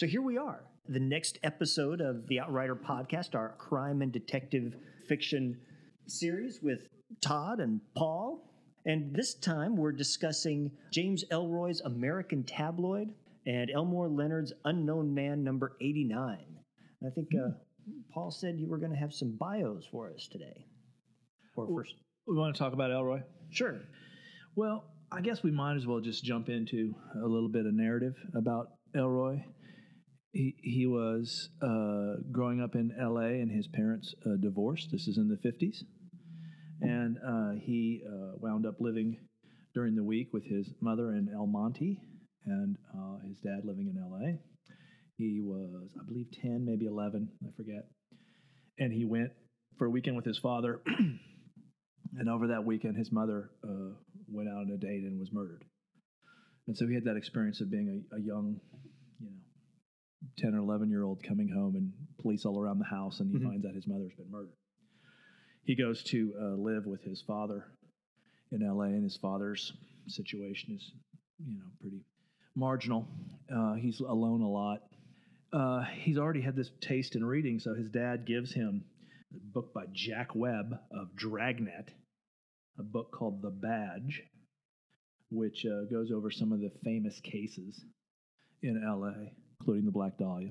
[0.00, 4.74] So here we are, the next episode of the Outrider podcast, our crime and detective
[5.06, 5.60] fiction
[6.06, 6.88] series with
[7.20, 8.50] Todd and Paul.
[8.86, 13.12] And this time we're discussing James Ellroy's American Tabloid
[13.46, 16.38] and Elmore Leonard's Unknown Man number 89.
[17.04, 17.50] I think uh,
[18.10, 20.64] Paul said you were going to have some bios for us today.
[21.56, 21.94] Or first.
[22.26, 23.22] We want to talk about Ellroy.
[23.50, 23.82] Sure.
[24.56, 24.82] Well,
[25.12, 28.68] I guess we might as well just jump into a little bit of narrative about
[28.96, 29.44] Ellroy.
[30.32, 33.40] He, he was uh, growing up in L.A.
[33.40, 34.90] and his parents uh, divorced.
[34.92, 35.82] This is in the 50s.
[36.80, 39.18] And uh, he uh, wound up living
[39.74, 42.00] during the week with his mother in El Monte
[42.46, 44.38] and uh, his dad living in L.A.
[45.16, 47.88] He was, I believe, 10, maybe 11, I forget.
[48.78, 49.30] And he went
[49.78, 50.80] for a weekend with his father.
[52.18, 53.94] and over that weekend, his mother uh,
[54.28, 55.64] went out on a date and was murdered.
[56.66, 58.60] And so he had that experience of being a, a young,
[60.38, 63.38] 10 or 11 year old coming home and police all around the house, and he
[63.38, 63.44] Mhm.
[63.48, 64.56] finds out his mother's been murdered.
[65.64, 67.64] He goes to uh, live with his father
[68.50, 69.72] in LA, and his father's
[70.06, 70.92] situation is,
[71.38, 72.04] you know, pretty
[72.54, 73.06] marginal.
[73.54, 74.82] Uh, he's alone a lot.
[75.52, 78.84] Uh, he's already had this taste in reading, so his dad gives him
[79.34, 81.92] a book by Jack Webb of Dragnet,
[82.78, 84.22] a book called The Badge,
[85.30, 87.84] which uh, goes over some of the famous cases
[88.62, 89.30] in LA,
[89.60, 90.50] including the Black Dahlia.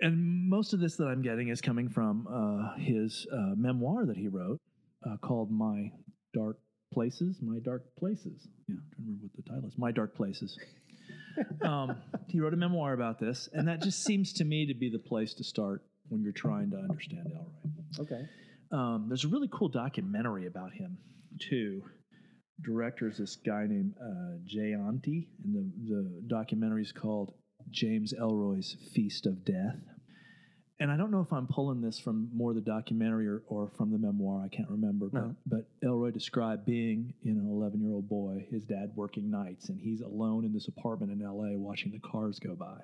[0.00, 4.16] And most of this that I'm getting is coming from uh, his uh, memoir that
[4.16, 4.58] he wrote
[5.06, 5.92] uh, called My
[6.34, 6.58] Dark
[6.92, 7.38] Places.
[7.42, 8.48] My Dark Places.
[8.66, 9.74] Yeah, I'm trying to remember what the title is.
[9.78, 10.58] My Dark Places.
[11.62, 11.96] um,
[12.28, 14.98] he wrote a memoir about this, and that just seems to me to be the
[14.98, 18.00] place to start when you're trying to understand Ellroy.
[18.00, 18.22] Okay.
[18.72, 20.96] Um, there's a really cool documentary about him
[21.38, 21.82] too.
[22.62, 27.32] Director is this guy named uh, Jayanti, and the the documentary is called
[27.70, 29.80] James Ellroy's Feast of Death.
[30.78, 33.92] And I don't know if I'm pulling this from more the documentary or, or from
[33.92, 34.42] the memoir.
[34.42, 35.10] I can't remember.
[35.12, 35.34] No.
[35.46, 39.68] But, but Ellroy described being, you know, 11 year old boy, his dad working nights,
[39.68, 41.58] and he's alone in this apartment in L.A.
[41.58, 42.80] watching the cars go by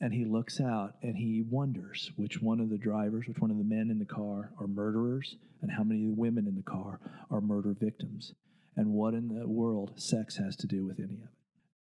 [0.00, 3.58] and he looks out and he wonders which one of the drivers, which one of
[3.58, 6.62] the men in the car are murderers, and how many of the women in the
[6.62, 7.00] car
[7.30, 8.34] are murder victims,
[8.76, 11.28] and what in the world sex has to do with any of it.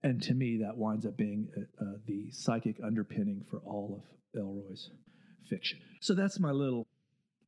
[0.03, 4.03] And to me, that winds up being uh, uh, the psychic underpinning for all
[4.35, 4.89] of Ellroy's
[5.49, 5.79] fiction.
[5.99, 6.87] So that's my little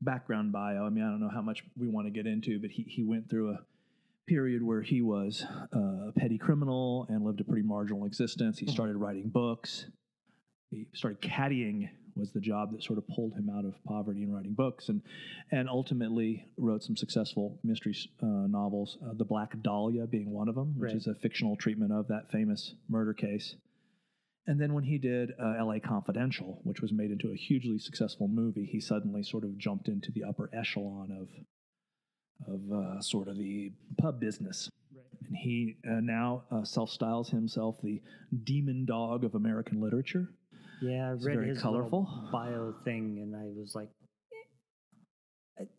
[0.01, 0.85] background bio.
[0.85, 3.03] I mean, I don't know how much we want to get into, but he, he
[3.03, 3.59] went through a
[4.27, 8.59] period where he was uh, a petty criminal and lived a pretty marginal existence.
[8.59, 9.87] He started writing books
[10.73, 14.33] he started caddying was the job that sort of pulled him out of poverty and
[14.33, 15.01] writing books and
[15.51, 20.55] and ultimately wrote some successful mystery uh, novels uh, the black dahlia being one of
[20.55, 20.95] them which Right.
[20.97, 23.55] is a fictional treatment of that famous murder case.
[24.45, 28.27] And then when he did uh, la confidential which was made into a hugely successful
[28.27, 31.29] movie he suddenly sort of jumped into the upper echelon of
[32.47, 34.69] of uh, sort of the pub business.
[35.25, 38.01] And he uh, now uh, self-styles himself the
[38.43, 40.29] demon dog of american literature
[40.83, 42.29] Yeah, I It's read very his colorful.
[42.31, 43.89] bio thing, and I was like,
[45.59, 45.63] eh.
[45.63, 45.69] it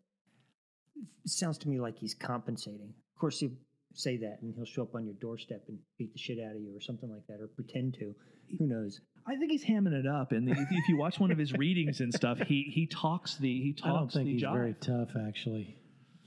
[1.29, 2.93] sounds to me like he's compensating.
[3.15, 3.51] Of course, he'll
[3.93, 6.61] say that, and he'll show up on your doorstep and beat the shit out of
[6.61, 8.13] you, or something like that, or pretend to.
[8.59, 8.99] Who knows?
[9.27, 11.99] I think he's hamming it up, and if, if you watch one of his readings
[11.99, 14.53] and stuff, he he talks the he talks I don't think he's jive.
[14.53, 15.75] very tough, actually.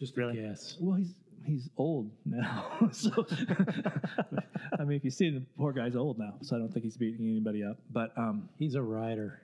[0.01, 0.35] Just Really?
[0.41, 0.77] guess.
[0.81, 0.97] well.
[0.99, 1.13] He's
[1.49, 3.27] he's old now, so
[4.79, 6.97] I mean, if you see the poor guy's old now, so I don't think he's
[6.97, 7.79] beating anybody up.
[7.91, 9.43] But um, He's a writer.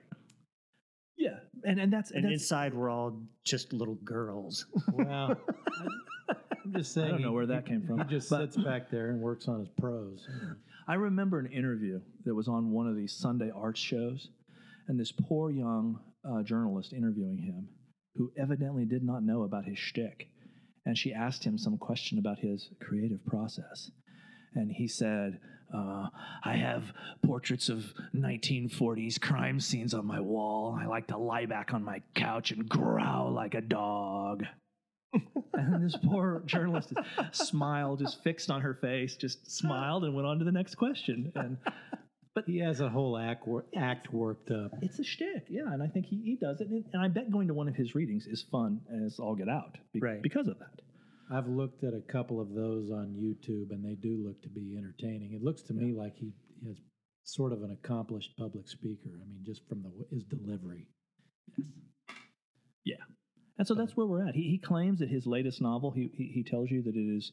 [1.17, 4.65] yeah, and and that's And that's inside, we're all just little girls.
[4.93, 5.35] Wow.
[6.29, 7.07] I'm just saying.
[7.07, 9.47] I don't know where that came from, He just but- sits back there and works
[9.47, 10.25] on his prose.
[10.87, 14.29] I remember an interview that was on one of these Sunday arts shows,
[14.87, 17.67] and this poor young uh, journalist interviewing him,
[18.15, 20.27] who evidently did not know about his shtick,
[20.85, 23.91] and she asked him some question about his creative process,
[24.53, 25.39] and he said,
[25.73, 26.07] uh,
[26.43, 30.77] "I have portraits of 1940s crime scenes on my wall.
[30.79, 34.45] I like to lie back on my couch and growl like a dog."
[35.53, 36.93] and this poor journalist
[37.31, 41.31] smiled, just fixed on her face, just smiled and went on to the next question.
[41.35, 41.57] And
[42.35, 44.71] But he has a whole act, wor- act worked up.
[44.81, 45.71] it's a shtick, yeah.
[45.71, 46.67] And I think he, he does it.
[46.67, 49.47] And, and I bet going to one of his readings is fun as all get
[49.49, 50.21] out be- Right.
[50.21, 50.81] because of that.
[51.31, 54.75] I've looked at a couple of those on YouTube, and they do look to be
[54.77, 55.33] entertaining.
[55.33, 56.33] It looks to me like he
[56.69, 56.77] is
[57.23, 59.09] sort of an accomplished public speaker.
[59.15, 60.85] I mean, just from the his delivery.
[61.57, 61.67] Yes.
[62.83, 63.03] Yeah.
[63.57, 64.35] And so that's where we're at.
[64.35, 67.31] He, he claims that his latest novel, he, he, he tells you that it is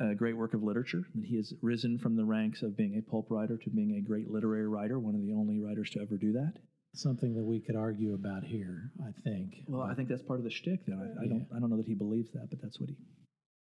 [0.00, 1.02] a great work of literature.
[1.14, 4.00] That he has risen from the ranks of being a pulp writer to being a
[4.06, 6.54] great literary writer, one of the only writers to ever do that.
[6.94, 9.54] Something that we could argue about here, I think.
[9.66, 10.86] Well, I think that's part of the shtick.
[10.86, 11.46] Then I, I don't.
[11.54, 12.96] I don't know that he believes that, but that's what he.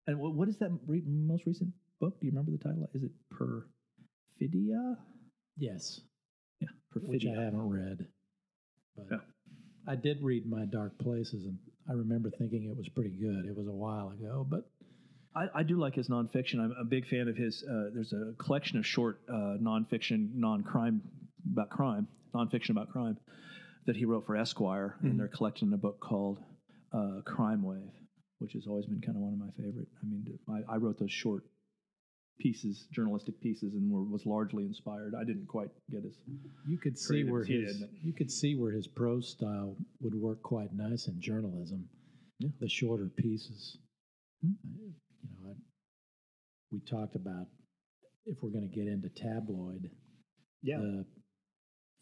[0.06, 1.70] And what, what is that re- most recent
[2.00, 2.20] book?
[2.20, 2.88] Do you remember the title?
[2.94, 3.10] Is it
[4.40, 4.96] Perfidia?
[5.56, 6.00] yes,
[6.60, 7.08] Yeah, Perfidia.
[7.08, 8.06] which I haven't read.
[8.96, 9.18] But Yeah.
[9.88, 11.58] I did read My Dark Places, and
[11.88, 13.46] I remember thinking it was pretty good.
[13.46, 14.68] It was a while ago, but
[15.36, 16.60] I, I do like his nonfiction.
[16.60, 17.62] I'm a big fan of his.
[17.62, 21.02] Uh, there's a collection of short uh, nonfiction, non-crime
[21.52, 23.18] about crime, nonfiction about crime
[23.86, 25.10] that he wrote for Esquire, Mhm.
[25.10, 26.38] and they're collected in a book called
[26.92, 27.92] uh, Crime Wave,
[28.38, 29.88] which has always been kind of one of my favorite.
[30.02, 31.44] I mean, I, I wrote those short
[32.38, 35.14] pieces, journalistic pieces, and were, was largely inspired.
[35.14, 36.18] I didn't quite get as
[36.66, 40.42] you could see where his did, you could see where his prose style would work
[40.42, 41.88] quite nice in journalism.
[42.38, 42.48] Yeah.
[42.60, 43.78] The shorter pieces.
[44.42, 44.90] Hmm.
[45.28, 45.54] You know, I,
[46.70, 47.46] we talked about
[48.26, 49.90] if we're going to get into tabloid.
[50.62, 50.78] Yeah.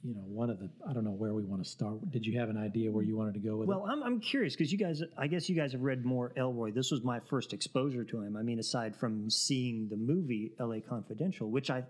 [0.03, 2.11] you know, one of the I don't know where we want to start.
[2.11, 3.69] Did you have an idea where you wanted to go with it?
[3.69, 3.91] Well, it?
[3.91, 6.75] I'm, I'm curious because you guys, I guess you guys have read more Ellroy.
[6.75, 8.37] This was my first exposure to him.
[8.37, 10.81] I mean, aside from seeing the movie L.A.
[10.81, 11.85] Confidential, which I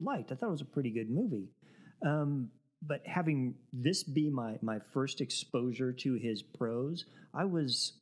[0.00, 1.48] liked, I thought it was a pretty good movie.
[2.04, 2.50] Um,
[2.82, 7.04] but having this be my my first exposure to his prose,
[7.34, 7.94] I was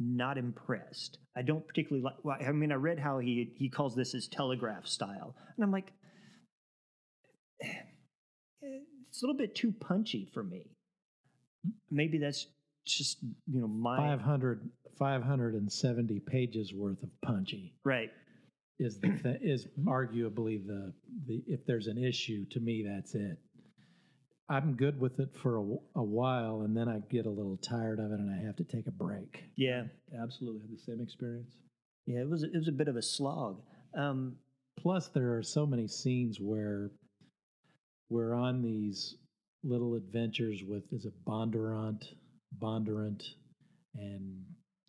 [0.00, 1.18] not impressed.
[1.36, 2.16] I don't particularly like.
[2.24, 5.70] Well, I mean, I read how he he calls this his telegraph style, and I'm
[5.70, 5.92] like,
[7.60, 10.66] it's a little bit too punchy for me.
[11.90, 12.46] Maybe that's
[12.86, 14.68] just you know my 500,
[14.98, 18.10] 570 pages worth of punchy right.
[18.78, 20.92] is the th- is arguably the
[21.26, 23.38] the if there's an issue to me that's it.
[24.50, 25.62] I'm good with it for a,
[25.94, 28.64] a while and then I get a little tired of it and I have to
[28.64, 29.44] take a break.
[29.56, 29.84] Yeah,
[30.20, 31.54] absolutely had the same experience.
[32.06, 32.20] yeah.
[32.20, 33.62] It was it was a bit of a slog.
[33.96, 34.36] Um,
[34.78, 36.90] Plus there are so many scenes where
[38.08, 39.16] we're on these
[39.62, 42.02] little adventures with is it Bondurant,
[42.58, 43.22] Bondurant
[43.94, 44.42] and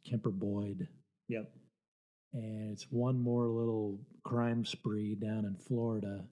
[0.09, 0.87] Kemper Boyd
[1.27, 1.51] yep.
[2.33, 6.23] and it's one more little crime spree down in Florida.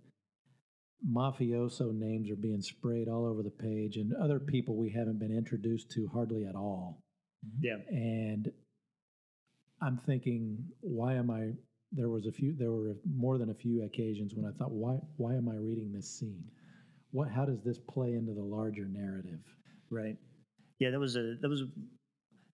[1.07, 5.35] Mafioso names are being sprayed all over the page, and other people we haven't been
[5.35, 7.01] introduced to hardly at all.
[7.61, 7.77] Yeah.
[7.89, 8.51] And
[9.81, 11.51] I'm thinking, why am I?
[11.91, 12.53] There was a few.
[12.57, 14.97] There were more than a few occasions when I thought, why?
[15.17, 16.43] Why am I reading this scene?
[17.11, 17.29] What?
[17.29, 19.39] How does this play into the larger narrative?
[19.89, 20.17] Right.
[20.79, 21.67] Yeah, that was a that was a,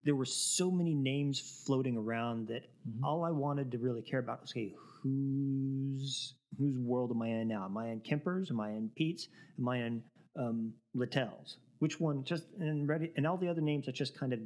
[0.04, 3.04] there were so many names floating around that Mhm.
[3.04, 4.74] all I wanted to really care about was okay,
[5.06, 7.66] whose whose world am I in now?
[7.66, 8.50] Am I in Kemper's?
[8.50, 9.28] Am I in Pete's?
[9.60, 10.04] Am I in
[10.38, 11.58] um, Littell's?
[11.80, 12.24] Which one?
[12.24, 14.40] Just and ready and all the other names I just kind of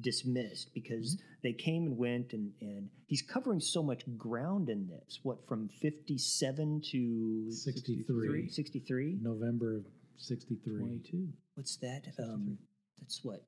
[0.00, 5.20] dismissed because they came and went and and he's covering so much ground in this.
[5.22, 8.48] What from fifty seven to 63.
[8.50, 9.18] 63?
[9.22, 9.84] November of
[10.18, 10.78] '63.
[10.78, 11.28] Twenty-two.
[11.54, 12.02] What's that?
[12.18, 12.58] Um,
[13.00, 13.44] that's what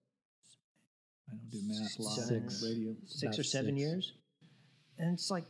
[1.28, 2.62] I don't do math live Six.
[2.62, 2.94] radio.
[3.06, 3.80] six or seven six.
[3.80, 4.12] years,
[4.98, 5.44] and it's like,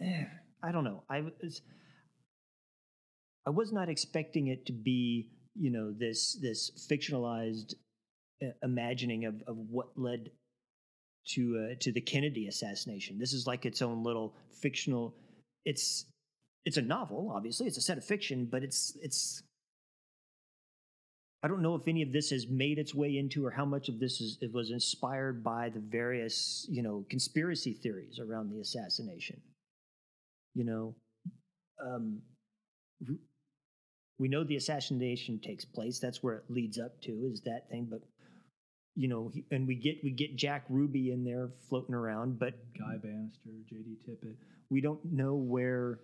[0.00, 1.02] I don't know.
[1.08, 1.62] I was,
[3.46, 7.74] I was not expecting it to be, you know, this this fictionalized
[8.42, 10.30] uh, imagining of of what led
[11.34, 13.18] to uh, to the Kennedy assassination.
[13.18, 15.14] This is like its own little fictional.
[15.64, 16.06] It's
[16.64, 17.66] it's a novel, obviously.
[17.66, 19.42] It's a set of fiction, but it's it's
[21.42, 23.88] I don't know if any of this has made its way into, or how much
[23.88, 28.60] of this is it was inspired by the various, you know, conspiracy theories around the
[28.60, 29.40] assassination.
[30.54, 30.94] You know,
[31.84, 32.20] um,
[34.18, 35.98] we know the assassination takes place.
[36.00, 37.86] That's where it leads up to is that thing.
[37.90, 38.00] But
[38.96, 42.54] you know, he- and we get we get Jack Ruby in there floating around, but
[42.76, 43.98] Guy Banister, J.D.
[44.08, 44.34] Tippit.
[44.70, 46.00] we don't know where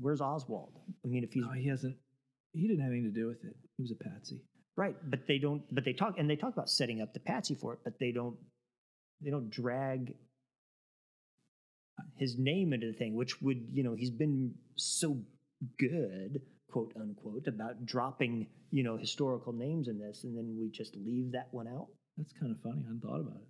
[0.00, 0.78] where's Oswald.
[1.04, 1.96] I mean, if he's No, he hasn't.
[2.52, 3.56] He didn't have anything to do with it.
[3.76, 4.40] He was a patsy.
[4.76, 5.62] Right, but they don't.
[5.74, 8.10] But they talk and they talk about setting up the patsy for it, but they
[8.10, 8.36] don't.
[9.20, 10.14] They don't drag
[12.16, 15.18] his name into the thing, which would you know he's been so
[15.78, 16.40] good,
[16.70, 21.32] quote unquote, about dropping you know historical names in this, and then we just leave
[21.32, 21.88] that one out.
[22.16, 22.82] That's kind of funny.
[22.84, 23.48] I hadn't thought about it.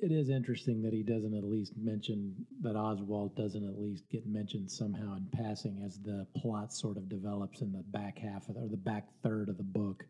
[0.00, 4.26] It is interesting that he doesn't at least mention that Oswald doesn't at least get
[4.26, 8.54] mentioned somehow in passing as the plot sort of develops in the back half the,
[8.54, 10.04] or the back third of the book.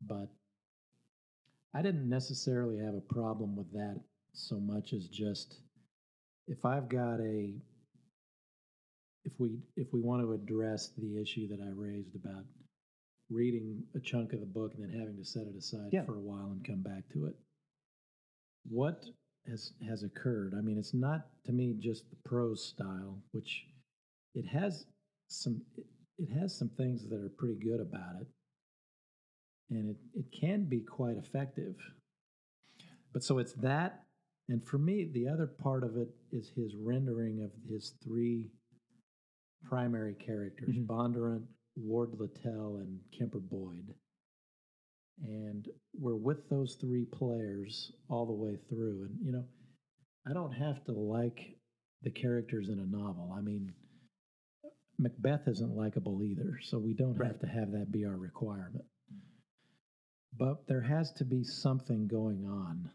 [0.00, 0.28] But
[1.74, 4.00] I didn't necessarily have a problem with that
[4.38, 5.60] so much as just
[6.46, 7.54] if I've got a
[9.24, 12.44] if we if we want to address the issue that I raised about
[13.30, 16.04] reading a chunk of the book and then having to set it aside Yeah.
[16.04, 17.34] for a while and come back to it
[18.68, 19.04] what
[19.48, 20.54] has has occurred.
[20.56, 23.66] I mean, it's not to me just the prose style, which
[24.34, 24.84] it has
[25.28, 25.86] some it,
[26.18, 28.26] it has some things that are pretty good about it,
[29.70, 31.76] and it it can be quite effective.
[33.12, 34.04] But so it's that,
[34.48, 38.50] and for me, the other part of it is his rendering of his three
[39.64, 40.86] primary characters: Mhm.
[40.86, 43.94] Bondurant, Ward Littell, and Kemper Boyd.
[45.20, 49.04] And we're with those three players all the way through.
[49.04, 49.44] And you know
[50.26, 51.58] i don't have to like
[52.02, 53.32] the characters in a novel.
[53.32, 53.72] I mean
[54.98, 58.84] macbeth isn't likable either so we don't have to have that be our requirement.
[60.36, 62.90] But there has to be something going on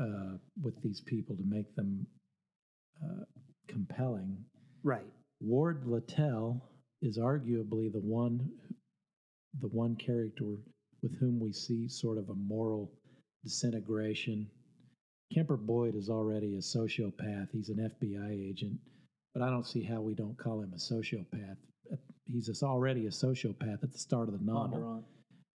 [0.00, 2.06] uh, with these people to make them
[3.02, 3.24] uh,
[3.68, 4.36] compelling
[4.86, 5.12] Right.
[5.40, 6.62] Ward Littell
[7.02, 8.48] is arguably the one
[9.60, 10.44] the one character
[11.02, 12.92] with whom we see sort of a moral
[13.42, 14.48] disintegration.
[15.34, 17.48] Kemper Boyd is already a sociopath.
[17.50, 18.78] He's an FBI agent,
[19.34, 21.56] but I don't see how we don't call him a sociopath.
[22.26, 25.04] He's already a sociopath at the start of the novel.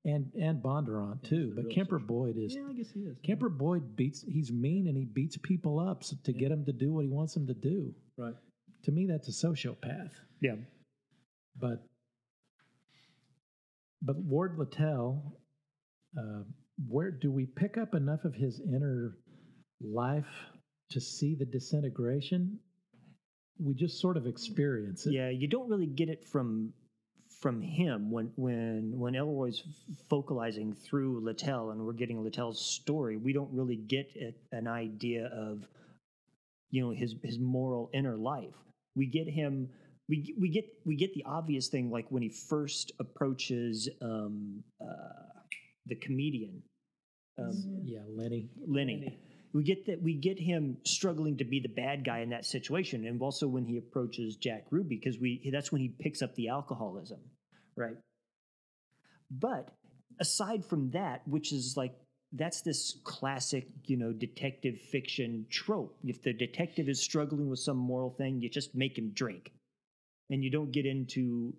[0.06, 1.54] And and Bondurant too.
[1.56, 2.08] But Kemper sociopath.
[2.08, 3.18] Boyd is Yeah, I guess he is.
[3.24, 4.24] Kemper Boyd beats.
[4.28, 6.40] He's mean and he beats people up so, to Yeah.
[6.40, 7.94] get them to do what he wants them to do.
[8.18, 8.36] Right.
[8.84, 10.12] To me, that's a sociopath.
[10.42, 10.56] Yeah.
[11.60, 11.84] But
[14.02, 15.38] but Ward Littell,
[16.18, 16.44] uh,
[16.88, 19.18] where do we pick up enough of his inner
[19.80, 20.26] life
[20.90, 22.60] to see the disintegration?
[23.60, 25.14] We just sort of experience it.
[25.14, 26.74] Yeah, you don't really get it from
[27.42, 29.64] from him when when when Ellroy's
[30.10, 33.18] focalizing through Littell and we're getting Littell's story.
[33.18, 35.66] We don't really get a, an idea of
[36.70, 38.54] you know his his moral inner life.
[38.96, 39.70] We get him.
[40.10, 45.40] We, we get we get the obvious thing like when he first approaches um, uh,
[45.86, 46.62] the comedian
[47.38, 48.50] um, Yeah, Lenny.
[48.68, 49.18] Lenny.
[49.54, 53.06] We get that we get him struggling to be the bad guy in that situation,
[53.06, 56.50] and also when he approaches Jack Ruby, because we that's when he picks up the
[56.50, 57.20] alcoholism,
[57.76, 57.98] right?
[59.30, 59.70] But
[60.20, 61.94] aside from that, which is like
[62.32, 65.98] that's this classic, you know, detective fiction trope.
[66.06, 69.52] If the detective is struggling with some moral thing, you just make him drink,
[70.30, 71.54] and you don't get into,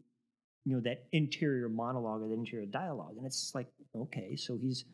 [0.64, 4.86] you know, that interior monologue or the interior dialogue, and it's like, okay, so he's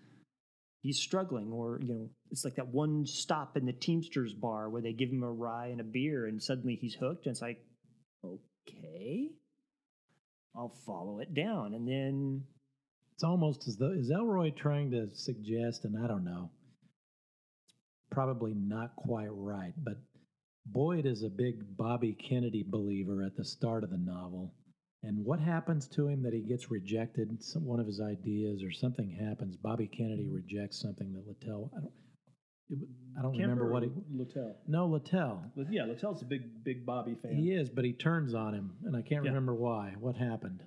[0.88, 4.80] he's struggling or you know it's like that one stop in the teamsters bar where
[4.80, 7.59] they give him a rye and a beer and suddenly he's hooked and it's like
[8.25, 9.28] okay
[10.57, 12.42] i'll follow it down and then
[13.14, 16.50] It's almost as though is Ellroy trying to suggest, and I don't know,
[18.12, 19.97] probably not quite right, but
[20.66, 24.54] Boyd is a big Bobby Kennedy believer at the start of the novel.
[25.05, 27.43] And what happens to him that he gets rejected?
[27.43, 29.57] Some, one of his ideas or something happens.
[29.57, 30.35] Bobby Kennedy mm-hmm.
[30.35, 31.71] rejects something that Littell.
[31.76, 31.93] I don't.
[32.71, 32.78] It,
[33.19, 33.90] I don't remember what he.
[34.12, 34.57] Littell.
[34.67, 35.43] No, Littell.
[35.57, 37.37] But yeah, Littell's a big, big Bobby fan.
[37.37, 39.31] He is, but he turns on him, and I can't Yeah.
[39.31, 39.95] remember why.
[39.99, 40.62] What happened?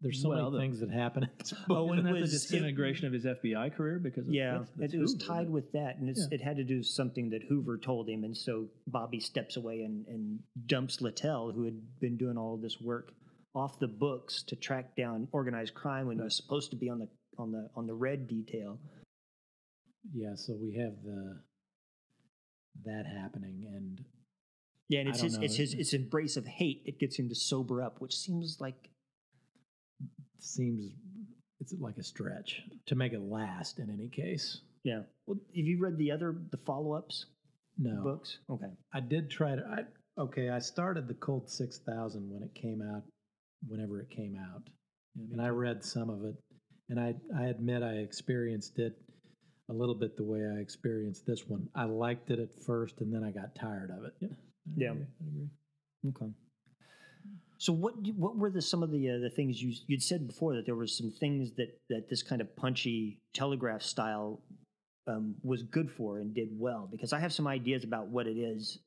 [0.00, 1.28] There's so Well, many the- things that happen.
[1.70, 3.98] Oh, Isn't it that the was- disintegration of his FBI career?
[4.00, 6.34] Because of- yeah that's- that's it, was Hoover, tied with that and it's, Yeah.
[6.34, 9.82] it had to do with something that hoover told him and so bobby steps away
[9.82, 13.12] and, and dumps littell who had been doing all of this work
[13.54, 16.98] off the books to track down organized crime when he was supposed to be on
[16.98, 18.78] the on the on the red detail
[20.10, 21.40] yeah, so we have the
[22.84, 24.00] that happening, and
[24.88, 25.44] Yeah, and it's his know.
[25.44, 28.90] it's his it's embrace of hate that gets him to sober up, which seems like
[30.38, 30.92] seems
[31.60, 33.78] it's like a stretch to make it last.
[33.78, 35.02] In any case, yeah.
[35.26, 37.26] Well, have you read the other the follow ups
[37.78, 38.02] no.
[38.02, 38.38] books?
[38.50, 38.72] Okay.
[38.92, 39.62] I did try to.
[39.62, 43.04] I, okay, I started the Cold Six Thousand when it came out,
[43.68, 44.62] whenever it came out,
[45.14, 46.36] Yeah, and I read some of it,
[46.88, 48.96] and I I admit I experienced it
[49.68, 51.68] a little bit the way I experienced this one.
[51.74, 54.14] I liked it at first, and then I got tired of it.
[54.22, 54.28] I
[54.76, 54.90] Yeah.
[54.92, 55.48] agree, I agree.
[56.08, 56.32] Okay.
[57.58, 60.56] So what what were the some of the uh, the things you you'd said before
[60.56, 64.40] that there were some things that that this kind of punchy telegraph style
[65.06, 68.36] um, was good for and did well because I have some ideas about what it
[68.36, 68.78] is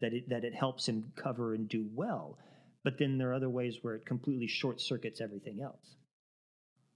[0.00, 2.38] that it that it helps him cover and do well,
[2.84, 5.96] but then there are other ways where it completely short circuits everything else.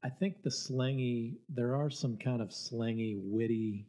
[0.05, 3.87] I think the slangy, there are some kind of slangy, witty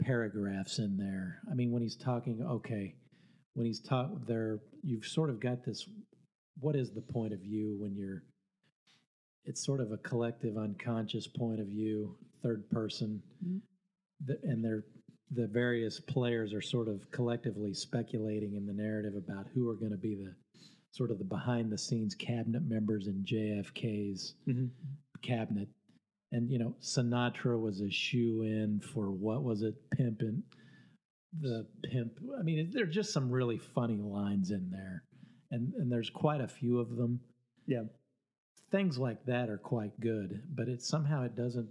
[0.00, 1.40] paragraphs in there.
[1.50, 2.94] I mean, when he's talking, okay,
[3.54, 5.86] when he's taught there, you've sort of got this
[6.60, 8.22] what is the point of view when you're,
[9.44, 13.60] it's sort of a collective unconscious point of view, third person, Mhm.
[14.24, 14.84] The- and they're,
[15.30, 19.90] the various players are sort of collectively speculating in the narrative about who are going
[19.92, 20.34] to be the
[20.92, 24.66] sort of the behind the scenes cabinet members in JFK's Mm-hmm.
[25.22, 25.68] cabinet
[26.32, 30.42] and you know Sinatra was a shoe in for what was it, pimping
[31.40, 32.12] the pimp.
[32.38, 35.04] I mean, there are just some really funny lines in there,
[35.50, 37.20] and and there's quite a few of them.
[37.66, 37.84] Yeah.
[38.70, 41.68] things like that are quite good, but it somehow it doesn't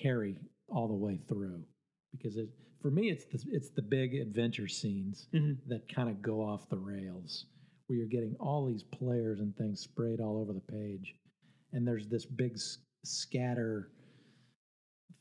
[0.00, 0.36] carry
[0.68, 1.64] all the way through
[2.12, 2.48] because it
[2.82, 5.56] for me it's the it's the big adventure scenes Mhm.
[5.68, 7.46] that kind of go off the rails
[7.86, 11.14] where you're getting all these players and things sprayed all over the page
[11.72, 12.58] and there's this big
[13.04, 13.90] scatter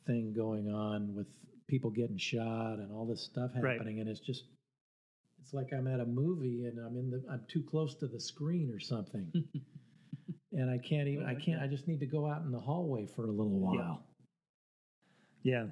[0.05, 1.27] thing going on with
[1.67, 3.77] people getting shot and all this stuff Right.
[3.77, 4.45] happening and it's just
[5.41, 8.19] it's like I'm at a movie and I'm in the I'm too close to the
[8.19, 9.31] screen or something
[10.51, 13.05] and I can't even I can't I just need to go out in the hallway
[13.07, 14.03] for a little while
[15.43, 15.63] Yeah.
[15.65, 15.71] Well,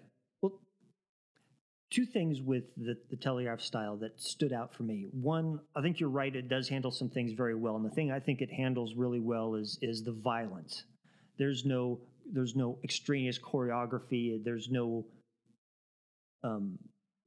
[1.94, 5.08] two things with the, the telegraph style that stood out for me.
[5.12, 8.12] One, I think you're right; it does handle some things very well, and the thing
[8.12, 10.84] I think it handles really well is is the violence.
[11.38, 12.00] There's no
[12.32, 14.44] there's no extraneous choreography.
[14.44, 15.06] There's no
[16.44, 16.78] um,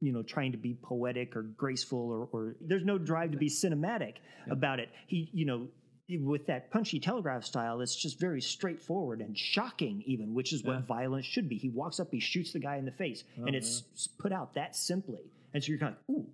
[0.00, 3.48] you know, trying to be poetic or graceful, or, or there's no drive to be
[3.48, 4.16] cinematic
[4.50, 4.90] about it.
[5.06, 5.68] He, you know,
[6.08, 10.74] with that punchy telegraph style, it's just very straightforward and shocking, even, which is what
[10.74, 10.82] Yeah.
[10.82, 11.56] violence should be.
[11.58, 14.32] He walks up, he shoots the guy in the face, Oh, and it's s- put
[14.32, 15.30] out that simply.
[15.52, 16.30] And so you're kind of like, ooh.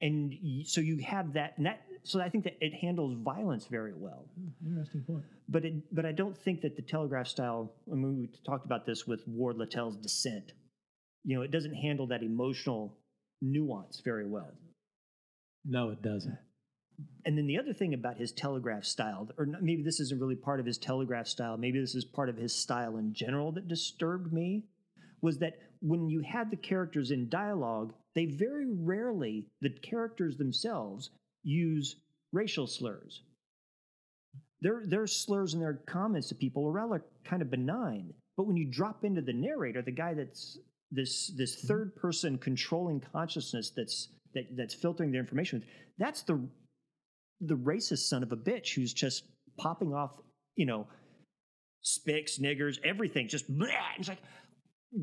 [0.00, 0.34] And
[0.66, 4.26] so you have that, and that, so I think that it handles violence very well
[4.36, 5.24] hmm, Interesting point.
[5.48, 7.72] but it, but I don't think that the telegraph style.
[7.90, 10.52] I mean, we talked about this with Ward Littell's Descent.
[11.24, 12.96] You know, it doesn't handle that emotional
[13.42, 14.52] nuance very well.
[15.64, 16.38] no it doesn't
[17.24, 20.60] And then the other thing about his telegraph style, or maybe this isn't really part
[20.60, 24.32] of his telegraph style, maybe this is part of his style in general that disturbed
[24.32, 24.64] me,
[25.20, 31.10] was that when you had the characters in dialogue, they very rarely, the characters themselves,
[31.44, 31.96] use
[32.32, 33.22] racial slurs.
[34.60, 38.12] Their, their slurs and their comments to people are rather kind of benign.
[38.36, 40.58] But when you drop into the narrator, the guy that's
[40.90, 45.64] this this third person controlling consciousness that's that, that's filtering their information,
[45.98, 46.40] that's the
[47.40, 49.24] the racist son of a bitch who's just
[49.58, 50.10] popping off,
[50.56, 50.86] you know,
[51.82, 53.68] spicks, niggers, everything, just blah.
[53.98, 54.18] It's like,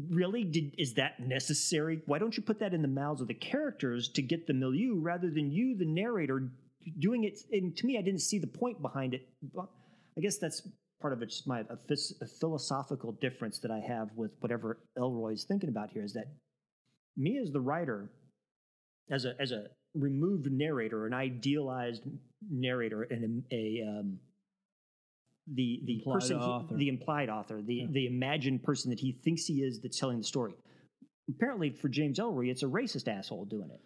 [0.09, 0.43] really?
[0.43, 2.01] Did is that necessary?
[2.05, 4.99] Why don't you put that in the mouths of the characters to get the milieu
[4.99, 6.51] rather than you, the narrator,
[6.99, 7.39] doing it?
[7.51, 9.27] And to me, I didn't see the point behind it.
[9.57, 10.67] I guess that's
[11.01, 15.69] part of it's my a, a philosophical difference that I have with whatever Ellroy's thinking
[15.69, 16.25] about here is that
[17.17, 18.09] me as the writer,
[19.11, 22.03] as a as a removed narrator, an idealized
[22.49, 24.19] narrator, and a, a um,
[25.47, 26.75] the the Implied person, he- author.
[26.75, 27.87] the implied author, the Yeah.
[27.91, 30.53] the imagined person that he thinks he is that's telling the story.
[31.29, 33.81] Apparently, for James Ellroy, it's a racist asshole doing it.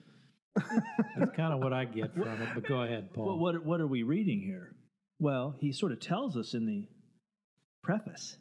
[1.17, 3.80] that's kind of what I get from it but go ahead Paul Well, what what
[3.80, 4.76] are we reading here?
[5.19, 6.88] Well, he sort of tells us in the
[7.84, 8.38] preface.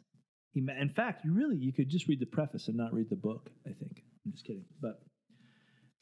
[0.53, 3.15] He, in fact, you really you could just read the preface and not read the
[3.15, 3.49] book.
[3.65, 4.01] I think.
[4.25, 4.99] I'm just kidding, but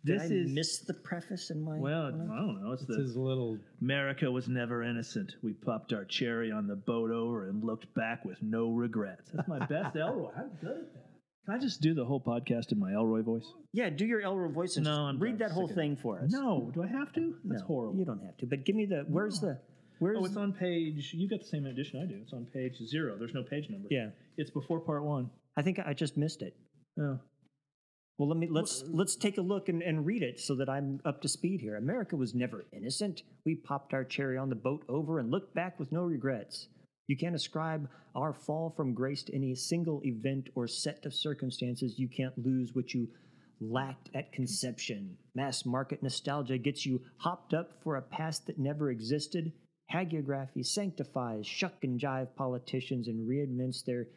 [0.05, 1.77] Did this I is miss the preface in my?
[1.77, 2.05] well.
[2.07, 2.27] I don't
[2.63, 2.71] know.
[2.73, 5.33] It's, it's the his little America was never innocent.
[5.43, 9.29] We popped our cherry on the boat over and looked back with no regrets.
[9.33, 10.31] That's my best Ellroy.
[10.37, 11.03] I'm good at that.
[11.45, 13.45] Can I just do the whole podcast in my Ellroy voice?
[13.73, 15.79] Yeah, do your Ellroy voice and No, just I'm read that whole Sick it.
[15.79, 16.29] thing for us.
[16.31, 17.35] No, do I have to?
[17.45, 17.97] That's no, horrible.
[17.99, 18.45] You don't have to.
[18.45, 19.05] But give me the.
[19.07, 19.49] Where's No.
[19.49, 19.59] the?
[19.99, 21.11] Where's Oh, it's on page.
[21.15, 22.19] You got the same edition I do.
[22.21, 23.15] It's on page zero.
[23.17, 23.87] There's no page number.
[23.89, 25.29] Yeah, It's before part one.
[25.55, 26.55] I think I just missed it.
[26.99, 27.17] Oh.
[28.17, 30.99] Well, let me let's let's take a look and, and read it so that I'm
[31.05, 31.75] up to speed here.
[31.75, 33.21] America was never innocent.
[33.45, 36.67] We popped our cherry on the boat over and looked back with no regrets.
[37.07, 41.99] You can't ascribe our fall from grace to any single event or set of circumstances.
[41.99, 43.07] You can't lose what you
[43.61, 45.15] lacked at conception.
[45.35, 49.53] Mass market nostalgia gets you hopped up for a past that never existed.
[49.93, 54.07] Hagiography sanctifies shuck and jive politicians and reinvents their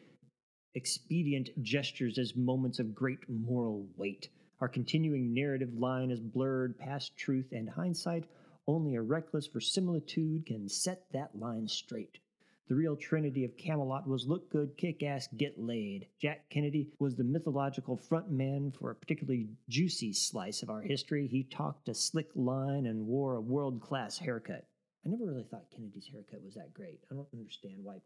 [0.75, 4.29] expedient gestures as moments of great moral weight.
[4.59, 8.25] Our continuing narrative line is blurred past truth and hindsight.
[8.67, 12.19] Only a reckless verisimilitude can set that line straight.
[12.67, 16.07] The real trinity of Camelot was look good, kick ass, get laid.
[16.21, 21.27] Jack Kennedy was the mythological front man for a particularly juicy slice of our history.
[21.27, 24.65] He talked a slick line and wore a world class haircut.
[25.05, 26.99] I never really thought Kennedy's haircut was that great.
[27.11, 27.97] I don't understand why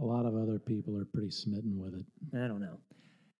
[0.00, 2.04] a lot of other people are pretty smitten with it
[2.34, 2.78] I don't know.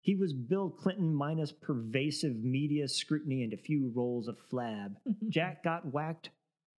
[0.01, 4.97] He was Bill Clinton minus pervasive media scrutiny and a few rolls of flab.
[5.31, 6.29] Jack got whacked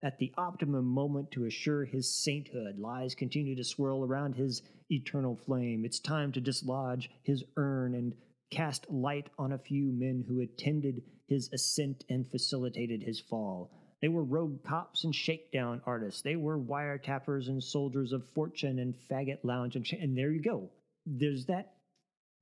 [0.05, 2.79] at the optimum moment to assure his sainthood.
[2.79, 5.85] Lies continue to swirl around his eternal flame.
[5.85, 8.15] It's time to dislodge his urn and
[8.53, 13.73] cast light on a few men who attended his ascent and facilitated his fall.
[14.07, 16.23] They were rogue cops and shakedown artists.
[16.23, 20.41] They were wiretappers and soldiers of fortune and faggot lounge and cha- and there you
[20.41, 20.71] go.
[21.05, 21.75] There's that.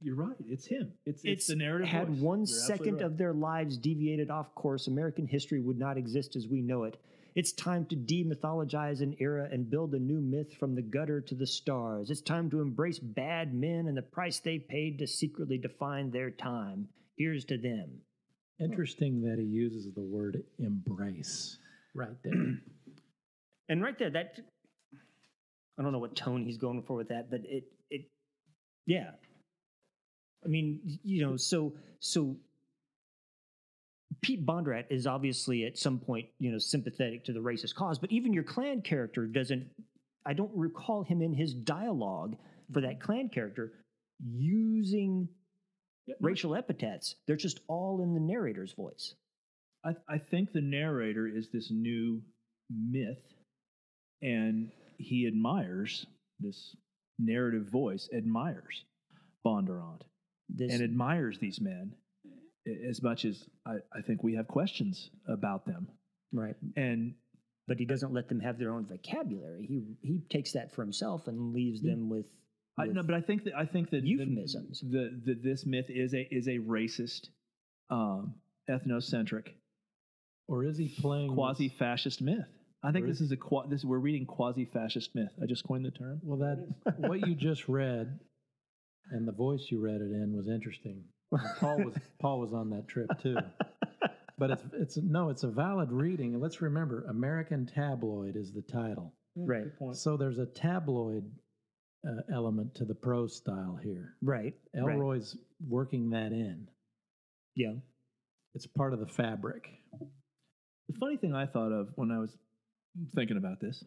[0.03, 0.37] You're right.
[0.47, 0.93] It's him.
[1.07, 1.89] It's it's, It's the narrative.
[1.89, 2.21] Had voice.
[2.21, 3.05] one You're second right.
[3.05, 6.99] of their lives deviated off course, American history would not exist as we know it.
[7.35, 11.35] It's time to demythologize an era and build a new myth from the gutter to
[11.35, 12.11] the stars.
[12.11, 16.31] It's time to embrace bad men and the price they paid to secretly define their
[16.31, 16.89] time.
[17.17, 18.03] Here's to them.
[18.61, 21.59] Interesting that he uses the word embrace
[21.95, 22.33] right there.
[23.71, 24.39] And right there, that
[25.79, 28.03] I don't know what tone he's going for with that, but it it
[28.87, 29.13] yeah.
[30.45, 32.37] I mean, you know, so so
[34.21, 38.13] Pete Bondurant is obviously at some point, you know, sympathetic to the racist cause, but
[38.13, 39.67] even your Klan character doesn't
[40.27, 42.37] I don't recall him in his dialogue
[42.73, 43.01] for that mm-hmm.
[43.01, 43.73] Klan character
[44.23, 45.29] using
[46.21, 47.17] racial epithets.
[47.27, 49.15] They're just all in the narrator's voice.
[49.85, 52.23] I, I think the narrator is this new
[52.71, 53.23] myth,
[54.23, 56.07] and he admires
[56.41, 56.77] this
[57.19, 58.85] narrative voice, admires
[59.47, 60.03] Bondurant,
[60.49, 61.95] This and admires these men
[62.89, 65.89] as much as I, I think we have questions about them.
[66.33, 66.57] right.
[66.77, 67.15] And
[67.67, 69.67] but he doesn't let them have their own vocabulary.
[69.67, 72.27] He he takes that for himself and leaves them with,
[72.79, 74.81] I, with no, but I think that I think that euphemisms.
[74.81, 77.29] The, the, this myth is a is a racist,
[77.91, 78.35] um,
[78.69, 79.49] ethnocentric,
[80.49, 82.47] or is he playing quasi-fascist myth.
[82.83, 85.33] I think Or this is a qua- this we're reading quasi-fascist myth.
[85.43, 86.21] I just coined the term.
[86.23, 88.19] Well, that what you just read
[89.11, 91.05] and the voice you read it in was interesting.
[91.61, 93.37] Paul was Paul was on that trip too.
[94.37, 96.35] But it's it's no, it's a valid reading.
[96.35, 99.15] And let's remember, American Tabloid is the title.
[99.37, 99.67] Right.
[99.93, 101.25] So there's a tabloid
[102.07, 104.15] uh, element to the pro style here.
[104.23, 104.55] right.
[104.75, 104.97] right.
[104.97, 105.37] Ellroy's
[105.67, 106.69] working that in.
[107.57, 107.75] Yeah.
[108.55, 109.69] It's part of the fabric.
[110.89, 112.37] The funny thing I thought of when I was
[113.15, 113.83] thinking about this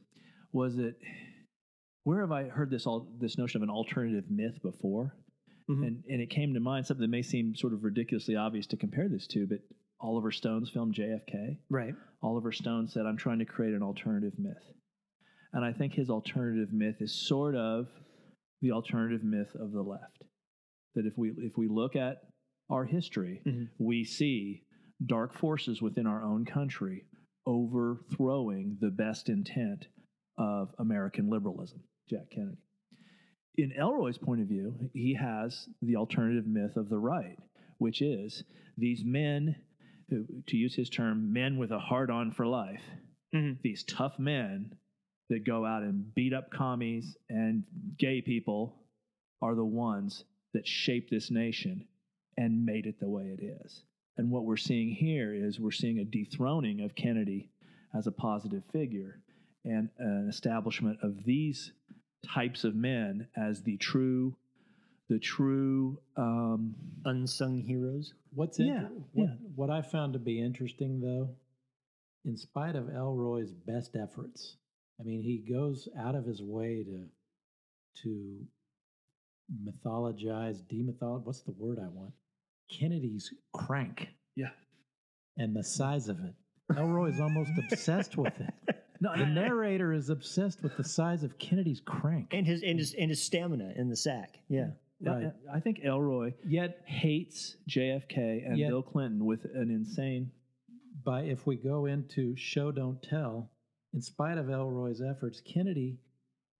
[0.51, 0.95] was that
[2.03, 5.13] where have I heard this all this notion of an alternative myth before?
[5.69, 5.85] Mhm.
[5.85, 8.77] And and it came to mind something that may seem sort of ridiculously obvious to
[8.77, 9.59] compare this to, but
[9.99, 11.57] Oliver Stone's film JFK.
[11.69, 11.93] Right.
[12.21, 14.63] Oliver Stone said, I'm trying to create an alternative myth.
[15.53, 17.87] And I think his alternative myth is sort of
[18.61, 20.23] the alternative myth of the left.
[20.95, 22.17] That if we if we look at
[22.69, 23.69] our history, Mhm.
[23.79, 24.63] we see
[25.05, 27.05] dark forces within our own country
[27.45, 29.87] overthrowing the best intent
[30.37, 32.57] of American liberalism, Jack Kennedy.
[33.55, 37.39] In Ellroy's point of view, he has the alternative myth of the right,
[37.77, 38.43] which is
[38.77, 39.55] these men,
[40.09, 42.83] who, to use his term, men with a hard on for life,
[43.33, 43.61] Mhm.
[43.61, 44.77] these tough men
[45.29, 47.63] that go out and beat up commies and
[47.97, 48.75] gay people
[49.41, 51.85] are the ones that shaped this nation
[52.37, 53.83] and made it the way it is.
[54.17, 57.49] And what we're seeing here is we're seeing a dethroning of Kennedy
[57.95, 59.19] as a positive figure
[59.65, 61.71] and an establishment of these
[62.25, 64.35] types of men as the true,
[65.09, 65.99] the true.
[66.15, 68.13] Um, Unsung heroes.
[68.33, 69.35] What's Yeah, inter- what, yeah.
[69.55, 71.29] what I found to be interesting, though,
[72.25, 74.57] in spite of Ellroy's best efforts,
[74.99, 77.05] I mean, he goes out of his way to
[78.03, 78.39] to
[79.63, 81.25] mythologize, demythologize.
[81.25, 82.13] What's the word I want?
[82.69, 84.49] Kennedy's crank yeah.
[85.37, 86.33] and the size of it.
[86.73, 88.53] Ellroy's almost obsessed with it.
[88.99, 92.33] No, The narrator is obsessed with the size of Kennedy's crank.
[92.33, 94.39] And his and his and his stamina in the sack.
[94.49, 94.69] Yeah.
[94.99, 95.31] Right.
[95.53, 100.31] I think Ellroy Yet, hates JFK and Yet- Bill Clinton with an insane.
[101.03, 103.51] by if we go into show don't tell,
[103.97, 105.97] in spite of Ellroy's efforts, Kennedy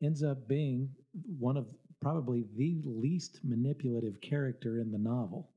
[0.03, 0.89] ends up being
[1.37, 1.67] one of
[2.01, 5.51] probably the least manipulative character in the novel.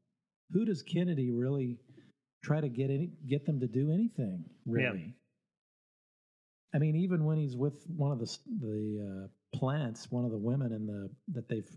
[0.53, 1.79] Who does Kennedy really
[2.45, 4.45] try to get any get them to do anything?
[4.67, 5.15] Really?
[6.75, 10.39] I mean, even when he's with one of the the uh, plants, one of the
[10.39, 11.71] women in the that they've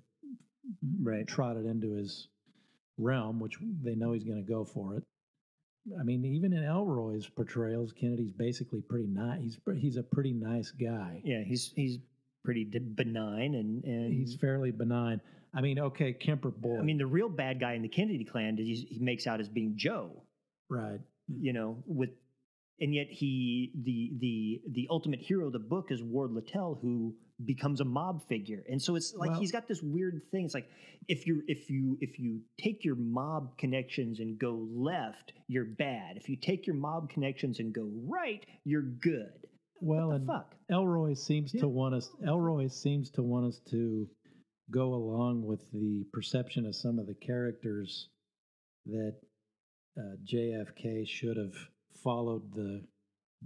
[1.02, 1.26] Right.
[1.26, 2.28] trotted into his
[2.98, 5.04] realm, which they know he's going to go for it.
[6.00, 9.42] I mean, even in Ellroy's portrayals, Kennedy's basically pretty nice.
[9.42, 11.22] He's he's a pretty nice guy.
[11.26, 11.44] Yeah.
[11.44, 11.98] He's he's
[12.46, 15.20] pretty d- benign and and He's fairly benign.
[15.56, 16.80] I mean, okay, Kemper boy.
[16.80, 19.50] I mean, the real bad guy in the Kennedy clan is he makes out as
[19.50, 20.24] being Joe.
[20.70, 21.00] right?
[21.28, 22.10] you know, with
[22.80, 27.16] and yet he the the the ultimate hero of the book is Ward Littell, who
[27.44, 30.46] becomes a mob figure, and so it's like Well- he's got this weird thing.
[30.46, 30.70] It's like
[31.08, 36.18] if you if you if you take your mob connections and go left, you're bad.
[36.18, 39.48] If you take your mob connections and go right, you're good.
[39.82, 40.56] Well, and fuck?
[40.72, 41.62] Ellroy seems Yeah.
[41.62, 42.10] to want us.
[42.26, 44.08] Ellroy seems to want us to
[44.72, 48.10] go along with the perception of some of the characters
[48.86, 49.16] that
[49.98, 51.54] uh, JFK should have
[52.04, 52.82] followed the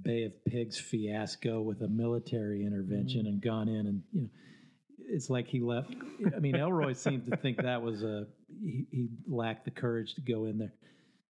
[0.02, 3.30] Bay of Pigs fiasco with a military intervention Mm.
[3.30, 4.30] and gone in and you know
[5.10, 5.94] it's like he left
[6.36, 8.28] I mean Ellroy seemed to think that was a
[8.64, 10.74] he, he lacked the courage to go in there.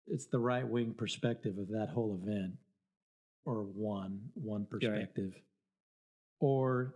[0.07, 2.53] It's the right wing perspective of that whole event
[3.45, 5.33] or one one perspective.
[6.39, 6.95] Or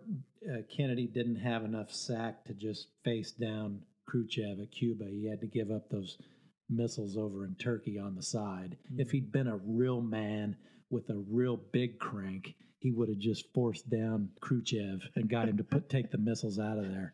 [0.49, 5.05] uh, Kennedy didn't have enough sack to just face down Khrushchev at Cuba.
[5.09, 6.17] He had to give up those
[6.69, 8.77] missiles over in Turkey on the side.
[8.97, 10.55] If he'd been a real man
[10.93, 15.57] with a real big crank, he would have just forced down Khrushchev and got him
[15.57, 17.13] to put take the missiles out of there.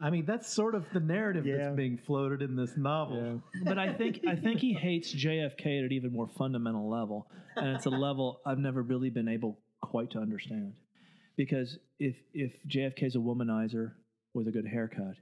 [0.00, 1.56] I mean, that's sort of the narrative Yeah.
[1.56, 3.42] that's being floated in this novel.
[3.64, 7.68] but I think I think he hates JFK at an even more fundamental level, and
[7.76, 10.74] it's a level I've never really been able quite to understand.
[11.36, 13.92] Because if if JFK is a womanizer
[14.34, 15.16] with a good haircut,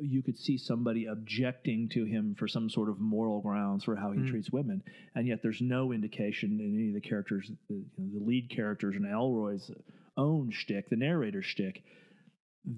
[0.00, 4.10] you could see somebody objecting to him for some sort of moral grounds for how
[4.12, 4.26] he Mm.
[4.28, 4.82] treats women,
[5.14, 8.50] and yet there's no indication in any of the characters, the, you know, the lead
[8.50, 9.70] characters in Ellroy's
[10.16, 11.82] own shtick, the narrator's shtick,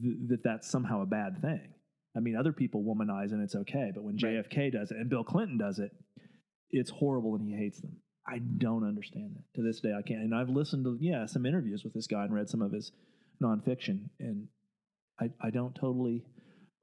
[0.03, 1.75] th- that that's somehow a bad thing.
[2.17, 4.35] I mean, other people womanize and it's okay, but when Right.
[4.45, 5.93] JFK does it and Bill Clinton does it,
[6.71, 7.97] it's horrible and he hates them.
[8.27, 9.93] I don't understand that to this day.
[9.93, 10.23] I can't.
[10.23, 12.91] And I've listened to yeah some interviews with this guy and read some of his
[13.41, 14.49] nonfiction, and
[15.21, 16.25] I I don't totally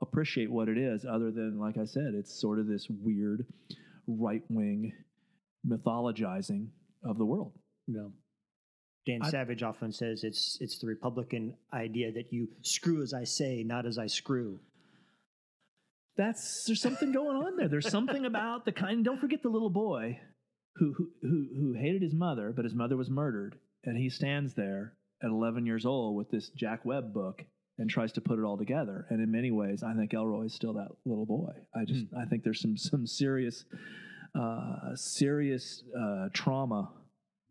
[0.03, 3.45] appreciate what it is, other than like I said, it's sort of this weird
[4.07, 4.93] right wing
[5.67, 6.67] mythologizing
[7.03, 7.53] of the world.
[7.87, 8.11] No.
[9.05, 13.23] Dan I- Savage often says it's it's the Republican idea that you screw as I
[13.23, 14.59] say, not as I screw.
[16.15, 17.67] that's there's something going on there.
[17.67, 19.03] There's something about the kind.
[19.03, 20.19] Don't forget the little boy
[20.75, 24.53] who who who, who hated his mother, but his mother was murdered, and he stands
[24.53, 27.43] there at 11 years old with this Jack Webb book
[27.77, 29.05] and tries to put it all together.
[29.09, 31.53] And in many ways, I think Ellroy is still that little boy.
[31.75, 33.65] I just I think there's some some serious
[34.39, 36.91] uh, serious uh, trauma,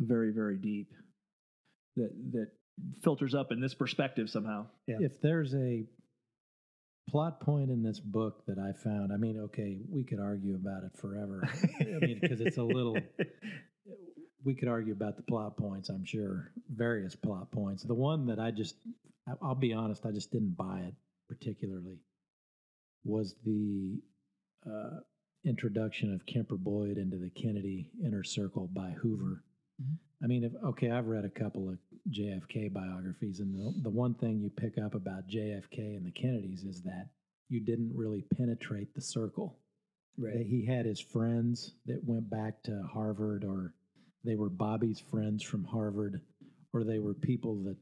[0.00, 0.88] very very deep
[1.96, 2.48] that that
[3.02, 4.66] filters up in this perspective somehow.
[4.86, 4.96] Yeah.
[5.00, 5.84] If there's a
[7.10, 10.84] plot point in this book that I found, I mean, okay, we could argue about
[10.84, 11.42] it forever.
[11.80, 12.96] I mean, because it's a little.
[14.44, 17.84] We could argue about the plot points, I'm sure, various plot points.
[17.84, 20.94] The one that I just, I- I'll be honest, I just didn't buy it
[21.28, 21.98] particularly,
[23.04, 24.00] was the
[24.66, 25.00] uh,
[25.44, 29.42] introduction of Kemper Boyd into the Kennedy inner circle by Hoover.
[30.22, 31.78] I mean, if, okay, I've read a couple of
[32.10, 36.62] JFK biographies, and the, the one thing you pick up about JFK and the Kennedys
[36.64, 37.08] is that
[37.48, 39.58] you didn't really penetrate the circle.
[40.18, 43.74] That He had his friends that went back to Harvard, or
[44.24, 46.20] they were Bobby's friends from Harvard,
[46.72, 47.76] or they were people that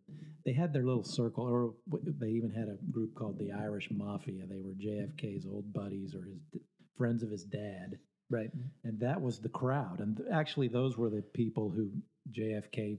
[0.45, 1.75] they had their little circle, or
[2.19, 4.45] they even had a group called the Irish Mafia.
[4.49, 6.63] They were JFK's old buddies or his
[6.97, 7.99] friends of his dad
[8.31, 8.51] Right.
[8.85, 9.99] and that was the crowd.
[9.99, 11.91] And actually, those were the people who
[12.31, 12.99] JFK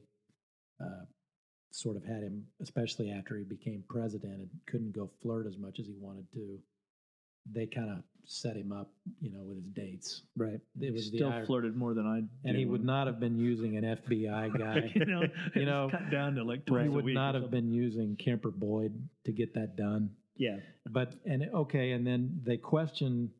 [0.83, 1.05] uh,
[1.71, 5.79] sort of had him, especially after he became president and couldn't go flirt as much
[5.79, 6.59] as he wanted to.
[7.51, 10.21] They kind of set him up, you know, with his dates.
[10.37, 10.59] Right.
[10.79, 12.47] It He was still the flirted more than I.
[12.47, 12.71] and he do.
[12.71, 14.91] would not have been using an FBI guy.
[14.95, 15.23] you know,
[15.55, 18.15] You know, cut down to like he twice a would week not have been using
[18.15, 18.93] Kemper Boyd
[19.25, 20.11] to get that done.
[20.37, 20.57] Yeah.
[20.89, 23.31] But and okay, and then they question.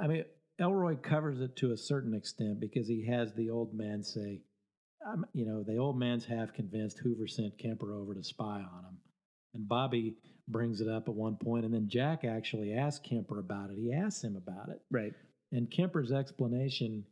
[0.00, 0.24] I mean,
[0.60, 4.42] Ellroy covers it to a certain extent because he has the old man say,
[5.06, 8.84] um, you know, the old man's half convinced Hoover sent Kemper over to spy on
[8.84, 8.98] him,
[9.54, 10.16] and Bobby
[10.50, 13.78] brings it up at one point, and then Jack actually asks Kemper about it.
[13.78, 15.14] He asks him about it, Right.
[15.52, 17.04] and Kemper's explanation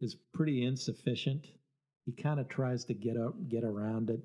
[0.00, 1.46] is pretty insufficient.
[2.06, 4.20] He kind of tries to get up, get around it,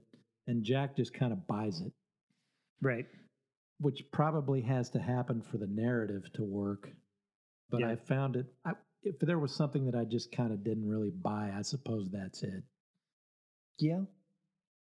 [0.47, 1.93] and Jack just kind of buys it
[2.81, 3.07] Right.
[3.79, 6.89] which probably has to happen for the narrative to work.
[7.69, 7.89] But Yeah.
[7.91, 8.47] I found it.
[8.65, 12.09] I, if there was something that I just kind of didn't really buy, I suppose
[12.09, 12.63] that's it.
[13.79, 14.05] Yeah.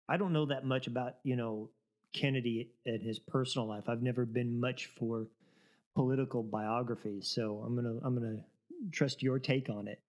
[0.07, 1.71] I don't know that much about, you know,
[2.15, 3.83] Kennedy and his personal life.
[3.87, 5.27] I've never been much for
[5.95, 10.01] political biographies, so I'm going to I'm going to trust your take on it.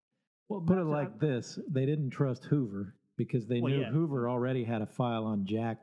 [0.49, 3.91] Well, Put it like this: they didn't trust Hoover because they Well, knew yeah.
[3.91, 5.79] Hoover already had a file on Jack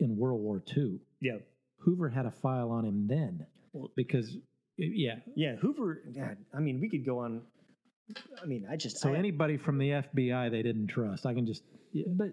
[0.00, 0.98] in World War II.
[1.20, 1.38] Yeah.
[1.78, 4.36] Hoover had a file on him then Well- because,
[4.76, 5.16] yeah.
[5.34, 7.42] Yeah, Hoover, God, I mean, we could go on
[8.42, 11.26] I mean, I just So I, anybody from the FBI they didn't trust.
[11.26, 12.06] I can just yeah.
[12.08, 12.32] but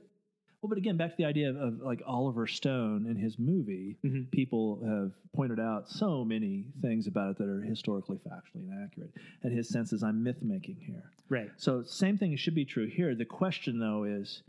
[0.62, 3.98] well, but again, back to the idea of, of like Oliver Stone in his movie,
[4.04, 4.30] Mhm.
[4.32, 9.12] people have pointed out so many things about it that are historically factually inaccurate.
[9.43, 11.12] And his sense is I'm myth making here.
[11.30, 11.50] right.
[11.58, 13.15] So same thing should be true here.
[13.15, 14.43] The question though is,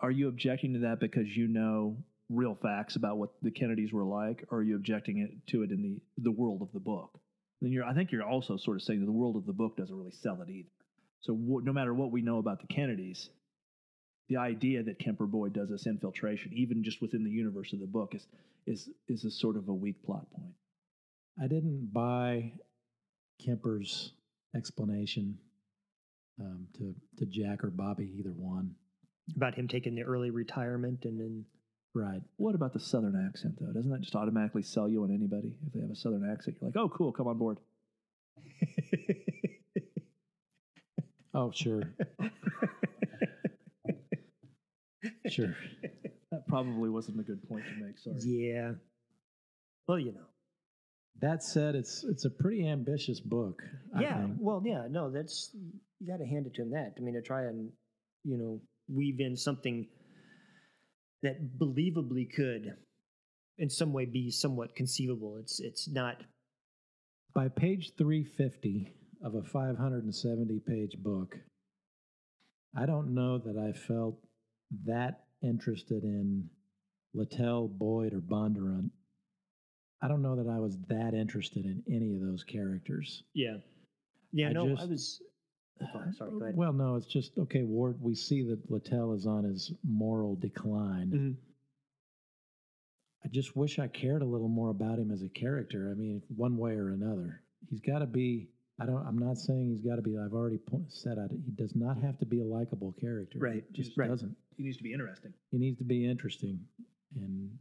[0.00, 1.96] are you objecting to that because you know
[2.28, 5.70] real facts about what the Kennedys were like, or are you objecting it to it
[5.70, 7.18] in the the world of the book?
[7.62, 9.76] Then you're, I think you're also sort of saying that the world of the book
[9.76, 10.68] doesn't really sell it either.
[11.20, 13.30] So w- no matter what we know about the Kennedys,
[14.28, 17.86] the idea that Kemper Boyd does this infiltration, even just within the universe of the
[17.86, 18.26] book, is
[18.66, 20.54] is is a sort of a weak plot point.
[21.42, 22.52] I didn't buy
[23.44, 24.12] Kemper's
[24.54, 25.38] explanation
[26.40, 28.74] um, to to Jack or Bobby, either one.
[29.36, 31.44] About him taking the early retirement and then
[31.94, 32.20] Right.
[32.36, 33.72] What about the southern accent though?
[33.72, 35.56] Doesn't that just automatically sell you on anybody?
[35.66, 37.58] If they have a southern accent, you're like, oh, cool, come on board.
[41.34, 41.82] Oh, sure.
[45.30, 45.56] sure.
[46.30, 47.98] That probably wasn't a good point to make.
[47.98, 48.16] Sorry.
[48.22, 48.72] yeah.
[49.86, 50.26] Well, you know.
[51.20, 53.62] That said, it's it's a pretty ambitious book.
[53.96, 54.20] I yeah.
[54.20, 54.36] think.
[54.38, 54.88] Well, yeah.
[54.90, 55.50] No, that's
[56.00, 56.72] you got to hand it to him.
[56.72, 57.70] That I mean, to try and
[58.24, 58.60] you know
[58.94, 59.88] weave in something
[61.22, 62.74] that believably could,
[63.56, 65.38] in some way, be somewhat conceivable.
[65.40, 66.22] It's it's not.
[67.34, 68.92] By page 350
[69.24, 71.36] of a 570 page book,
[72.76, 74.18] I don't know that I felt
[74.86, 76.48] that interested in
[77.14, 78.90] Littell, Boyd, or Bondurant.
[80.02, 83.24] I don't know that I was that interested in any of those characters.
[83.34, 83.56] Yeah.
[84.32, 84.48] Yeah.
[84.48, 85.20] I no, I was.
[85.82, 86.30] oh, sorry.
[86.30, 86.56] Go ahead.
[86.56, 87.62] Well, no, it's just okay.
[87.64, 91.10] Ward, we see that Littell is on his moral decline.
[91.10, 91.36] Mhm.
[93.24, 95.90] I just wish I cared a little more about him as a character.
[95.90, 98.48] I mean, one way or another, he's got to be.
[98.80, 99.04] I don't.
[99.04, 100.16] I'm not saying he's got to be.
[100.16, 101.32] I've already po- said it.
[101.44, 103.40] He does not have to be a likable character.
[103.40, 104.08] Right, just right.
[104.08, 104.36] doesn't.
[104.58, 105.32] He needs to be interesting.
[105.52, 106.58] He needs to be interesting,
[107.14, 107.56] and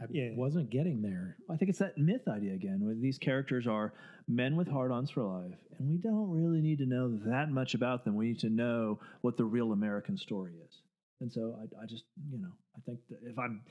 [0.00, 0.34] I Yeah.
[0.36, 1.36] wasn't getting there.
[1.48, 2.84] I think it's that myth idea again.
[2.84, 3.94] Where these characters are
[4.26, 8.04] men with hard-ons for life, and we don't really need to know that much about
[8.04, 8.16] them.
[8.16, 10.82] We need to know what the real American story is.
[11.20, 13.62] And so I, I just, you know, I think that if I'm,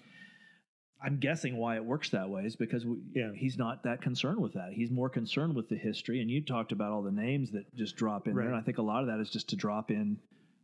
[1.01, 3.34] I'm guessing why it works that way is because we, Yeah.
[3.34, 4.71] he's not that concerned with that.
[4.73, 6.21] He's more concerned with the history.
[6.21, 8.77] And you talked about all the names that just drop in there, and I think
[8.77, 10.17] a lot of that is just to drop in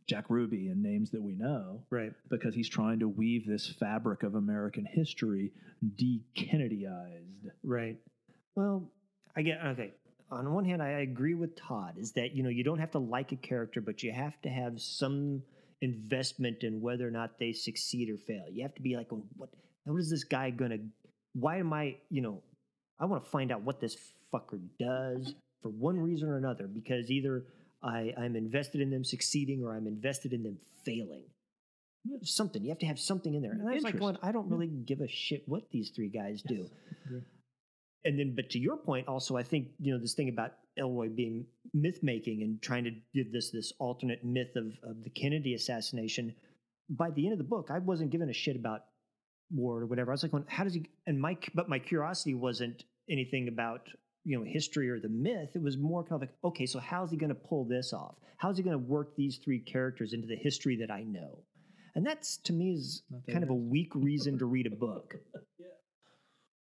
[0.06, 2.12] Jack Ruby and names that we know Right.
[2.28, 5.52] because he's trying to weave this fabric of American history
[5.96, 7.50] de-Kennedyized.
[7.62, 7.96] Right.
[8.54, 8.90] Well,
[9.36, 9.92] I get okay.
[10.30, 11.94] On one hand, I agree with Todd.
[11.98, 14.48] Is that you know you don't have to like a character, but you have to
[14.48, 15.42] have some
[15.80, 18.44] investment in whether or not they succeed or fail.
[18.50, 19.50] You have to be like, "Oh, what?
[19.84, 20.78] What is this guy gonna?
[21.34, 21.96] Why am I?
[22.10, 22.42] You know,
[22.98, 23.96] I want to find out what this
[24.32, 26.66] fucker does for one reason or another.
[26.66, 27.44] Because either
[27.84, 31.24] I, I'm invested in them succeeding or I'm invested in them failing.
[32.22, 33.52] Something you have to have something in there.
[33.52, 36.42] And I was like, going, I don't really give a shit what these three guys
[36.42, 36.66] do
[37.06, 37.20] agree.
[38.04, 41.14] and then but to your point also i think you know this thing about ellroy
[41.14, 45.54] being myth making and trying to give this this alternate myth of, of the kennedy
[45.54, 46.34] assassination
[46.90, 48.80] by the end of the book i wasn't giving a shit about
[49.50, 52.34] ward or whatever i was like going, how does he and Mike, but my curiosity
[52.34, 53.88] wasn't anything about
[54.24, 57.10] you know history or the myth it was more kind of like okay so how's
[57.10, 58.14] he going to pull this off?
[58.38, 61.38] How's he going to work these three characters into the history that i know?
[61.94, 64.74] And that's to me is Not that kind of a weak reason to read a
[64.74, 65.14] book.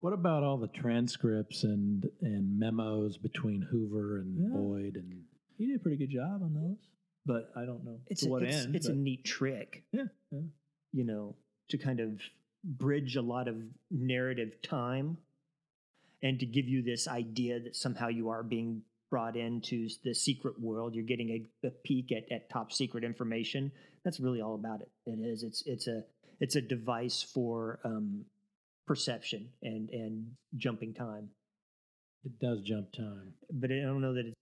[0.02, 4.56] What about all the transcripts and and memos between Hoover and Yeah.
[4.56, 5.24] Boyd and
[5.58, 6.78] He did a pretty good job on those,
[7.26, 8.76] but I don't know it's to a, what it's, end.
[8.76, 9.84] it's a neat trick.
[9.92, 10.42] Yeah, yeah.
[10.92, 11.36] you know
[11.70, 12.22] to kind of
[12.64, 13.56] bridge a lot of
[13.90, 15.18] narrative time
[16.24, 20.60] and to give you this idea that somehow you are being brought into the secret
[20.60, 23.72] world you're getting a, a peek at, at top secret information
[24.04, 26.04] that's really all about it it is it's it's a
[26.40, 28.26] it's a device for um,
[28.88, 31.30] perception and and jumping time
[32.26, 33.34] it does jump time.
[33.54, 34.34] but I don't know that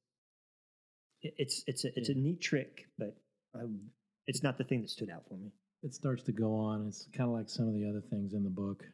[1.22, 3.16] it's it's it's a it's a neat trick, but
[3.54, 3.60] I,
[4.26, 5.52] it's not the thing that stood out for me.
[5.84, 6.88] It starts to go on.
[6.88, 8.86] It's kind of like some of the other things in the book.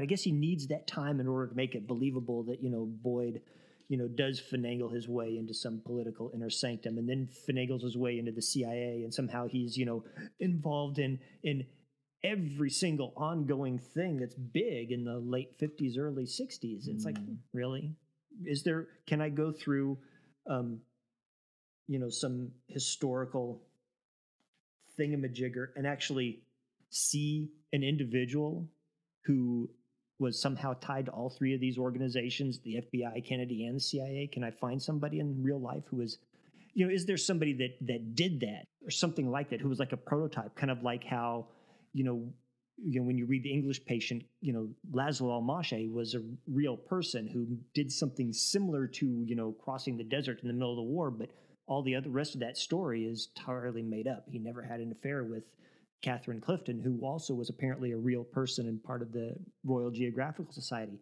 [0.00, 2.70] But I guess he needs that time in order to make it believable that you
[2.70, 3.42] know Boyd,
[3.88, 7.98] you know, does finagle his way into some political inner sanctum, and then finagles his
[7.98, 10.02] way into the CIA, and somehow he's you know
[10.38, 11.66] involved in in
[12.24, 17.36] every single ongoing thing that's big in the late 50s early 60s it's like Mm.
[17.54, 17.94] really
[18.44, 19.96] is there can i go through
[20.46, 20.80] um
[21.88, 23.62] you know some historical
[24.98, 26.42] thingamajigger and actually
[26.90, 28.68] see an individual
[29.24, 29.70] who
[30.20, 34.28] was somehow tied to all three of these organizations the fbi kennedy and the cia
[34.32, 36.18] can i find somebody in real life who was
[36.74, 39.78] you know is there somebody that that did that or something like that who was
[39.78, 41.46] like a prototype kind of like how
[41.92, 42.28] you know
[42.82, 46.76] you know when you read the english patient you know laszlo almasy was a real
[46.76, 50.76] person who did something similar to you know crossing the desert in the middle of
[50.76, 51.30] the war but
[51.70, 54.24] all the other rest of that story is entirely made up.
[54.28, 55.44] He never had an affair with
[56.02, 59.34] katharine clifton who also was apparently a real person and part of the
[59.64, 60.98] royal geographical society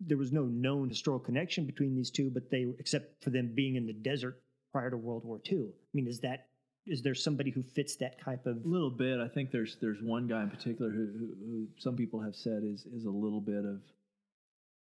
[0.00, 3.76] there was no known historical connection between these two but they except for them being
[3.76, 4.40] in the desert
[4.72, 6.46] prior to world war ii i mean is that
[6.86, 8.64] Is there somebody who fits that type of?
[8.64, 9.20] A little bit.
[9.20, 12.62] I think there's there's one guy in particular who, who, who some people have said
[12.64, 13.80] is is a little bit of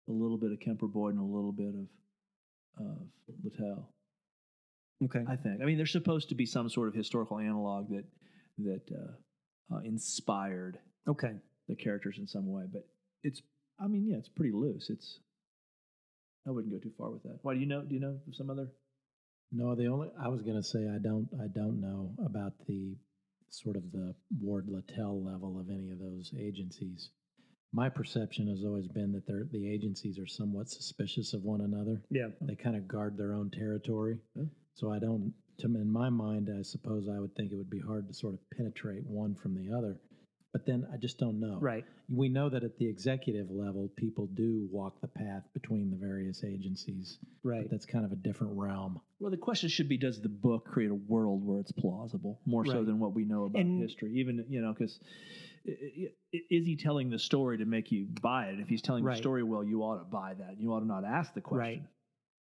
[0.09, 1.87] a little bit of Kemper Boyd and a little bit of
[2.87, 3.89] of Littell.
[5.05, 5.25] Okay.
[5.29, 5.61] I think.
[5.61, 8.05] I mean, there's supposed to be some sort of historical analog that
[8.65, 11.33] that uh, uh, inspired Okay.
[11.69, 12.87] the characters in some way, but
[13.23, 13.43] it's.
[13.79, 14.91] I mean, yeah, it's pretty loose.
[14.91, 15.21] It's.
[16.47, 17.39] I wouldn't go too far with that.
[17.43, 17.83] Why do you know?
[17.83, 18.69] Do you know some other?
[19.53, 22.97] No, the only I was going to say I don't I don't know about the
[23.51, 27.11] sort of the Ward Littell level of any of those agencies.
[27.73, 32.03] My perception has always been that they're, the agencies are somewhat suspicious of one another.
[32.11, 32.29] Yeah.
[32.41, 34.19] They kind of guard their own territory.
[34.35, 34.45] Yeah.
[34.75, 35.33] So I don't.
[35.61, 38.35] To in my mind, I suppose I would think it would be hard to sort
[38.35, 40.01] of penetrate one from the other.
[40.53, 41.59] But then I just don't know.
[41.61, 41.85] Right.
[42.09, 46.43] We know that at the executive level, people do walk the path between the various
[46.43, 47.19] agencies.
[47.45, 47.63] Right.
[47.63, 49.01] But that's kind of a different realm.
[49.21, 52.67] Well, the question should be: Does the book create a world where it's plausible, more
[52.67, 54.15] so than what we know about And- history?
[54.19, 54.99] Even you know, because
[56.33, 58.59] is he telling the story to make you buy it?
[58.61, 59.15] If he's telling Right.
[59.17, 60.59] the story well, you ought to buy that.
[60.59, 61.83] You ought to not ask the question.
[61.83, 61.89] Right.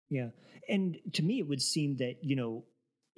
[0.08, 0.30] Yeah.
[0.68, 2.64] And to me, it would seem that, you know,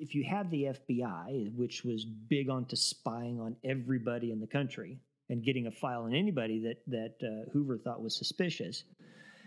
[0.03, 4.99] if you have the FBI, which was big onto spying on everybody in the country
[5.31, 8.83] and getting a file on anybody that, that uh, Hoover thought was suspicious,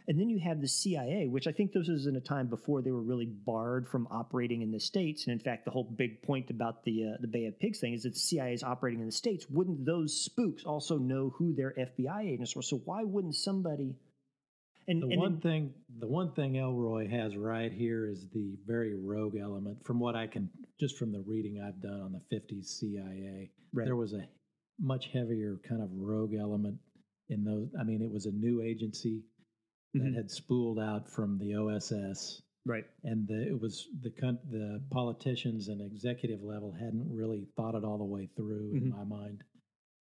[0.07, 2.81] and then you have the CIA, which I think this was in a time before
[2.81, 5.25] they were really barred from operating in the states.
[5.25, 7.93] And in fact, the whole big point about the uh, the Bay of Pigs thing
[7.93, 9.47] is that the CIA is operating in the states.
[9.49, 12.61] Wouldn't those spooks also know who their FBI agents were?
[12.61, 13.95] So why wouldn't somebody?
[14.87, 18.55] And, The and one then- thing, the one thing Ellroy has right here is the
[18.67, 19.83] very rogue element.
[19.85, 23.85] From what I can, just from the reading I've done on the '50s CIA, Right.
[23.85, 24.27] there was a
[24.79, 26.79] much heavier kind of rogue element
[27.29, 27.73] in those.
[27.79, 29.23] I mean, it was a new agency
[29.95, 32.85] that had spooled out from the OSS, right.
[33.03, 34.09] and the, it was the
[34.51, 38.81] the politicians and executive level hadn't really thought it all the way through Mhm.
[38.83, 39.43] in my mind.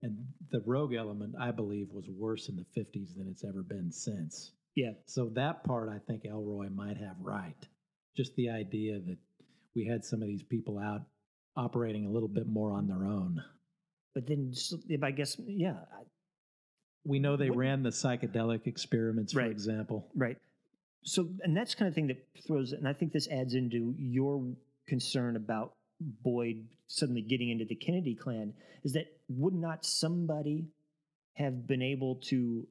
[0.02, 3.90] And the rogue element, I believe, was worse in the '50s than it's ever been
[3.90, 4.52] since.
[4.74, 4.92] Yeah.
[5.06, 7.54] So that part I think Ellroy might have right.
[8.16, 9.18] Just the idea that
[9.74, 11.02] we had some of these people out
[11.56, 13.42] operating a little bit more on their own.
[14.14, 14.52] But then,
[14.88, 15.84] if I guess, yeah,
[17.06, 19.50] We know they What- ran the psychedelic experiments, for Right.
[19.50, 20.10] example.
[20.14, 20.38] right.
[21.02, 24.56] So, and that's kind of thing that throws, and I think this adds into your
[24.86, 28.54] concern about Boyd suddenly getting into the Kennedy clan,
[28.84, 30.72] is that would not somebody
[31.34, 32.66] have been able to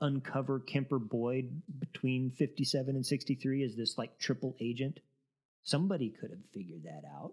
[0.00, 5.00] uncover Kemper Boyd between 57 and 63 as this like triple agent?
[5.62, 7.32] Somebody could have figured that out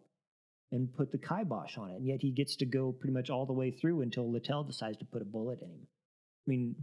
[0.72, 1.96] and put the kibosh on it.
[1.96, 4.98] And yet he gets to go pretty much all the way through until Littell decides
[4.98, 5.88] to put a bullet in him.
[6.46, 6.76] I mean,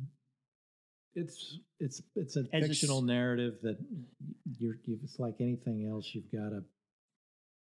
[1.14, 3.76] It's it's it's a As a fictional narrative that
[4.58, 6.10] you're you it's like anything else.
[6.14, 6.64] You've got to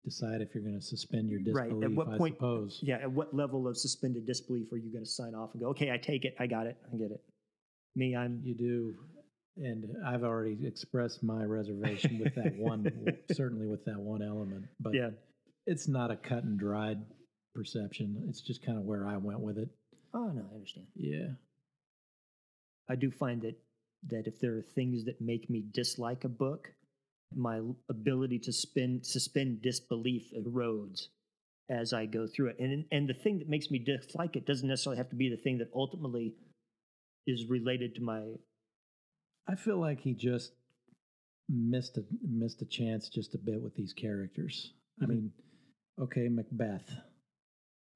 [0.05, 2.81] decide if you're going to suspend your disbelief Right, at what I point- suppose.
[2.83, 5.69] Yeah, at what level of suspended disbelief are you going to sign off and go,
[5.71, 7.23] okay, I take it, I got it, I get it?
[7.97, 8.94] Me, I'm You do,
[9.57, 12.86] and I've already expressed my reservation with that one.
[13.32, 15.11] certainly with that one element, but yeah.
[15.66, 16.99] it's not a cut and dried
[17.55, 18.22] perception.
[18.28, 19.70] It's just kind of where I went with it.
[20.12, 20.86] Oh no, I understand.
[20.94, 21.28] Yeah.
[22.88, 23.57] I do find that
[24.09, 26.68] that if there are things that make me dislike a book,
[27.34, 31.09] my ability to spin, suspend disbelief erodes
[31.68, 32.59] as I go through it.
[32.59, 35.36] And and the thing that makes me dislike it doesn't necessarily have to be the
[35.36, 36.34] thing that ultimately
[37.27, 38.22] is related to my
[39.49, 40.53] I feel like he just
[41.49, 44.72] missed a missed a chance just a bit with these characters.
[45.01, 45.09] I Mhm.
[45.09, 45.33] mean,
[45.99, 46.91] okay, Macbeth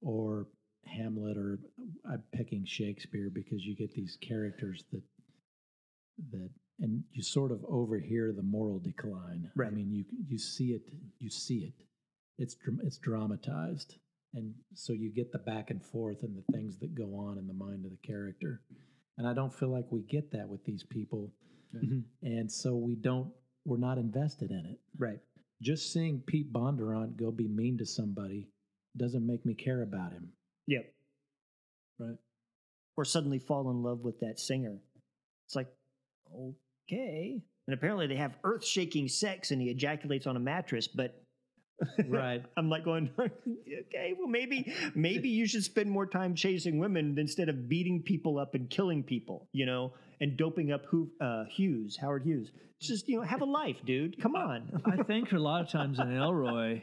[0.01, 0.49] or
[0.85, 1.59] Hamlet, or
[2.05, 5.03] I'm picking Shakespeare because you get these characters that
[6.31, 9.51] that and you sort of overhear the moral decline.
[9.57, 9.69] Right.
[9.73, 10.83] I mean, you you see it,
[11.19, 11.75] you see it.
[12.39, 13.97] It's it's dramatized,
[14.35, 17.47] and so you get the back and forth and the things that go on in
[17.49, 18.63] the mind of the character.
[19.19, 21.31] And I don't feel like we get that with these people,
[21.75, 22.01] mm-hmm.
[22.23, 23.31] and so we don't.
[23.67, 24.79] We're not invested in it.
[24.99, 25.19] right.
[25.63, 28.49] Just seeing Pete Bondurant go be mean to somebody
[28.97, 30.31] doesn't make me care about him.
[30.67, 30.93] Yep.
[31.99, 32.17] Right.
[32.97, 34.79] Or suddenly fall in love with that singer.
[35.47, 35.69] It's like,
[36.35, 37.43] okay.
[37.67, 41.23] And apparently they have earth shaking sex and he ejaculates on a mattress, but
[42.09, 42.43] Right.
[42.57, 47.49] I'm like going, okay, well maybe maybe you should spend more time chasing women instead
[47.49, 51.97] of beating people up and killing people, you know, and doping up who uh, Hughes,
[52.01, 52.51] Howard Hughes.
[52.81, 54.21] Just you know, have a life, dude.
[54.23, 54.83] Come on.
[54.87, 56.83] I think a lot of times in Ellroy,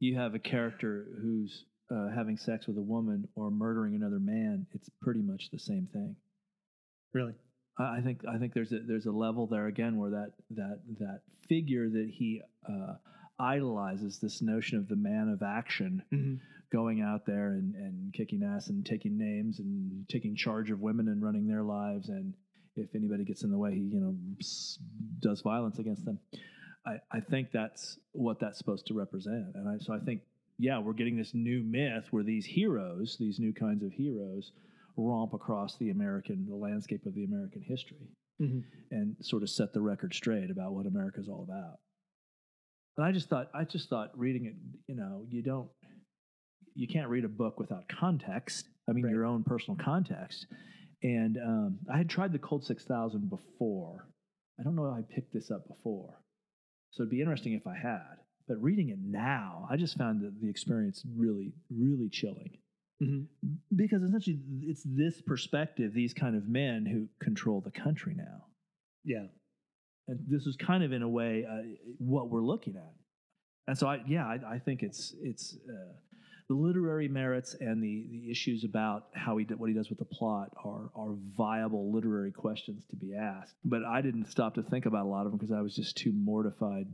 [0.00, 4.66] you have a character who's uh, having sex with a woman or murdering another man.
[4.74, 6.16] It's pretty much the same thing.
[7.12, 7.34] really?
[7.78, 10.80] I I think I think there's a there's a level there again where that that
[10.98, 12.94] that figure that he uh,
[13.38, 16.34] idolizes this notion of the man of action Mm-hmm.
[16.70, 21.08] going out there and, and kicking ass and taking names and taking charge of women
[21.08, 22.08] and running their lives.
[22.10, 22.34] And
[22.76, 24.14] if anybody gets in the way, he, you know,
[25.20, 26.18] does violence against them.
[26.86, 29.46] I, I think that's what that's supposed to represent.
[29.54, 30.20] And I, so I think,
[30.58, 34.52] yeah, we're getting this new myth where these heroes, these new kinds of heroes,
[34.96, 38.08] romp across the American, the landscape of the American history
[38.40, 38.62] Mhm.
[38.90, 41.78] and sort of set the record straight about what America's all about.
[42.98, 44.54] And I just thought, I just thought reading it,
[44.88, 45.68] you know, you don't,
[46.74, 48.66] you can't read a book without context.
[48.88, 49.12] I mean, Right.
[49.12, 50.46] your own personal context.
[51.02, 54.08] And um, I had tried the Cold 6000 before.
[54.58, 56.20] I don't know if I picked this up before.
[56.90, 58.16] So it'd be interesting if I had.
[58.48, 62.58] But reading it now, I just found the, the experience really, really chilling.
[63.00, 63.26] Mhm.
[63.76, 68.46] Because essentially, it's this perspective, these kind of men who control the country now.
[69.04, 69.26] Yeah.
[70.08, 71.62] And this is kind of, in a way, uh,
[71.98, 72.92] what we're looking at.
[73.66, 75.92] And so, I, yeah, I, I think it's it's uh,
[76.48, 79.98] the literary merits and the the issues about how he did what he does with
[79.98, 83.54] the plot are are viable literary questions to be asked.
[83.64, 85.98] But I didn't stop to think about a lot of them because I was just
[85.98, 86.86] too mortified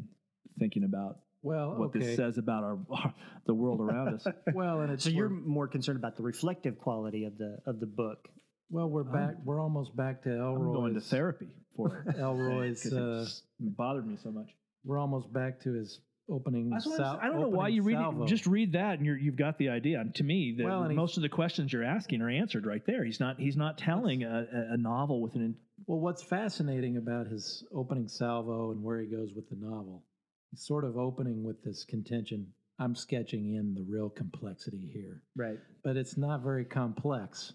[0.59, 2.01] thinking about Well, what okay.
[2.01, 3.15] this says about our, our
[3.47, 4.27] the world around us.
[4.53, 7.79] Well, and it's So you're we're- more concerned about the reflective quality of the of
[7.79, 8.27] the book.
[8.71, 9.35] Well, we're back.
[9.45, 12.17] We're almost back to I'm going to therapy for it.
[12.17, 12.91] Ellroy's.
[12.93, 14.49] Uh, it's bothered me so much.
[14.85, 16.01] we're almost back to his
[16.31, 16.73] opening.
[16.73, 18.25] I'm sal- I don't know why you read salvo.
[18.25, 18.29] it.
[18.29, 20.01] Just read that, and you're, you've got the idea.
[20.01, 23.05] And to me, the, Well, most of the questions you're asking are answered right there.
[23.05, 25.57] He's not he's not telling a, a- a novel with an.
[25.87, 30.03] Well, what's fascinating about his opening salvo and where he goes with the novel,
[30.51, 32.47] he's sort of opening with this contention.
[32.79, 35.59] I'm sketching in the real complexity here, Right.
[35.85, 37.53] but it's not very complex.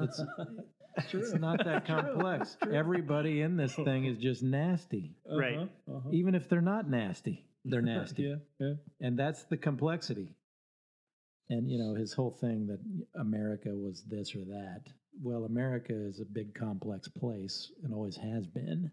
[0.00, 0.22] It's
[1.12, 2.56] it's not that complex.
[2.72, 5.58] Everybody in this thing is just nasty, Right.
[5.88, 6.10] Uh-huh.
[6.12, 7.46] even if they're not nasty.
[7.64, 8.74] They're nasty, yeah, yeah.
[9.00, 10.34] and that's the complexity.
[11.48, 12.78] And you know his whole thing that
[13.20, 14.82] America was this or that.
[15.20, 18.90] Well, America is a big, complex place and always has been.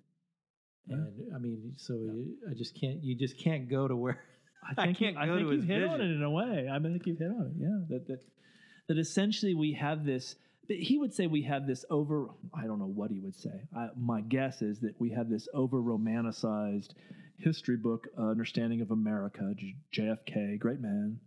[0.90, 3.04] And I mean, so you, I just can't.
[3.04, 4.20] You just can't go to where.
[4.64, 6.68] I I think can't you, I think you've hit on it in a way.
[6.72, 7.62] I think you've hit on it.
[7.62, 8.20] Yeah, that that
[8.90, 10.36] that essentially we have this.
[10.70, 12.28] He would say we have this over.
[12.54, 13.62] I don't know what he would say.
[13.76, 16.90] I, my guess is that we have this over romanticized
[17.40, 19.54] history book uh, understanding of America.
[19.56, 21.20] J- JFK, great man,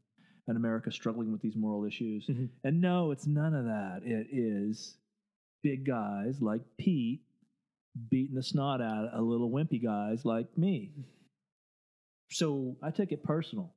[0.46, 2.26] and America struggling with these moral issues.
[2.28, 2.50] Mhm.
[2.64, 4.00] And no, it's none of that.
[4.04, 4.96] It is
[5.62, 7.22] big guys like Pete
[8.10, 10.92] beating the snot out of little wimpy guys like me.
[12.30, 13.74] So I took it personal.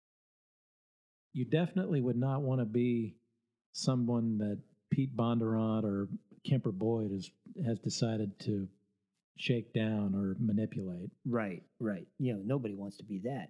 [1.34, 3.16] You definitely would not want to be
[3.74, 4.60] someone that
[4.92, 6.08] Pete Bondurant or
[6.48, 7.32] Kemper Boyd has
[7.66, 8.68] has decided to
[9.38, 11.10] shake down or manipulate.
[11.26, 12.08] right, right.
[12.20, 13.50] You know, nobody wants to be that.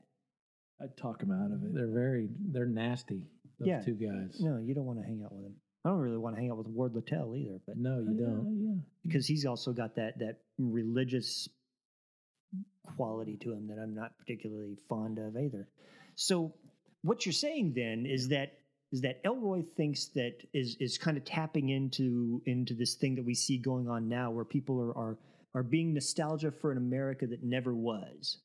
[0.81, 1.73] I'd talk him out of it.
[1.73, 3.27] They're very they're nasty.
[3.59, 3.81] Those Yeah.
[3.81, 4.39] two guys.
[4.39, 5.55] No, you don't want to hang out with him.
[5.83, 8.25] I don't really want to hang out with Ward Littell either, but No, you Yeah,
[8.27, 8.61] don't.
[8.65, 8.81] Yeah.
[9.03, 11.49] because he's also got that that religious
[12.95, 15.67] quality to him that I'm not particularly fond of either.
[16.15, 16.53] So
[17.01, 18.53] what you're saying then is that
[18.91, 23.25] is that Ellroy thinks that is is kind of tapping into into this thing that
[23.25, 25.17] we see going on now where people are are
[25.55, 28.37] are being nostalgia for an America that never was.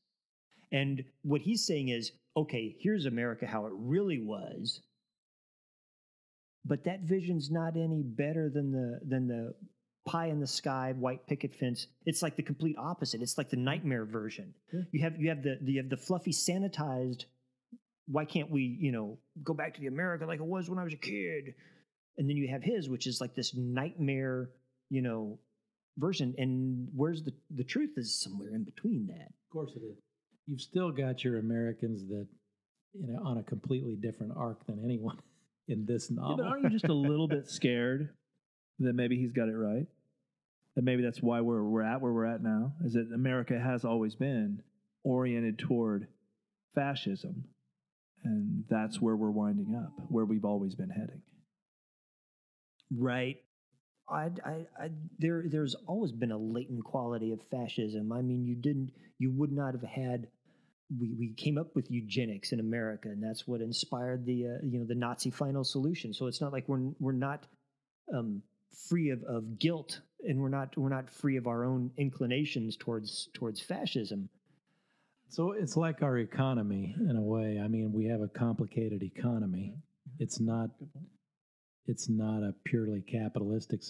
[0.71, 4.83] And what he's saying is, okay, here's America how it really was.
[6.65, 9.55] But that vision's not any better than the than the
[10.11, 11.87] pie in the sky white picket fence.
[12.07, 13.21] It's like the complete opposite.
[13.23, 14.55] It's like the nightmare version.
[14.73, 14.81] Yeah.
[14.93, 17.25] You have you have the, the you have the fluffy sanitized.
[18.07, 20.85] Why can't we you know go back to the America like it was when I
[20.85, 21.55] was a kid?
[22.17, 24.51] And then you have his, which is like this nightmare
[24.91, 25.39] you know
[25.99, 26.35] version.
[26.39, 29.27] And where's the the truth is somewhere in between that.
[29.29, 29.99] Of course it is.
[30.47, 32.27] You've still got your Americans that
[32.95, 35.19] you know on a completely different arc than anyone
[35.69, 36.37] in this Yeah, novel.
[36.39, 38.09] but aren't you just a little bit scared
[38.81, 39.87] that maybe he's got it right?
[40.77, 42.75] That maybe that's why we're we're at where we're at now.
[42.85, 44.63] Is that America has always been
[45.05, 46.09] oriented toward
[46.75, 47.45] fascism,
[48.25, 51.23] and that's where we're winding up, where we've always been heading.
[52.97, 53.37] Right.
[54.11, 58.11] I, I, I, there, there's always been a latent quality of fascism.
[58.11, 60.29] I mean, you didn't, you would not have had.
[60.99, 64.79] We, we came up with eugenics in America, and that's what inspired the, uh, you
[64.79, 66.15] know, the Nazi final solution.
[66.15, 67.47] So it's not like we're we're not
[68.17, 68.43] um,
[68.89, 73.29] free of, of guilt, and we're not we're not free of our own inclinations towards
[73.35, 74.29] towards fascism.
[75.31, 77.61] So it's like our economy in a way.
[77.63, 79.75] I mean, we have a complicated economy.
[80.19, 80.71] It's not
[81.87, 83.81] it's not a purely capitalistic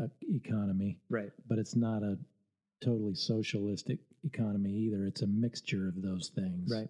[0.00, 1.30] uh, economy, Right.
[1.48, 2.16] but it's not a
[2.84, 5.06] totally socialistic economy either.
[5.06, 6.70] It's a mixture of those things.
[6.72, 6.88] Right.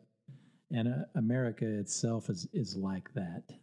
[0.70, 3.42] and uh, America itself is is like that.
[3.50, 3.54] I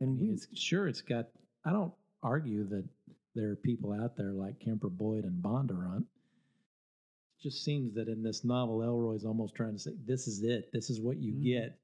[0.00, 1.26] And mean, we, it's sure it's got.
[1.64, 1.92] I don't
[2.24, 2.84] argue that
[3.34, 6.02] there are people out there like Kemper Boyd and Bondurant.
[6.02, 10.70] It just seems that in this novel, Ellroy's almost trying to say, "This is it.
[10.72, 11.42] This is what you Mhm.
[11.44, 11.78] get."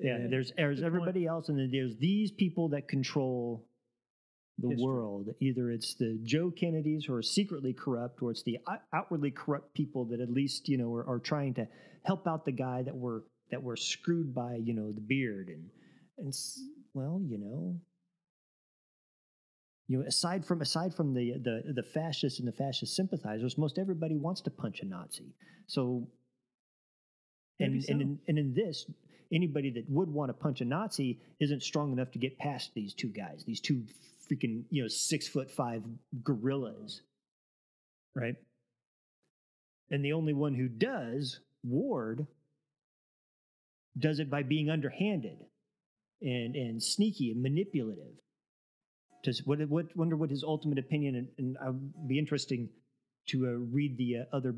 [0.00, 0.86] yeah, And there's there's point.
[0.86, 3.66] everybody else, and then there's these people that control
[4.58, 4.84] the History.
[4.84, 5.34] world.
[5.40, 8.58] Either it's the Joe Kennedys who are secretly corrupt, or it's the
[8.92, 11.66] outwardly corrupt people that at least you know are, are trying to
[12.04, 15.70] help out the guy that were that were screwed by you know the beard and
[16.18, 16.60] and s-
[16.94, 17.80] well you know.
[19.92, 23.78] You know, aside from aside from the, the the fascists and the fascist sympathizers, most
[23.78, 25.34] everybody wants to punch a Nazi.
[25.66, 26.08] So,
[27.60, 28.00] and Maybe and, so.
[28.00, 28.86] in, and in this,
[29.30, 32.94] anybody that would want to punch a Nazi isn't strong enough to get past these
[32.94, 33.84] two guys, these two
[34.32, 35.82] freaking you know six foot five
[36.24, 37.02] gorillas,
[38.16, 38.36] right?
[39.90, 42.26] And the only one who does, Ward,
[43.98, 45.36] does it by being underhanded
[46.22, 48.21] and and sneaky and manipulative.
[49.22, 52.68] Does what what wonder what his ultimate opinion and, and I'd be interesting
[53.26, 54.54] to uh, read the uh, other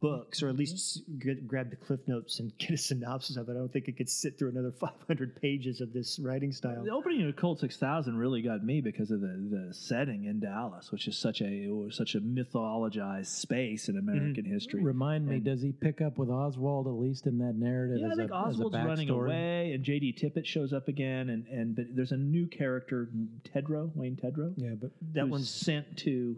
[0.00, 3.52] books or at least get, grab the cliff notes and get a synopsis of it.
[3.52, 6.82] I don't think it could sit through another 500 pages of this writing style.
[6.84, 10.90] The opening of Cold 6000 really got me because of the, the setting in Dallas,
[10.92, 14.82] which is such a such a mythologized space in American history.
[14.82, 17.98] Remind me, does he pick up with Oswald at least in that narrative?
[18.00, 20.16] Yeah, I think a, as a Oswald's running away, and J.D.
[20.20, 23.08] Tippit shows up again, and and but there's a new character,
[23.54, 26.36] Tedrow, Wayne Tedrow, Yeah, but that who's one's sent to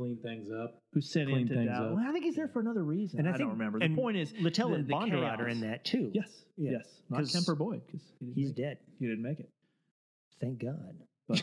[0.00, 0.80] Clean things up.
[0.94, 1.90] who's sent Clean into things Dallas.
[1.90, 1.96] up.
[1.96, 3.18] Well, I think he's there for another reason.
[3.18, 3.80] And I I, think- don't remember.
[3.80, 6.10] The and point is, Littell the- and the Bondurant are in that too.
[6.14, 6.70] Yes, Yeah.
[6.78, 8.00] yes, not 'Cause Kemper Boyd because
[8.34, 8.78] he's dead.
[8.98, 9.50] He didn't make it.
[10.40, 10.96] Thank God.
[11.28, 11.42] But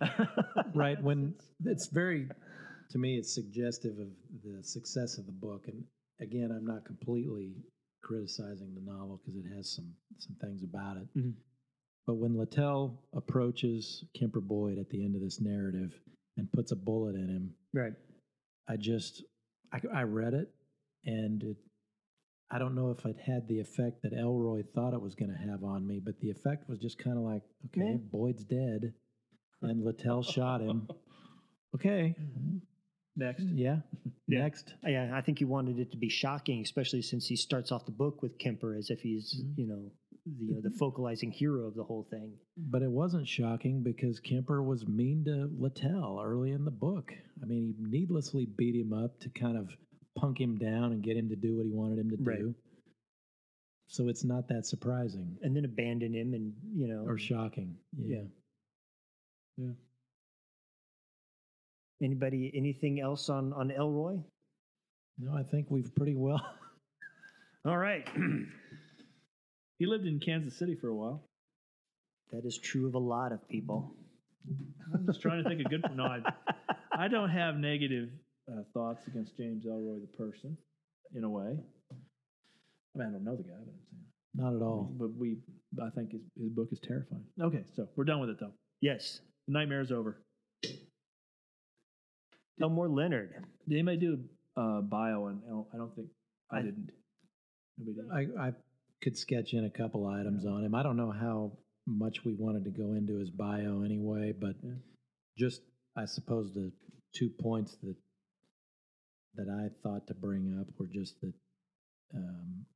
[0.00, 0.24] uh,
[0.74, 2.28] right when it's very
[2.90, 4.08] to me it's suggestive of
[4.44, 5.82] the success of the book and
[6.20, 7.56] again i'm not completely
[8.02, 11.34] criticizing the novel because it has some some things about it Mhm.
[12.06, 15.92] but when littell approaches kemper boyd at the end of this narrative
[16.36, 17.92] and puts a bullet in him right.
[18.68, 19.22] i just
[19.72, 20.48] i, I read it
[21.04, 21.56] and it
[22.50, 25.50] i don't know if it had the effect that ellroy thought it was going to
[25.50, 27.96] have on me but the effect was just kind of like okay Yeah.
[28.10, 28.92] boyd's dead
[29.62, 30.88] and littell shot him
[31.74, 32.14] okay
[33.18, 33.78] next, yeah.
[34.28, 34.40] Yeah.
[34.40, 34.74] Next.
[34.84, 37.92] Yeah, I think he wanted it to be shocking, especially since he starts off the
[37.92, 39.56] book with Kemper as if he's, Mhm.
[39.56, 39.90] you know,
[40.26, 42.32] the uh, the focalizing hero of the whole thing.
[42.56, 47.12] But it wasn't shocking because Kemper was mean to Littell early in the book.
[47.42, 49.70] I mean, he needlessly beat him up to kind of
[50.18, 52.38] punk him down and get him to do what he wanted him to Right.
[52.40, 52.54] do.
[53.88, 57.76] So it's not that surprising and then abandon him and you know or shocking.
[57.96, 58.22] Yeah.
[59.58, 59.72] Yeah.
[62.02, 64.22] anybody anything else on on ellroy
[65.18, 66.42] No, I think we've pretty well.
[67.64, 68.06] all right
[69.78, 71.22] he lived in Kansas City for a while.
[72.32, 73.94] that is true of a lot of people
[74.94, 75.84] I'm just trying to think of good.
[75.96, 76.20] No, I,
[76.96, 78.10] I don't have negative
[78.48, 80.56] uh, thoughts against James Ellroy the person,
[81.16, 81.50] in a way.
[81.50, 84.04] I mean, I don't know the guy, but I'm saying.
[84.36, 84.88] Not at all.
[84.96, 85.38] But we,
[85.82, 87.24] I think his, his book is terrifying.
[87.42, 88.52] Okay, so we're done with it though.
[88.80, 90.22] yes The is over.
[92.62, 93.34] elmore leonard
[93.68, 94.18] Did anybody do
[94.56, 95.42] a uh, bio on?
[95.48, 96.08] El- I don't think
[96.52, 96.90] I, I- didn't.
[97.78, 98.38] Nobody did.
[98.38, 98.52] I, I
[99.06, 100.74] could sketch in a couple items on him.
[100.74, 101.52] I don't know how
[101.86, 104.74] much we wanted to go into his bio anyway, but Yeah.
[105.38, 105.62] just
[105.94, 106.72] I suppose the
[107.14, 107.96] two points that
[109.34, 111.34] that I thought to bring up were just that
[112.14, 112.66] um,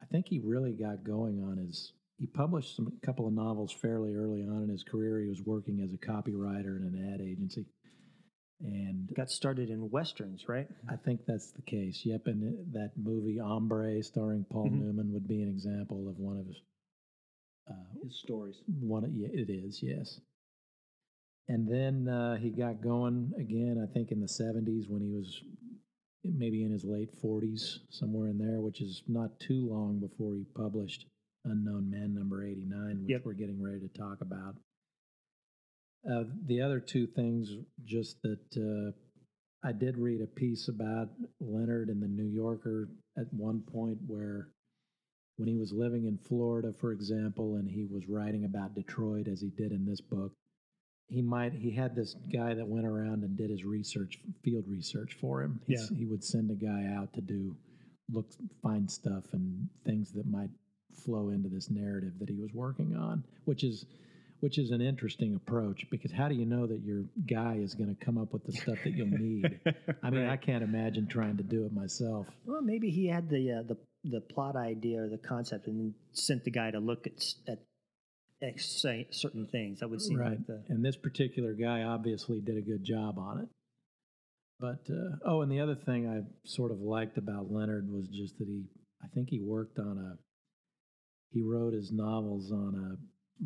[0.00, 1.92] I think he really got going on his.
[2.16, 5.20] He published some, a couple of novels fairly early on in his career.
[5.20, 7.66] He was working as a copywriter in an ad agency,
[8.60, 12.02] and got started in westerns right I think that's the case.
[12.04, 14.80] Yep, and that movie Hombre, starring Paul Mhm.
[14.80, 16.56] Newman, would be an example of one of his.
[17.68, 18.62] Uh, His stories.
[18.80, 20.20] one, of- yeah, it is, yes.
[21.48, 23.78] And then uh, he got going again.
[23.78, 25.42] I think in the '70s when he was
[26.24, 30.44] maybe in his late 40s, somewhere in there, which is not too long before he
[30.56, 31.06] published
[31.44, 33.24] Unknown Man Number 89, which Yep.
[33.24, 34.56] we're getting ready to talk about.
[36.10, 37.50] Uh, the other two things,
[37.84, 38.92] just that uh,
[39.68, 41.08] I did read a piece about
[41.40, 42.88] Leonard in the New Yorker
[43.18, 44.48] at one point where,
[45.36, 49.40] when he was living in Florida, for example, and he was writing about Detroit as
[49.40, 50.32] he did in this book,
[51.08, 55.14] he might he had this guy that went around and did his research, field research
[55.20, 55.60] for him.
[55.66, 57.54] He's- He would send a guy out to do
[58.12, 58.26] look,
[58.62, 60.50] find stuff and things that might
[61.04, 63.84] flow into this narrative that he was working on, which is
[64.40, 67.94] which is an interesting approach because how do you know that your guy is going
[67.94, 69.60] to come up with the stuff that you'll need?
[70.02, 72.26] I mean, I can't imagine trying to do it myself.
[72.44, 76.44] well maybe he had the uh, the the plot idea or the concept and sent
[76.44, 77.58] the guy to look at s- at
[78.42, 79.80] X certain things.
[79.80, 80.30] That would seem right.
[80.32, 83.48] like the And this particular guy obviously did a good job on it.
[84.60, 88.38] But uh, oh, and the other thing I sort of liked about Leonard was just
[88.38, 88.64] that he,
[89.02, 90.18] I think he worked on a,
[91.32, 92.96] he wrote his novels on a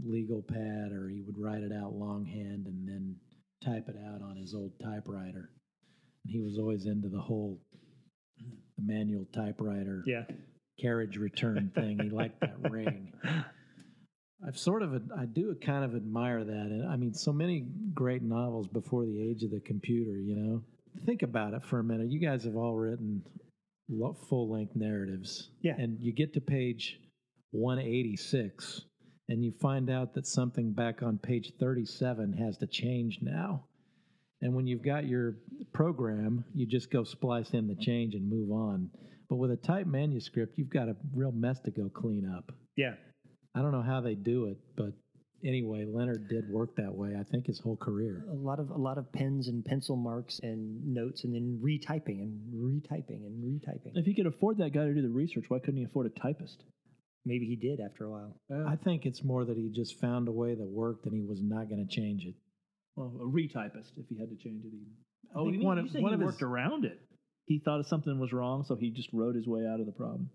[0.05, 3.17] legal pad, or he would write it out longhand and then
[3.65, 5.51] type it out on his old typewriter.
[6.25, 7.61] And he was always into the whole
[8.79, 10.25] manual typewriter yeah.
[10.81, 11.99] carriage return thing.
[12.03, 13.13] He liked that ring.
[14.47, 16.67] I've sort of, I do kind of admire that.
[16.71, 20.63] And I mean, so many great novels before the age of the computer, you know?
[21.05, 22.11] Think about it for a minute.
[22.11, 23.23] You guys have all written
[24.29, 25.51] full length narratives.
[25.63, 25.75] Yeah.
[25.77, 26.99] And you get to page
[27.53, 28.83] 186
[29.31, 33.65] and you find out that something back on page 37 has to change now.
[34.43, 35.37] And when you've got your
[35.73, 38.91] program, you just go splice in the change and move on.
[39.29, 42.51] But with a typed manuscript, you've got a real mess to go clean up.
[42.77, 42.95] Yeah.
[43.55, 44.95] I don't know how they do it, but
[45.45, 47.15] anyway, Leonard did work that way.
[47.19, 48.25] I think his whole career.
[48.33, 52.21] A lot of a lot of pens and pencil marks and notes and then retyping
[52.21, 53.93] and retyping and retyping.
[53.95, 56.21] If he could afford that guy to do the research, why couldn't he afford a
[56.21, 56.65] typist?
[57.27, 58.37] Maybe he did after a while.
[58.67, 61.41] I think it's more that he just found a way that worked and he was
[61.43, 62.35] not going to change it.
[62.97, 64.69] Well, a retypist if he had to change it.
[64.69, 64.87] Even.
[65.35, 66.99] Oh, think you, mean, one you of- say one he of his- worked around it.
[67.47, 70.31] He thought something was wrong, so he just wrote his way out of the problem,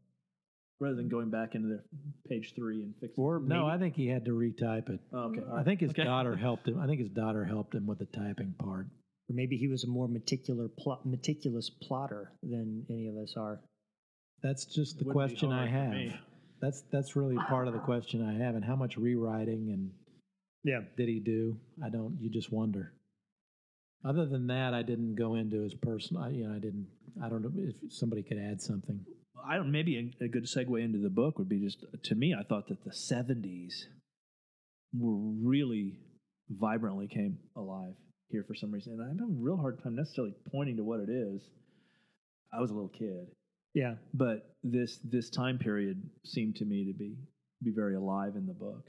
[0.81, 1.81] rather than going back into the
[2.29, 3.23] page three and fixing.
[3.23, 4.99] Or No, I think he had to retype it.
[5.13, 6.03] Oh, okay, all I think his Okay.
[6.03, 6.77] daughter helped him.
[6.79, 8.87] I think his daughter helped him with the typing part.
[9.29, 13.61] or maybe he was a more meticulous plot, meticulous plotter than any of us are.
[14.43, 16.19] That's just the question I hard for have.
[16.61, 16.67] Me.
[16.67, 18.55] That's that's really part of the question I have.
[18.55, 19.91] And how much rewriting and
[20.63, 20.81] Yeah.
[20.97, 21.57] did he do?
[21.83, 22.17] I don't.
[22.21, 22.91] You just wonder.
[24.03, 26.23] Other than that, I didn't go into his personal.
[26.23, 26.87] I- You know, I didn't.
[27.21, 29.05] I don't know if somebody could add something.
[29.47, 29.71] I don't.
[29.71, 32.33] Maybe a, a good segue into the book would be just to me.
[32.33, 33.85] I thought that the '70s
[34.93, 35.99] were really
[36.49, 37.95] vibrantly came alive
[38.29, 40.99] here for some reason, and I have a real hard time necessarily pointing to what
[40.99, 41.41] it is.
[42.53, 43.27] I was a little kid,
[43.75, 43.95] Yeah.
[44.13, 47.15] but this this time period seemed to me to be
[47.63, 48.87] be very alive in the book.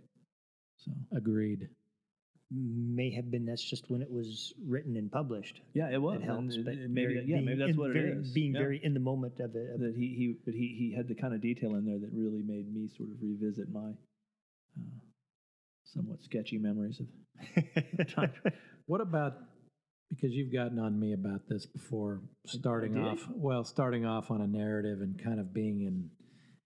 [0.79, 1.69] So Agreed.
[2.53, 5.61] May have been that's just when it was written and published.
[5.75, 6.21] yeah, it was.
[6.21, 8.33] It helps, and but it- maybe very- yeah, being maybe that's what very, it is.
[8.33, 8.61] Being Yeah.
[8.61, 9.69] very in the moment of it.
[9.75, 12.13] of- that he he but he he had the kind of detail in there that
[12.13, 13.91] really made me sort of revisit my
[14.79, 14.83] uh,
[15.87, 18.33] somewhat sketchy memories of time.
[18.87, 19.35] What about
[20.11, 24.47] because you've gotten on me about this before starting off well starting off on a
[24.47, 26.11] narrative and kind of being in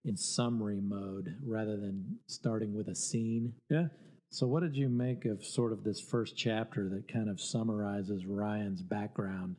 [0.03, 3.53] in summary mode rather than starting with a scene.
[3.69, 3.87] Yeah.
[4.31, 8.25] So what did you make of sort of this first chapter that kind of summarizes
[8.25, 9.57] Ryan's background?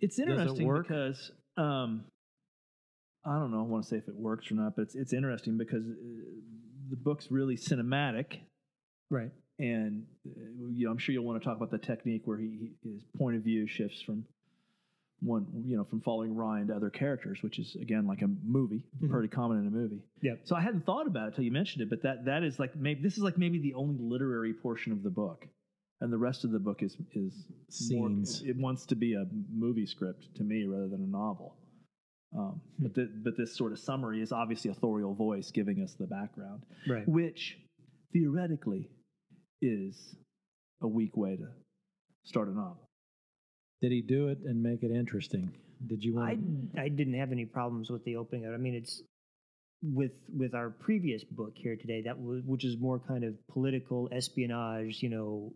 [0.00, 0.88] It's it interesting work?
[0.88, 2.04] because um,
[3.26, 3.60] I don't know.
[3.60, 5.94] I want to say if it works or not, but it's it's interesting because uh,
[6.88, 8.38] the book's really cinematic,
[9.10, 9.30] right.
[9.60, 10.30] And uh,
[10.72, 13.36] you know, I'm sure you'll want to talk about the technique where he, his point
[13.36, 14.24] of view shifts from
[15.22, 18.82] one, you know, from following Ryan to other characters, which is again like a movie,
[19.02, 19.10] Mhm.
[19.10, 20.02] pretty common in a movie.
[20.22, 20.40] Yep.
[20.44, 22.74] So I hadn't thought about it till you mentioned it, but that that is like
[22.74, 25.46] maybe this is like maybe the only literary portion of the book,
[26.00, 27.34] and the rest of the book is is
[27.92, 28.42] more- Scenes.
[28.42, 31.56] it wants to be a movie script to me rather than a novel.
[32.32, 35.94] Um, but the, but this sort of summary is obviously a authorial voice giving us
[35.94, 37.06] the background, Right.
[37.08, 37.58] which
[38.12, 38.88] theoretically
[39.60, 40.16] is
[40.82, 41.46] a weak way to
[42.24, 42.88] start a novel.
[43.82, 45.52] Did he do it and make it interesting?
[45.86, 46.38] Did you want
[46.76, 48.52] I I didn't have any problems with the opening.
[48.52, 49.02] I mean, it's
[49.82, 54.08] with with our previous book here today that was which is more kind of political
[54.12, 55.54] espionage, you know,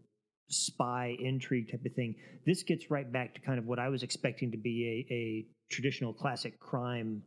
[0.48, 2.14] spy intrigue type of thing.
[2.46, 5.46] This gets right back to kind of what I was expecting to be a, a
[5.70, 7.22] traditional classic crime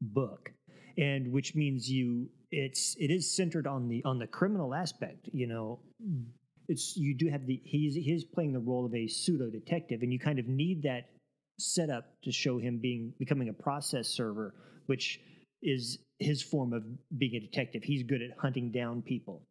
[0.00, 0.50] book,
[0.96, 5.28] and which means you it's it is centered on the on the criminal aspect.
[5.32, 6.22] You know, hmm.
[6.68, 10.12] it's you do have the he's he's playing the role of a pseudo detective, and
[10.12, 11.10] you kind of need that
[11.58, 14.54] setup to show him being becoming a process server,
[14.86, 15.20] which
[15.62, 16.82] is his form of
[17.16, 17.82] being a detective.
[17.82, 19.42] He's good at hunting down people.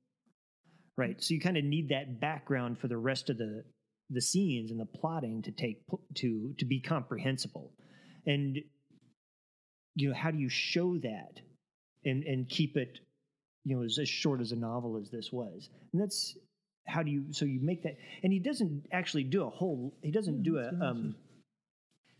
[0.97, 1.21] Right.
[1.23, 3.63] So you kind of need that background for the rest of the
[4.09, 5.83] the scenes and the plotting to take
[6.15, 7.71] to to be comprehensible.
[8.25, 8.57] And
[9.95, 11.39] you know, how do you show that
[12.05, 12.99] and and keep it
[13.65, 15.69] you know as, as short as a novel as this was?
[15.93, 16.37] And that's
[16.87, 20.11] how do you so you make that and he doesn't actually do a whole he
[20.11, 21.15] doesn't do a um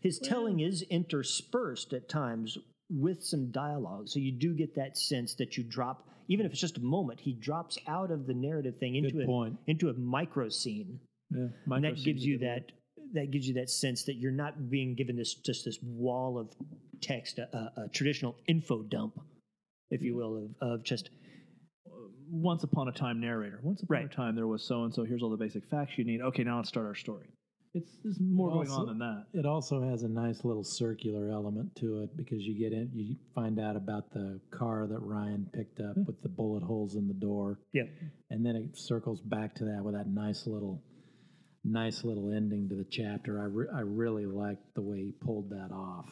[0.00, 2.56] his telling is interspersed at times
[2.88, 4.08] with some dialogue.
[4.08, 7.20] So you do get that sense that you drop, even if it's just a moment,
[7.20, 9.58] he drops out of the narrative thing into Good a point.
[9.66, 11.00] into a micro scene,
[11.30, 12.72] Yeah, and that gives you that
[13.12, 16.48] that gives you that sense that you're not being given this just this wall of
[17.00, 19.20] text, a, a, a traditional info dump,
[19.90, 21.10] if you will, of, of just
[22.30, 23.58] Once upon a time narrator.
[23.62, 24.06] Once upon Right.
[24.06, 25.02] a time there was so and so.
[25.04, 26.20] Here's all the basic facts you need.
[26.20, 27.26] Okay, now let's start our story.
[27.74, 29.26] It's there's more It going also- on than that.
[29.32, 33.16] It also has a nice little circular element to it because you get in, you
[33.34, 36.04] find out about the car that Ryan picked up Hmm.
[36.04, 37.84] with the bullet holes in the door, yeah,
[38.30, 40.82] and then it circles back to that with that nice little,
[41.64, 43.40] nice little ending to the chapter.
[43.40, 46.08] I re- I really liked the way he pulled that off.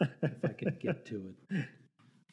[0.00, 1.64] if I could get to it,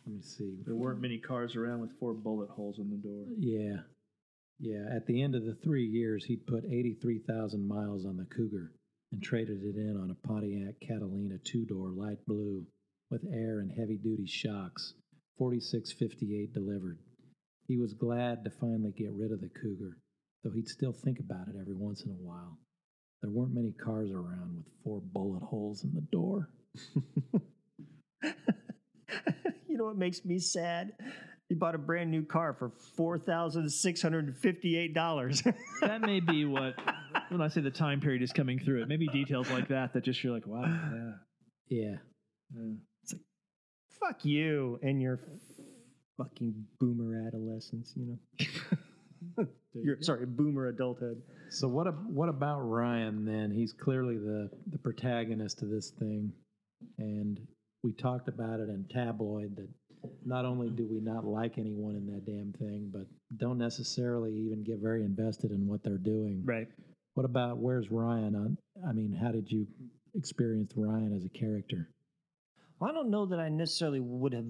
[0.06, 0.58] let me see.
[0.66, 3.26] There weren't many cars around with four bullet holes in the door.
[3.38, 3.84] Yeah.
[4.60, 4.96] Yeah.
[4.96, 8.72] At the end of the three years, he'd put 83,000 miles on the Cougar
[9.12, 12.66] and traded it in on a Pontiac Catalina two door light blue
[13.10, 14.94] with air and heavy duty shocks,
[15.38, 16.98] 4658 delivered.
[17.68, 19.98] He was glad to finally get rid of the Cougar,
[20.44, 22.58] though he'd still think about it every once in a while.
[23.22, 26.50] There weren't many cars around with four bullet holes in the door.
[29.74, 30.92] you know what makes me sad?
[31.50, 35.42] He bought a brand new car for four thousand six hundred and fifty-eight dollars.
[35.82, 36.76] that may be what
[37.30, 38.84] when I say the time period is coming through.
[38.84, 41.12] It may be details like that that just you're like, wow, yeah.
[41.70, 41.96] Yeah.
[42.56, 43.18] yeah.
[44.00, 45.20] Fuck you and your
[46.18, 47.94] fucking boomer adolescence.
[47.96, 48.18] You
[49.40, 51.20] know, You're, sorry, boomer adulthood.
[51.50, 51.88] So what?
[51.88, 53.26] ab- What about Ryan?
[53.26, 56.32] Then he's clearly the the protagonist of this thing,
[57.00, 57.40] and
[57.84, 59.68] we talked about it in tabloid that
[60.26, 63.06] not only do we not like anyone in that damn thing, but
[63.38, 66.42] don't necessarily even get very invested in what they're doing.
[66.46, 66.68] Right.
[67.14, 68.58] What about where's Ryan on?
[68.88, 69.68] I mean, how did you
[70.16, 71.90] experience Ryan as a character?
[72.80, 74.46] Well, I don't know that I necessarily would have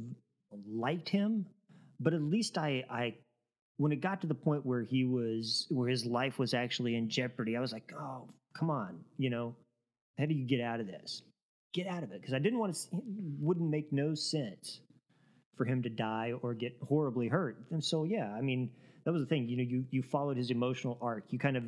[0.67, 1.45] liked him,
[1.99, 3.15] but at least I, I,
[3.77, 7.09] when it got to the point where he was, where his life was actually in
[7.09, 9.55] jeopardy, I was like, oh, come on, you know,
[10.17, 11.21] how do you get out of this?
[11.73, 12.97] Get out of it, because I didn't want to.
[12.97, 13.03] It
[13.39, 14.79] wouldn't make no sense
[15.57, 17.57] for him to die or get horribly hurt.
[17.71, 18.69] And so, yeah, I mean,
[19.05, 19.47] that was the thing.
[19.47, 21.25] You know, you you followed his emotional arc.
[21.31, 21.63] You kind of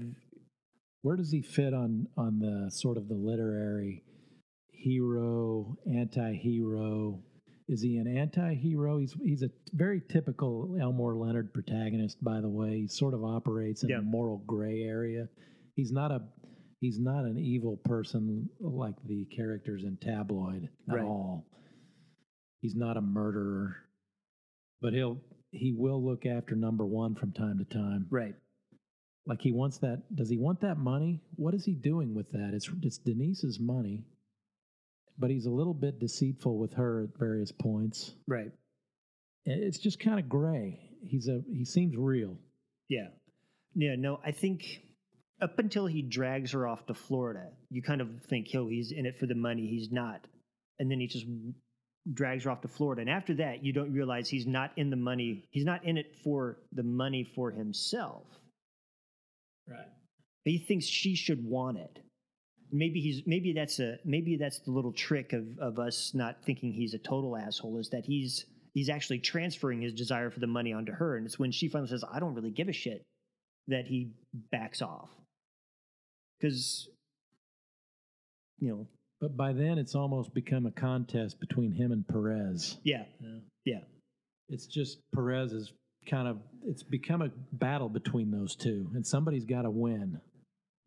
[1.01, 4.03] Where does he fit on on the sort of the literary
[4.71, 7.19] hero, anti-hero?
[7.67, 8.99] Is he an anti-hero?
[8.99, 12.81] He's he's a very typical Elmore Leonard protagonist, by the way.
[12.81, 13.99] He sort of operates in Yeah.
[13.99, 15.27] a moral gray area.
[15.75, 16.21] He's not a
[16.85, 21.03] he's not an evil person like the characters in Tabloid at Right.
[21.03, 21.47] all.
[22.61, 23.75] He's not a murderer,
[24.81, 25.19] but he'll
[25.51, 28.05] he will look after number one from time to time.
[28.11, 28.35] right.
[29.27, 30.03] Like he wants that.
[30.15, 31.23] Does he want that money?
[31.37, 32.51] What is he doing with that?
[32.53, 34.05] It's it's Denise's money,
[35.17, 38.13] but he's a little bit deceitful with her at various points.
[38.27, 38.51] Right.
[39.45, 40.79] It's just kind of gray.
[41.01, 42.37] He's a he seems real.
[42.87, 43.07] Yeah.
[43.73, 44.61] Yeah, no, I think
[45.41, 49.05] up until he drags her off to Florida, you kind of think, yo, he's in
[49.05, 49.67] it for the money.
[49.67, 50.25] He's not.
[50.79, 51.25] And then he just
[52.13, 53.01] drags her off to Florida.
[53.01, 55.45] And after that, you don't realize he's not in the money.
[55.51, 58.23] He's not in it for the money for himself.
[59.67, 59.87] Right.
[60.43, 61.99] He thinks she should want it.
[62.71, 66.73] Maybe he's maybe that's a maybe that's the little trick of, of us not thinking
[66.73, 70.73] he's a total asshole is that he's he's actually transferring his desire for the money
[70.73, 71.15] onto her.
[71.15, 73.03] And it's when she finally says, I don't really give a shit
[73.67, 74.11] that he
[74.51, 75.09] backs off.
[76.39, 76.89] Because
[78.59, 78.87] you know,
[79.21, 82.77] But by then, it's almost become a contest between him and Perez.
[82.83, 83.39] yeah, Yeah.
[83.65, 83.79] yeah.
[84.49, 85.71] It's just Perez is
[86.09, 90.19] kind of it's become a battle between those two, and somebody's got to win.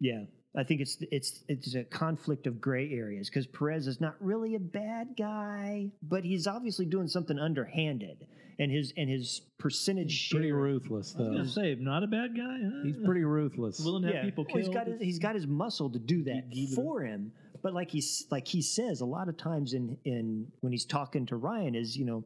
[0.00, 0.24] Yeah,
[0.58, 4.56] I think it's it's it's a conflict of gray areas because Perez is not really
[4.56, 8.26] a bad guy, but he's obviously doing something underhanded,
[8.58, 10.56] and his and his percentage Pretty share.
[10.56, 12.58] ruthless, I was gonna say, not a bad guy.
[12.60, 12.82] Huh?
[12.84, 13.78] He's pretty ruthless.
[13.78, 14.66] willing to have people well, killed.
[14.66, 17.30] he's got his, he's got his muscle to do that Give for him.
[17.62, 21.24] But like he's like he says a lot of times in in when he's talking
[21.26, 22.24] to Ryan is you know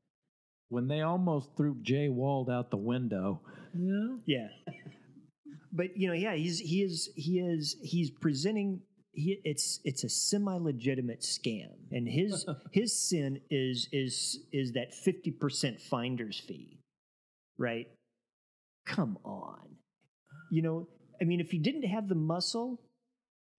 [0.70, 3.42] when they almost threw Jay Wald out the window.
[3.74, 4.16] yeah.
[4.24, 4.48] Yeah.
[5.72, 10.08] But you know, yeah, he's he is he is he's presenting he it's it's a
[10.08, 11.72] semi-legitimate scam.
[11.90, 16.78] And his his sin is is is that 50% finder's fee.
[17.58, 17.86] Right?
[18.86, 19.76] Come on.
[20.50, 20.88] You know,
[21.20, 22.80] I mean if he didn't have the muscle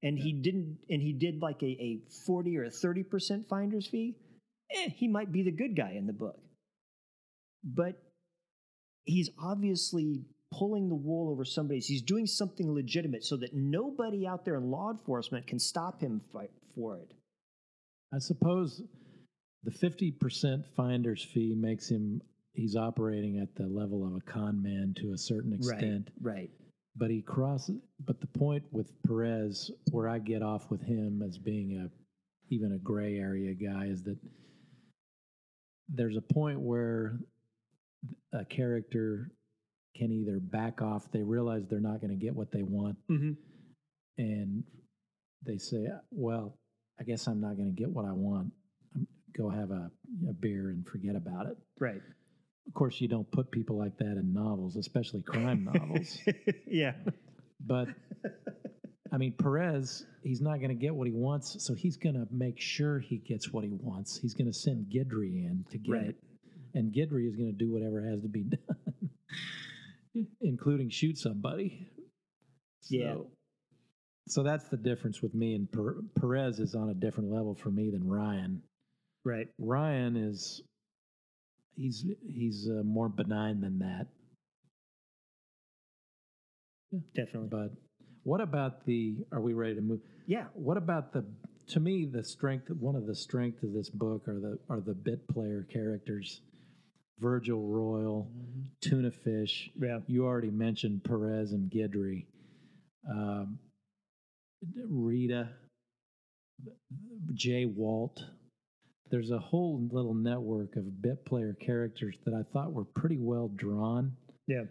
[0.03, 4.15] and he didn't and he did like a, a 40 or a 30% finder's fee,
[4.71, 6.39] eh, he might be the good guy in the book.
[7.63, 8.01] But
[9.05, 10.25] he's obviously
[10.57, 11.87] pulling the wool over somebody's.
[11.87, 16.21] He's doing something legitimate so that nobody out there in law enforcement can stop him
[16.75, 17.13] for it.
[18.13, 18.81] I suppose
[19.63, 22.21] the 50% finder's fee makes him,
[22.53, 26.09] he's operating at the level of a con man to a certain extent.
[26.21, 26.35] Right.
[26.35, 26.49] Right.
[26.95, 31.39] But he crosses, but the point with Perez, where I get off with him as
[31.39, 31.89] being a,
[32.53, 34.17] even a gray area guy, is that
[35.89, 37.17] there's a point where
[38.31, 39.31] a character
[39.95, 43.31] can either back off, they realize they're not going to get what they want, Mm-hmm.
[44.17, 44.63] and
[45.45, 46.57] they say, "Well,
[46.99, 48.51] I guess I'm not going to get what I want.
[48.95, 49.89] I'm- Go have a,
[50.29, 52.01] a beer and forget about it." Right.
[52.67, 56.17] Of course, you don't put people like that in novels, especially crime novels.
[56.67, 56.93] yeah.
[57.65, 57.87] But
[59.11, 62.27] I mean, Perez, he's not going to get what he wants, so he's going to
[62.31, 64.17] make sure he gets what he wants.
[64.17, 66.05] He's going to send Gidry in to get Right.
[66.09, 66.15] it,
[66.73, 68.72] and Gidry is going to do whatever has to be done,
[70.53, 71.87] including shoot somebody.
[72.89, 73.13] Yeah.
[73.13, 73.27] So,
[74.27, 77.71] so that's the difference with me and per- Perez is on a different level for
[77.71, 78.61] me than Ryan.
[79.25, 79.47] Right.
[79.57, 80.61] Ryan is
[81.75, 84.05] he's he's uh, more benign than that.
[86.91, 86.99] Yeah.
[87.15, 87.49] Definitely.
[87.49, 87.71] But
[88.23, 89.15] what about the?
[89.31, 90.01] Are we ready to move?
[90.27, 90.45] yeah.
[90.53, 91.25] What about the?
[91.69, 92.69] To me, the strength.
[92.69, 96.41] One of the strengths of this book are the are the bit player characters.
[97.19, 98.61] Virgil Royal, mm-hmm.
[98.81, 99.69] Tuna Fish.
[99.79, 99.99] Yeah.
[100.07, 102.25] You already mentioned Perez and Gidry.
[103.09, 103.59] Um,
[104.89, 105.49] Rita,
[107.33, 108.23] Jay Walt.
[109.11, 113.51] There's a whole little network of bit player characters that I thought were pretty well
[113.55, 114.13] drawn.
[114.47, 114.63] Yeah.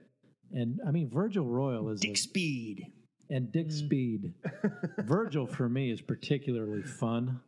[0.53, 2.87] And I mean, Virgil Royal is Dick a- Speed.
[3.31, 3.73] and Dick mm.
[3.73, 4.35] Speed.
[4.99, 7.41] Virgil for me is particularly fun.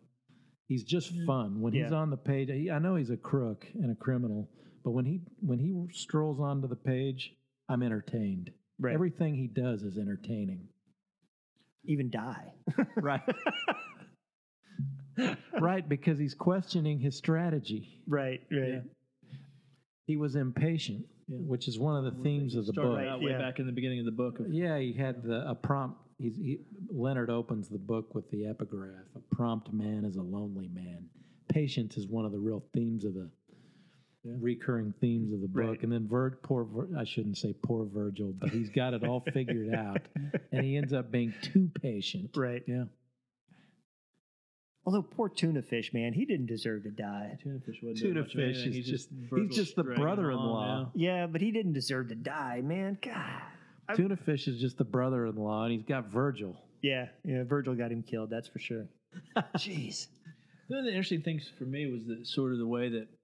[0.68, 1.26] He's just mm.
[1.26, 2.48] fun when he's on the page.
[2.50, 4.48] He, I know he's a crook and a criminal,
[4.84, 7.32] but when he when he strolls onto the page,
[7.68, 8.50] I'm entertained.
[8.78, 8.94] Right.
[8.94, 10.68] Everything he does is entertaining.
[11.84, 12.52] Even die.
[12.96, 13.20] Right.
[15.60, 18.00] right, because he's questioning his strategy.
[18.08, 18.40] right.
[18.50, 18.68] Right.
[18.68, 18.80] Yeah.
[20.06, 22.98] He was impatient, which is one of the themes of the book.
[22.98, 23.38] out way yeah.
[23.38, 24.40] back in the beginning of the book.
[24.40, 25.98] Of, Yeah, he had the a prompt.
[26.18, 26.58] He's, he,
[26.90, 31.08] Leonard opens the book with the epigraph: "A prompt man is a lonely man."
[31.48, 33.30] Patience is one of the real themes of the
[34.24, 35.62] recurring themes of the book.
[35.70, 35.82] Right.
[35.82, 39.20] And then Vir, poor, Vir, I shouldn't say poor Virgil, but he's got it all
[39.32, 40.00] figured out,
[40.52, 42.30] and he ends up being too patient.
[42.36, 42.62] Right.
[42.66, 42.84] Yeah,
[44.86, 47.38] Although poor tuna fish, man, he didn't deserve to die.
[47.42, 50.42] Tuna fish wasn't Tuna much fish is He's just- Virgil he's just the brother-in-law.
[50.42, 52.98] along, Yeah, but he didn't deserve to die, man.
[53.00, 53.42] God.
[53.88, 56.56] I- Tuna Fish is just the brother-in-law, and he's got Virgil.
[56.82, 57.08] Yeah.
[57.24, 57.44] Yeah.
[57.44, 58.28] Virgil got him killed.
[58.30, 58.86] That's for sure.
[59.56, 60.06] Jeez.
[60.68, 63.06] One of the interesting things for me was the sort of the way that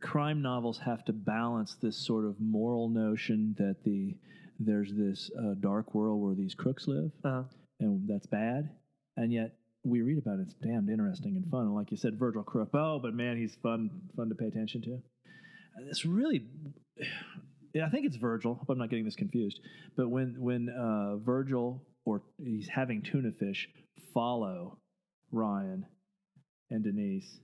[0.00, 4.16] crime novels have to balance this sort of moral notion that the
[4.58, 7.44] there's this uh, dark world where these crooks live, Uh,
[7.80, 8.70] and that's bad,
[9.16, 10.42] and yet we read about it.
[10.42, 11.62] It's damned interesting and fun.
[11.62, 12.70] And like you said, Virgil Crook.
[12.74, 14.90] Oh, but man, he's fun fun to pay attention to.
[15.76, 16.46] And it's really.
[17.74, 18.54] I think it's Virgil.
[18.54, 19.58] Hope I'm not getting this confused.
[19.96, 23.68] But when when uh, Virgil or he's having tuna fish
[24.12, 24.78] follow
[25.30, 25.86] Ryan
[26.70, 27.40] and Denise,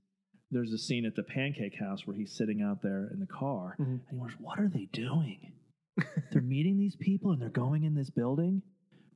[0.51, 3.77] there's a scene at the pancake house where he's sitting out there in the car
[3.79, 3.85] Mhm.
[3.87, 5.53] and he wonders, what are they doing?
[6.33, 8.63] they're meeting these people and they're going in this building,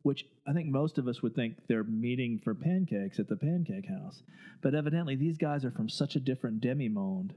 [0.02, 3.88] which I think most of us would think they're meeting for pancakes at the pancake
[3.88, 4.22] house.
[4.62, 7.34] But evidently, these guys are from such a different demi-monde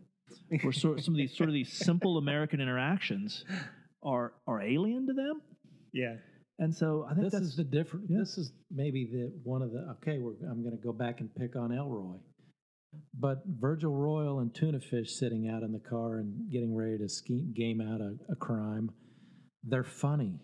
[0.61, 3.45] where sort some of these sort of these simple American interactions
[4.03, 5.41] are are alien to them.
[5.93, 6.15] yeah.
[6.57, 8.09] And so I think This that's is the different.
[8.09, 8.19] yeah.
[8.19, 9.79] This is maybe the one of the.
[9.97, 12.17] Okay, we're, I'm going to go back and pick on Ellroy,
[13.17, 17.09] but Virgil Royal and Tuna Fish sitting out in the car and getting ready to
[17.09, 18.91] scheme, game out a, a crime.
[19.63, 20.39] They're funny.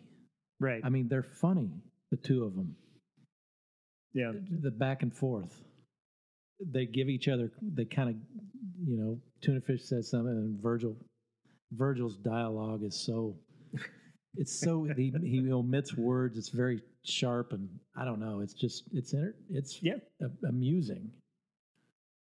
[0.60, 0.82] Right.
[0.84, 1.70] I mean, they're funny.
[2.12, 2.76] The two of them.
[4.14, 4.32] yeah.
[4.62, 5.62] The back and forth.
[6.66, 7.52] They give each other.
[7.62, 8.16] They kind of,
[8.86, 10.95] you know, Tuna Fish says something, and Virgil,
[11.72, 13.36] Virgil's dialogue is so.
[14.36, 16.38] It's so he he omits words.
[16.38, 18.41] It's very sharp, and I don't know.
[18.41, 19.95] It's just it's inter, it's Yeah.
[20.47, 21.10] amusing.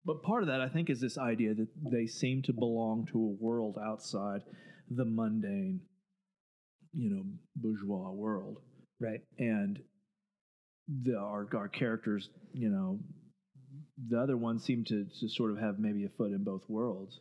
[0.05, 3.19] But part of that, I think, is this idea that they seem to belong to
[3.19, 4.43] a world outside
[4.91, 5.81] the mundane,
[6.93, 7.23] you know,
[7.57, 8.59] bourgeois world.
[9.01, 9.21] Right.
[9.39, 9.79] And
[11.05, 12.99] the, our, our characters, you know,
[14.09, 17.21] the other ones seem to, to sort of have maybe a foot in both worlds.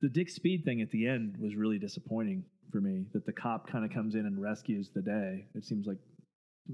[0.00, 3.68] The Dick Speed thing at the end was really disappointing for me that the cop
[3.70, 5.46] kind of comes in and rescues the day.
[5.54, 5.98] It seems like,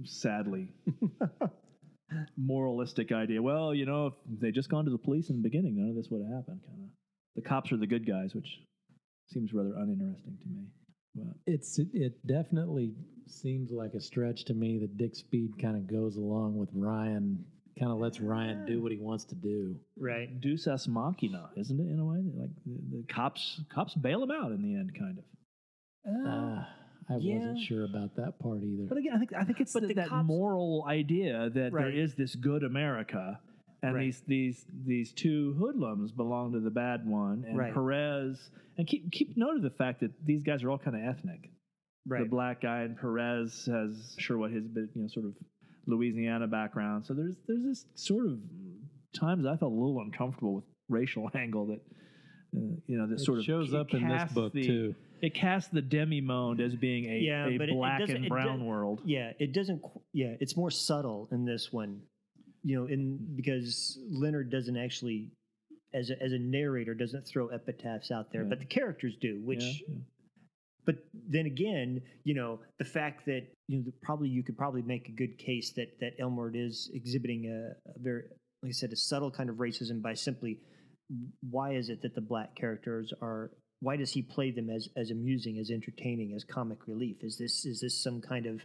[0.04, 0.68] sadly,
[2.36, 3.42] moralistic idea.
[3.42, 5.96] Well, you know, if they just gone to the police in the beginning, none of
[5.96, 6.60] this would have happened.
[6.66, 6.90] Kind of,
[7.36, 8.48] the cops are the good guys, which
[9.28, 10.66] seems rather uninteresting to me.
[11.14, 12.92] But It's it, it definitely
[13.26, 17.44] seems like a stretch to me that Dick Speed kind of goes along with Ryan,
[17.78, 19.76] kind of lets Ryan do what he wants to do.
[19.98, 20.40] Right.
[20.40, 21.92] Deus ex machina, isn't it?
[21.92, 25.18] In a way, like the, the cops, cops bail him out in the end, kind
[25.18, 25.24] of.
[26.06, 26.64] Uh,
[27.10, 27.36] I yeah.
[27.36, 28.84] wasn't sure about that part either.
[28.88, 31.52] But again, I think I think it's But the, the that cops- moral idea that
[31.52, 31.94] there Right.
[31.94, 33.38] is this good America,
[33.82, 34.04] and Right.
[34.04, 37.72] these these these two hoodlums belong to the bad one, and Right.
[37.74, 38.50] Perez.
[38.78, 41.50] And keep keep note of the fact that these guys are all kind of ethnic.
[42.06, 42.22] right.
[42.24, 45.34] The black guy and Perez has sure what his bit you know sort of
[45.86, 47.04] Louisiana background.
[47.06, 48.38] So there's there's this sort of
[49.14, 51.80] times I felt a little uncomfortable with racial angle that
[52.86, 54.94] you know this It sort of shows up in this book the- too.
[55.22, 58.28] It casts the demi monde as being a, Yeah, a but it- it black and
[58.28, 59.00] brown do- world.
[59.06, 59.82] Yeah, it doesn't.
[60.12, 62.02] Yeah, it's more subtle in this one.
[62.62, 65.30] You know, in because Leonard doesn't actually,
[65.94, 68.48] as a, as a narrator, doesn't throw epitaphs out there, Yeah.
[68.48, 69.40] but the characters do.
[69.42, 69.94] Which, Yeah, yeah.
[70.84, 70.96] but
[71.28, 75.12] then again, you know, the fact that you know, probably you could probably make a
[75.12, 78.24] good case that that Elmore is exhibiting a, a very,
[78.62, 80.58] like I said, a subtle kind of racism by simply
[81.50, 83.50] why is it that the black characters are
[83.80, 87.64] why does he play them as as amusing as entertaining as comic relief is this
[87.64, 88.60] is this some kind of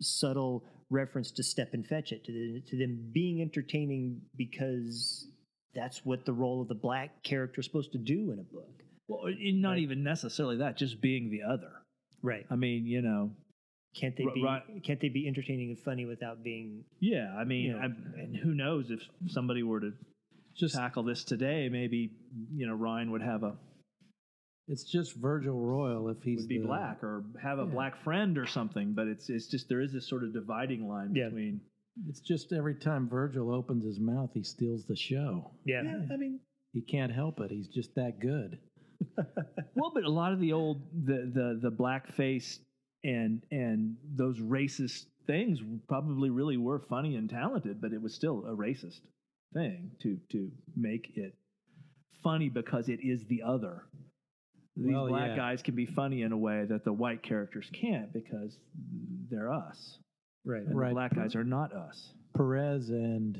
[0.00, 5.26] subtle reference to step and fetch it to, the, to them being entertaining because
[5.74, 8.82] that's what the role of the black character is supposed to do in a book
[9.08, 9.78] Well, not Right.
[9.78, 11.70] even necessarily that, just being the other.
[12.22, 13.30] right I mean, you know,
[13.98, 14.62] can't they be right.
[14.84, 17.34] can't they be entertaining and funny without being yeah.
[17.38, 17.76] I mean, Yeah.
[17.76, 19.92] I'm, and who knows if somebody were to
[20.56, 22.12] Just tackle this today, maybe
[22.54, 23.56] you know Ryan would have a
[24.68, 27.70] it's just Virgil Royal if he's would be the- black or have a Yeah.
[27.70, 28.92] black friend or something.
[28.94, 31.26] But it's it's just there is this sort of dividing line Yeah.
[31.28, 31.60] between.
[32.08, 35.50] It's just every time Virgil opens his mouth, he steals the show.
[35.66, 35.80] yeah,
[36.10, 36.40] I mean,
[36.72, 37.50] He can't help it.
[37.50, 38.58] He's just that good.
[39.74, 42.60] well, but a lot of the old the the the blackface
[43.04, 48.44] and and those racist things probably really were funny and talented, but it was still
[48.46, 49.00] a racist
[49.52, 51.34] thing to to make it
[52.22, 53.84] funny because it is the other.
[54.76, 55.36] These Well, black yeah.
[55.36, 58.56] guys can be funny in a way that the white characters can't because
[59.30, 59.98] they're us,
[60.44, 60.88] right and Right.
[60.88, 62.14] the black guys are not us.
[62.34, 63.36] Perez and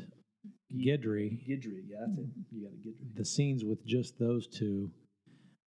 [0.75, 2.27] Gidry, Gidry, yeah, that's it.
[2.51, 3.15] You got a Gidry.
[3.15, 4.91] the scenes with just those two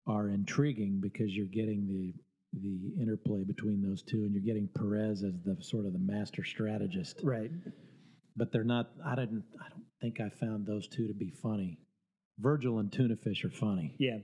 [0.07, 2.13] are intriguing because you're getting the
[2.53, 6.43] the interplay between those two, and you're getting Perez as the sort of the master
[6.43, 7.21] strategist.
[7.23, 7.51] right
[8.37, 8.89] But they're not.
[9.05, 9.43] I didn't.
[9.59, 11.77] I don't think I found those two to be funny.
[12.39, 13.95] Virgil and Tuna Fish are funny.
[13.99, 14.17] yeah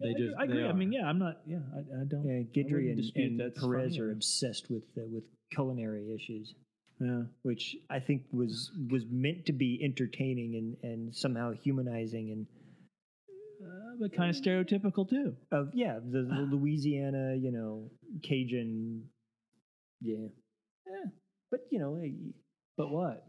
[0.00, 0.34] They I just.
[0.40, 0.64] I agree.
[0.66, 1.36] I mean, yeah, I'm not.
[1.46, 2.24] Yeah, I, I don't.
[2.24, 4.00] yeah I Gidry and, and that's Perez funny.
[4.00, 5.24] are obsessed with uh, with
[5.54, 6.54] culinary issues
[7.00, 7.22] Yeah.
[7.42, 12.46] which I think was was meant to be entertaining and and somehow humanizing and
[13.62, 15.36] Uh, but kind of stereotypical too.
[15.52, 17.90] of yeah the, the Louisiana you know
[18.22, 19.04] Cajun
[20.00, 20.28] yeah
[20.86, 21.06] yeah.
[21.50, 21.92] but you know
[22.80, 23.26] But what?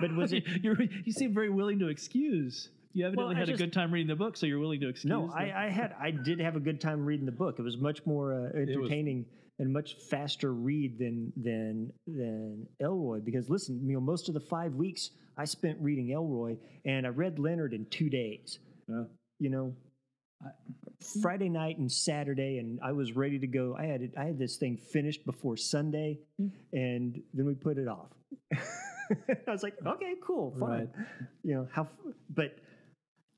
[0.00, 2.68] But was it- You're, you seem very willing to excuse.
[2.92, 4.88] You evidently I had just- a good time reading the book, so you're willing to
[4.88, 5.08] excuse.
[5.10, 7.78] no I, I had I did have a good time reading the book it was
[7.78, 9.24] much more uh, entertaining
[9.58, 14.40] and much faster read than than than Ellroy because listen you know most of the
[14.40, 18.58] five weeks I spent reading Ellroy and I read Leonard in two days
[19.38, 19.74] you know
[21.20, 23.76] Friday night and Saturday, and I was ready to go.
[23.78, 26.18] I had it, I had this thing finished before Sunday,
[26.72, 28.08] and then we put it off.
[29.46, 30.70] I was like, okay, cool, fine.
[30.70, 30.88] Right.
[31.42, 31.88] You know how,
[32.30, 32.56] but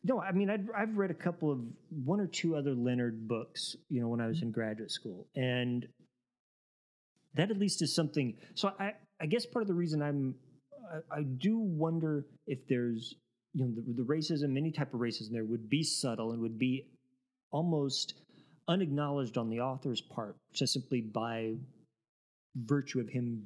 [0.05, 1.61] no, I mean, I'd, I've read a couple of
[1.91, 5.87] one or two other Leonard books, you know, when I was in graduate school, and
[7.35, 8.37] that at least is something.
[8.55, 10.35] So I, I guess part of the reason I'm,
[10.93, 13.14] I, I do wonder if there's,
[13.55, 16.59] you know, the, the racism, any type of racism there would be subtle and would
[16.59, 16.87] be
[17.51, 18.14] almost
[18.68, 21.55] unacknowledged on the author's part, just simply by
[22.57, 23.43] virtue of him,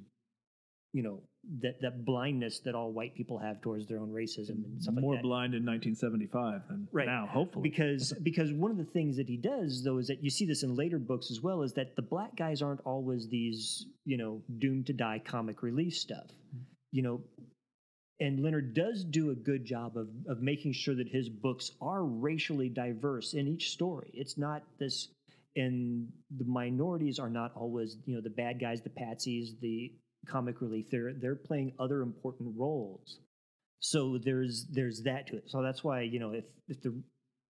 [0.93, 1.23] you know,
[1.63, 5.15] that that blindness that all white people have towards their own racism and stuff more
[5.15, 5.27] like that.
[5.27, 7.07] blind in 1975 than Right.
[7.07, 7.63] now, hopefully.
[7.69, 10.63] because because one of the things that he does though is that you see this
[10.63, 14.43] in later books as well is that the black guys aren't always these you know
[14.59, 16.27] doomed to die comic relief stuff
[16.93, 17.21] you know
[18.21, 22.05] and leonard does do a good job of of making sure that his books are
[22.05, 25.09] racially diverse in each story it's not this
[25.57, 29.93] and the minorities are not always you know the bad guys the patsies the
[30.27, 33.19] comic relief they're they're playing other important roles.
[33.81, 35.45] So there's there's that to it.
[35.47, 36.91] So that's why you know if if the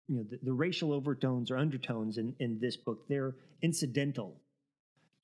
[0.07, 4.39] you know the, the racial overtones or undertones in in this book they're incidental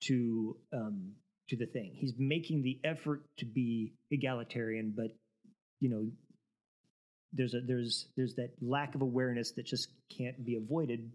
[0.05, 1.13] to um
[1.49, 1.93] to the thing.
[1.95, 5.15] He's making the effort to be egalitarian but
[5.79, 6.07] you know
[7.33, 11.11] there's a there's there's that lack of awareness that just can't be avoided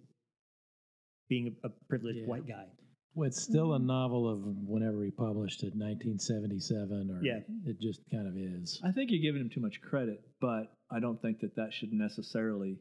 [1.29, 2.27] being a, a privileged Yeah.
[2.27, 2.67] white guy
[3.15, 7.41] Well, it's still a novel of whenever he published it, 1977, or Yeah.
[7.67, 8.81] it just kind of is.
[8.83, 11.93] I think you're giving him too much credit, but I don't think that that should
[11.93, 12.79] necessarily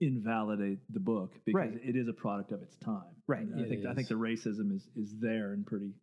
[0.00, 1.80] invalidate the book because Right.
[1.84, 3.14] it is a product of its time.
[3.26, 3.46] Right.
[3.56, 5.94] I It think I think the racism is is there and pretty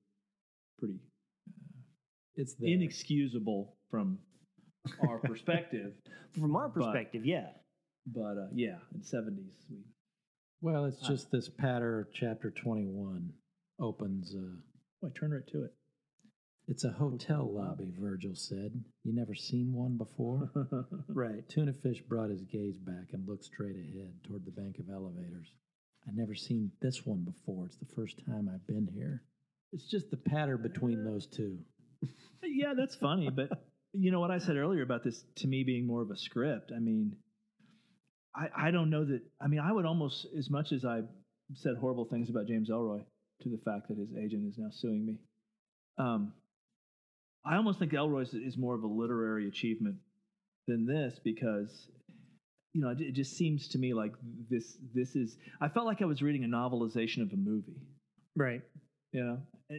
[0.77, 0.99] pretty
[2.35, 2.69] It's there.
[2.69, 4.19] inexcusable from
[5.01, 5.93] our perspective.
[6.33, 7.53] From our But- perspective, yeah.
[8.05, 9.83] But uh, yeah, in seventies, we
[10.61, 11.07] Well, it's Ah.
[11.07, 13.33] just this patter, chapter 21,
[13.79, 14.35] opens.
[14.35, 14.57] Uh,
[15.01, 15.73] boy, turn right to it.
[16.67, 18.83] it's a hotel lobby, Virgil said.
[19.03, 20.51] You never seen one before?
[21.07, 21.47] Right.
[21.49, 25.51] Tuna Fish brought his gaze back and looked straight ahead toward the bank of elevators.
[26.07, 27.65] I never seen this one before.
[27.65, 29.23] It's the first time I've been here.
[29.73, 31.57] It's just the patter between those two.
[32.43, 33.49] yeah, that's funny, but
[33.93, 36.71] you know what I said earlier about this to me being more of a script.
[36.75, 37.15] I mean,
[38.35, 39.21] I I don't know that.
[39.41, 41.01] I mean, I would almost as much as I
[41.55, 43.03] said horrible things about James Ellroy
[43.41, 45.17] to the fact that his agent is now suing me.
[45.97, 46.33] Um,
[47.45, 49.95] I almost think Ellroy is, more of a literary achievement
[50.67, 51.87] than this because
[52.73, 54.13] you know it, it just seems to me like
[54.49, 57.81] this this is I felt like I was reading a novelization of a movie.
[58.35, 58.61] Right.
[59.11, 59.37] You know,
[59.71, 59.75] uh,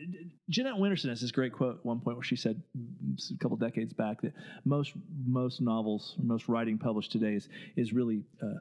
[0.48, 3.56] Jeanette Winterson has this great quote at one point where she said mm, a couple
[3.56, 4.32] decades back that
[4.64, 4.92] most
[5.24, 8.58] most novels, most writing published today is is really uh,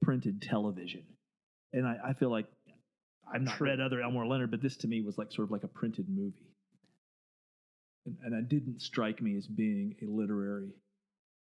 [0.00, 1.02] printed television,
[1.72, 2.46] and I, I feel like
[3.32, 3.68] I've not True.
[3.68, 6.08] read other Elmore Leonard, but this to me was like sort of like a printed
[6.08, 6.54] movie,
[8.06, 10.70] and, and it didn't strike me as being a literary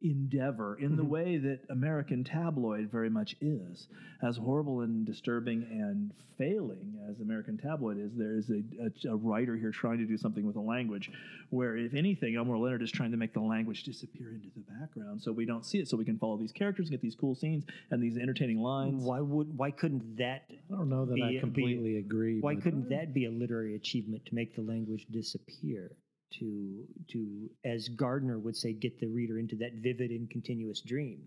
[0.00, 1.08] endeavor in the Mhm.
[1.08, 3.88] way that American tabloid very much is.
[4.22, 9.16] As horrible and disturbing and failing as American tabloid is, there is a, a, a
[9.16, 11.10] writer here trying to do something with a language
[11.50, 15.20] where, if anything, Elmore Leonard is trying to make the language disappear into the background
[15.20, 17.34] so we don't see it, so we can follow these characters and get these cool
[17.34, 19.02] scenes and these entertaining lines.
[19.04, 22.40] Why would why couldn't that I don't know that Be- I be- completely agree.
[22.40, 25.90] why couldn't that be a literary achievement to make the language disappear?
[26.34, 31.22] To to as Gardner would say, get the reader into that vivid and continuous dream.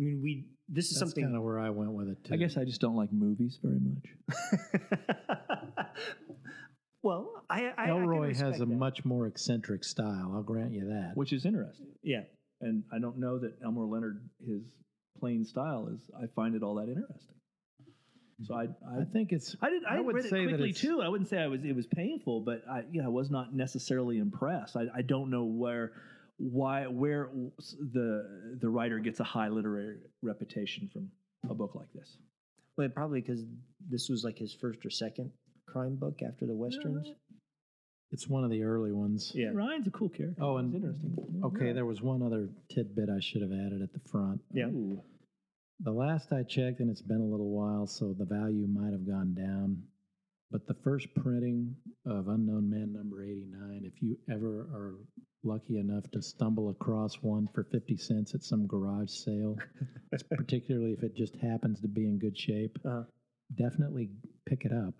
[0.00, 2.32] I mean, we this is That's something kind of where I went with it too.
[2.34, 4.06] I guess I just don't like movies very much.
[7.02, 8.66] well, I, I I can Ellroy has a that.
[8.66, 10.32] much more eccentric style.
[10.34, 11.12] I'll grant you that.
[11.14, 11.88] Which is interesting.
[12.02, 12.22] yeah.
[12.62, 14.62] And I don't know that Elmore Leonard, his
[15.18, 17.34] plain style is, I find it all that interesting.
[18.44, 19.54] So I, I I think it's.
[19.60, 19.82] I did.
[19.84, 21.02] I, I would read it say that quickly too.
[21.02, 21.60] I wouldn't say I was.
[21.64, 24.76] It was painful, but I, yeah, I was not necessarily impressed.
[24.76, 25.92] I, I don't know where,
[26.38, 27.28] why, where
[27.92, 31.10] the the writer gets a high literary reputation from
[31.50, 32.16] a book like this.
[32.78, 33.42] Well, probably because
[33.88, 35.32] this was like his first or second
[35.66, 37.08] crime book after the westerns.
[38.12, 39.30] It's one of the early ones.
[39.34, 39.50] Yeah.
[39.54, 40.42] Ryan's a cool character.
[40.42, 41.42] Oh, and- He's interesting.
[41.44, 44.40] Okay, there was one other tidbit I should have added at the front.
[44.52, 44.66] Yeah.
[44.66, 45.00] Ooh.
[45.82, 49.06] The last I checked, and it's been a little while, so the value might have
[49.06, 49.82] gone down.
[50.50, 51.74] But the first printing
[52.06, 54.96] of Unknown Man number 89, if you ever are
[55.42, 59.56] lucky enough to stumble across one for 50 cents at some garage sale,
[60.36, 63.04] particularly if it just happens to be in good shape, Uh-huh.
[63.56, 64.10] definitely
[64.44, 64.94] pick it up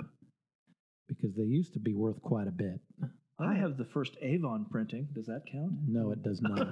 [1.08, 2.80] because they used to be worth quite a bit.
[3.38, 5.08] I have the first Avon printing.
[5.14, 5.72] Does that count?
[5.88, 6.68] No, it does not.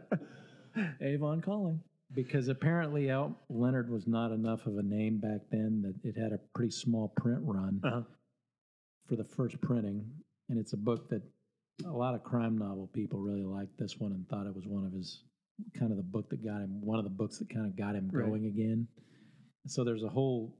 [1.00, 1.80] Avon calling.
[2.14, 6.32] Because apparently El- Leonard was not enough of a name back then that it had
[6.32, 8.02] a pretty small print run Uh-huh.
[9.06, 10.10] for the first printing.
[10.48, 11.22] And it's a book that
[11.84, 14.84] a lot of crime novel people really liked this one and thought it was one
[14.86, 15.22] of his
[15.78, 17.94] kind of the book that got him, one of the books that kind of got
[17.94, 18.26] him Right.
[18.26, 18.88] going again.
[19.66, 20.56] So there's a whole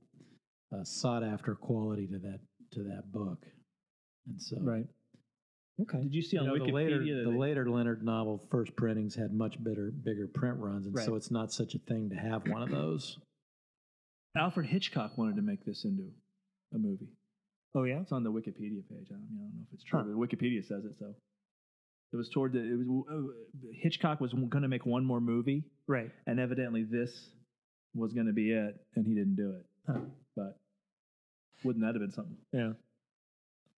[0.73, 2.41] uh, sought after quality to that
[2.73, 3.47] to that book.
[4.27, 4.87] And so right.
[5.81, 6.03] Okay.
[6.03, 6.67] Did you see you on know, Wikipedia?
[6.67, 10.59] the later that the they- later Leonard novel first printings had much better, bigger print
[10.59, 11.17] runs, and so Right.
[11.17, 13.19] it's not such a thing to have one of those.
[14.37, 16.11] Alfred Hitchcock wanted to make this into
[16.75, 17.09] a movie.
[17.75, 18.01] Oh yeah.
[18.01, 19.07] It's on the Wikipedia page.
[19.11, 20.05] I don't, I don't know if it's true, Huh.
[20.07, 20.97] but Wikipedia says it.
[20.99, 21.15] So
[22.13, 22.59] it was toward the.
[22.61, 26.11] It was uh, Hitchcock was going to make one more movie, Right.
[26.27, 27.11] and evidently this
[27.95, 29.67] was going to be it, and he didn't do it.
[29.87, 30.01] Huh.
[30.37, 30.59] But
[31.65, 32.37] wouldn't that have been something?
[32.53, 32.73] Yeah.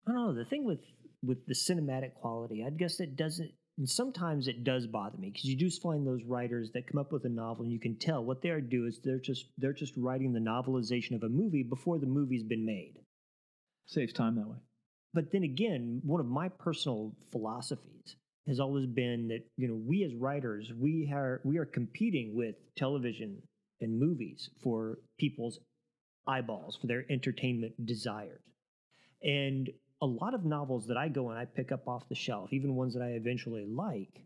[0.07, 0.35] I don't know.
[0.35, 0.81] The thing with
[1.23, 3.51] with the cinematic quality, I guess it doesn't.
[3.79, 7.13] And sometimes it does bother me because you do find those writers that come up
[7.13, 9.73] with a novel, and you can tell what they are doing is they're just they're
[9.73, 12.95] just writing the novelization of a movie before the movie's been made.
[13.87, 14.59] Saves time that way.
[15.15, 18.17] But then again, one of my personal philosophies
[18.47, 22.57] has always been that you know we as writers we are we are competing with
[22.77, 23.41] television
[23.81, 25.59] and movies for people's
[26.27, 28.43] eyeballs for their entertainment desires
[29.23, 29.71] and
[30.03, 32.75] a lot of novels that i go and i pick up off the shelf even
[32.77, 34.23] ones that i eventually like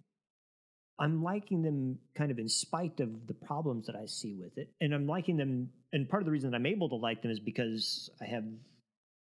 [0.98, 4.70] i'm liking them kind of in spite of the problems that i see with it
[4.80, 7.30] and i'm liking them and part of the reason that i'm able to like them
[7.30, 8.44] is because i have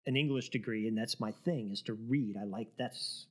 [0.08, 3.28] an english degree and that's my thing is to read i like that's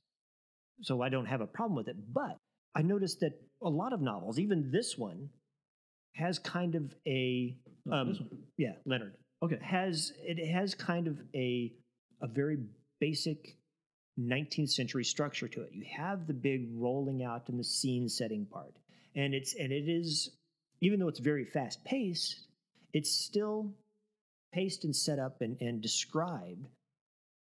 [0.81, 1.97] so I don't have a problem with it.
[2.13, 2.37] But
[2.75, 3.33] I noticed that
[3.63, 5.29] a lot of novels, even this one,
[6.15, 7.55] has kind of a
[7.91, 8.29] um, this one.
[8.57, 9.13] yeah, Leonard
[9.43, 9.57] Okay.
[9.61, 11.73] has it has kind of a
[12.21, 12.57] a very
[12.99, 13.55] basic
[14.19, 15.69] 19th century structure to it.
[15.71, 18.75] You have the big rolling out and the scene setting part.
[19.15, 20.31] And it's and it is
[20.81, 22.39] even though it's very fast paced,
[22.93, 23.73] it's still
[24.53, 26.67] paced and set up and, and described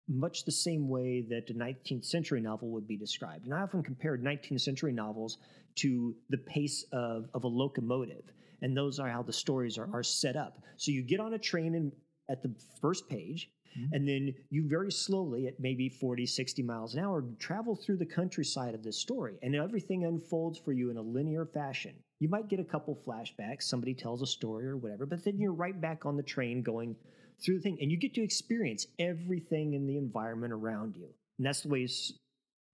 [0.09, 3.45] much the same way that a 19th century novel would be described.
[3.45, 5.37] And I often compared 19th century novels
[5.75, 8.23] to the pace of, of a locomotive.
[8.61, 9.95] And those are how the stories are, mm-hmm.
[9.95, 10.59] are set up.
[10.77, 11.91] So you get on a train and
[12.29, 13.93] at the first page, mm-hmm.
[13.93, 18.05] and then you very slowly, at maybe 40, 60 miles an hour, travel through the
[18.05, 19.35] countryside of this story.
[19.41, 21.93] And everything unfolds for you in a linear fashion.
[22.19, 25.53] You might get a couple flashbacks, somebody tells a story or whatever, but then you're
[25.53, 26.95] right back on the train going
[27.43, 31.09] through the thing, and you get to experience everything in the environment around you.
[31.37, 31.87] And that's the way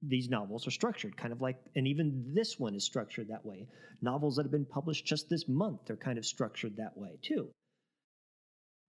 [0.07, 3.67] these novels are structured, kind of like, and even this one is structured that way.
[4.01, 7.49] Novels that have been published just this month are kind of structured that way too.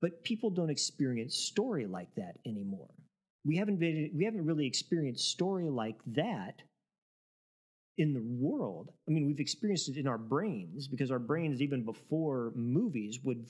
[0.04, 2.90] But people don't experience story like that anymore.
[3.46, 6.60] We haven't been, we haven't really experienced story like that
[7.96, 8.90] in the world.
[9.08, 13.46] I mean, we've experienced it in our brains because our brains, even before movies, would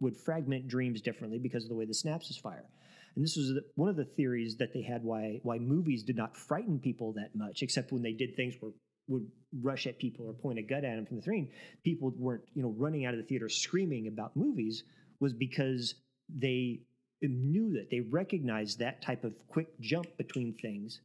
[0.00, 2.66] would fragment dreams differently because of the way the synapses fire.
[3.14, 6.36] And this was one of the theories that they had why why movies did not
[6.36, 8.72] frighten people that much, except when they did things where
[9.08, 9.26] would
[9.62, 11.50] rush at people or point a gun at them from the screen.
[11.82, 14.84] People weren't, you know, running out of the theater screaming about movies
[15.22, 15.94] was because
[16.28, 16.80] they
[17.22, 21.00] knew that they recognized that type of quick jump between things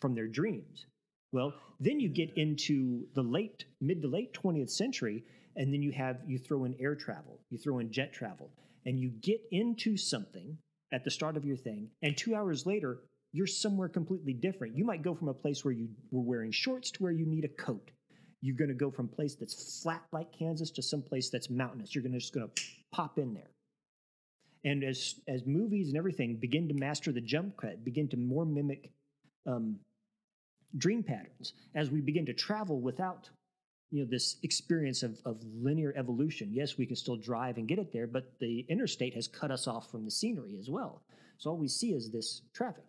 [0.00, 0.86] from their dreams.
[1.32, 5.22] Well, then you get into the late mid to late 20th century
[5.56, 8.50] and then you have you throw in air travel, you throw in jet travel,
[8.86, 10.56] and you get into something
[10.92, 13.00] at the start of your thing, and two hours later,
[13.32, 14.76] you're somewhere completely different.
[14.76, 17.44] You might go from a place where you were wearing shorts to where you need
[17.44, 17.90] a coat.
[18.42, 21.94] You're going to go from place that's flat like Kansas to some place that's mountainous.
[21.94, 22.62] You're going to just going to
[22.92, 23.50] pop in there.
[24.64, 28.44] And as as movies and everything begin to master the jump cut, begin to more
[28.44, 28.90] mimic
[29.46, 29.78] um,
[30.76, 33.28] dream patterns, as we begin to travel without
[33.92, 37.78] you know this experience of, of linear evolution yes we can still drive and get
[37.78, 41.02] it there but the interstate has cut us off from the scenery as well
[41.36, 42.84] so all we see is this traffic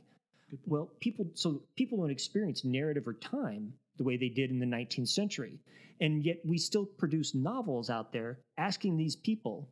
[0.66, 4.66] well people so people don't experience narrative or time the way they did in the
[4.66, 5.60] 19th century
[6.02, 9.70] and yet we still produce novels out there asking these people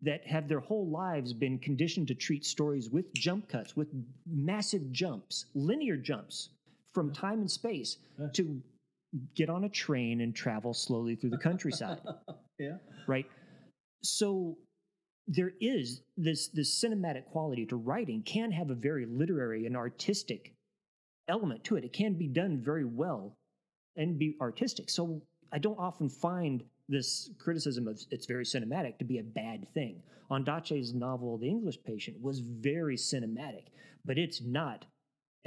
[0.00, 3.88] that have their whole lives been conditioned to treat stories with jump cuts with
[4.26, 6.50] massive jumps linear jumps
[6.92, 7.96] from time and space
[8.34, 8.62] to
[9.34, 12.00] get on a train and travel slowly through the countryside.
[12.58, 12.76] yeah.
[13.06, 13.26] Right.
[14.02, 14.56] So
[15.26, 20.54] there is this this cinematic quality to writing can have a very literary and artistic
[21.28, 21.84] element to it.
[21.84, 23.36] It can be done very well
[23.96, 24.90] and be artistic.
[24.90, 25.22] So
[25.52, 30.02] I don't often find this criticism of it's very cinematic to be a bad thing.
[30.30, 33.66] Ondaatje's novel, The English Patient, was very cinematic,
[34.04, 34.86] but it's not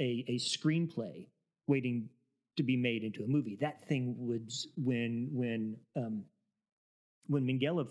[0.00, 1.26] a, a screenplay
[1.66, 2.08] waiting
[2.56, 3.58] to be made into a movie.
[3.60, 6.24] That thing was when when um,
[7.26, 7.86] when Minghella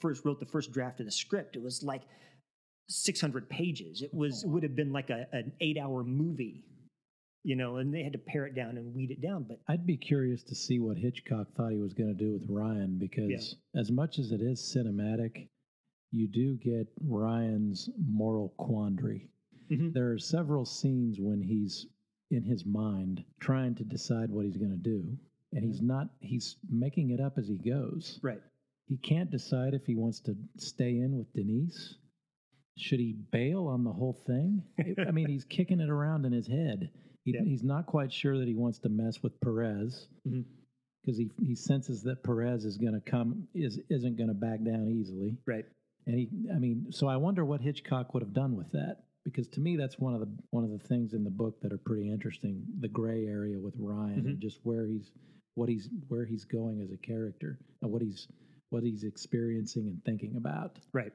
[0.00, 1.56] first wrote the first draft of the script.
[1.56, 2.02] It was like
[2.88, 4.02] 600 pages.
[4.02, 6.64] It was would have been like a, an eight hour movie,
[7.44, 9.44] you know, and they had to pare it down and weed it down.
[9.48, 12.46] But I'd be curious to see what Hitchcock thought he was going to do with
[12.48, 13.80] Ryan because yeah.
[13.80, 15.48] as much as it is cinematic,
[16.10, 19.28] you do get Ryan's moral quandary.
[19.70, 19.92] Mm-hmm.
[19.92, 21.86] There are several scenes when he's
[22.30, 25.18] in his mind trying to decide what he's going to do
[25.52, 28.40] and he's not he's making it up as he goes right
[28.88, 31.96] he can't decide if he wants to stay in with denise
[32.76, 34.62] should he bail on the whole thing
[35.06, 36.90] i mean he's kicking it around in his head
[37.24, 37.40] he, yeah.
[37.44, 41.44] he's not quite sure that he wants to mess with perez because mm-hmm.
[41.44, 44.88] he, he senses that perez is going to come is isn't going to back down
[44.88, 45.64] easily right
[46.06, 49.48] and he i mean so i wonder what hitchcock would have done with that because
[49.48, 51.78] to me that's one of the one of the things in the book that are
[51.78, 54.28] pretty interesting the gray area with ryan mm-hmm.
[54.28, 55.10] and just where he's
[55.54, 58.28] what he's where he's going as a character and what he's
[58.70, 60.78] what he's experiencing and thinking about.
[60.92, 61.12] Right.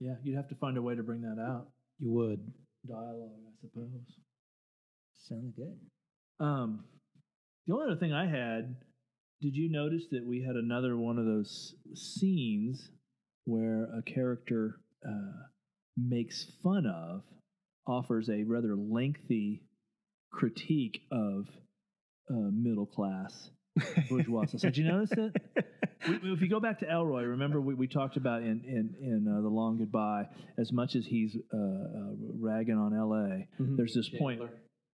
[0.00, 1.68] Yeah you'd have to find a way to bring that out.
[1.98, 2.52] You would.
[2.86, 4.16] Dialogue i suppose.
[5.28, 5.78] Sounds good.
[6.44, 6.84] Um
[7.66, 8.76] the only other thing i had
[9.40, 12.90] did you notice that we had another one of those scenes
[13.44, 15.46] where a character uh,
[15.96, 17.22] makes fun of
[17.86, 19.62] offers a rather lengthy
[20.32, 21.46] critique of
[22.30, 23.50] uh, middle class
[24.08, 24.82] bourgeois society.
[24.82, 25.36] Did you notice it?
[26.06, 29.28] We, if you go back to Ellroy, remember we, we talked about in in, in
[29.28, 30.26] uh, the Long Goodbye.
[30.58, 33.76] As much as he's uh, uh ragging on L.A., mm-hmm.
[33.76, 34.46] there's this Chandler.
[34.46, 34.52] point.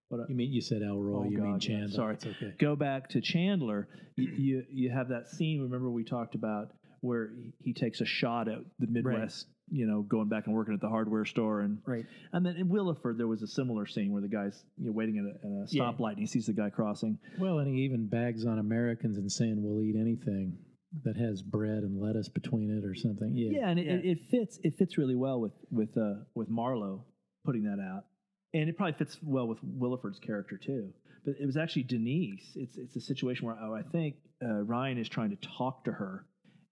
[0.09, 1.27] What, you mean you said Ellroy?
[1.27, 1.89] Oh, you God, mean Chandler?
[1.89, 2.17] Yeah, sorry.
[2.25, 2.55] okay.
[2.59, 3.89] Go back to Chandler.
[4.17, 5.63] you, you you have that scene.
[5.63, 6.69] Remember we talked about
[7.01, 10.81] where he takes a shot at the Midwest you know, going back and working at
[10.81, 12.05] the hardware store, and Right.
[12.33, 15.19] and then in Willeford there was a similar scene where the guy's you know, waiting
[15.19, 15.91] at a, at a Yeah.
[15.91, 17.19] stoplight and he sees the guy crossing.
[17.39, 20.59] Well, and he even bags on Americans and saying we'll eat anything
[21.03, 23.33] that has bread and lettuce between it or something.
[23.35, 23.61] Yeah.
[23.61, 23.93] Yeah, and it, Yeah.
[23.93, 24.59] It, it fits.
[24.63, 27.05] It fits really well with with uh, with Marlowe
[27.45, 28.05] putting that out,
[28.53, 30.93] and it probably fits well with Willeford's character too.
[31.25, 32.53] But it was actually Denise.
[32.55, 35.93] It's it's a situation where oh, I think uh, Ryan is trying to talk to
[35.93, 36.27] her,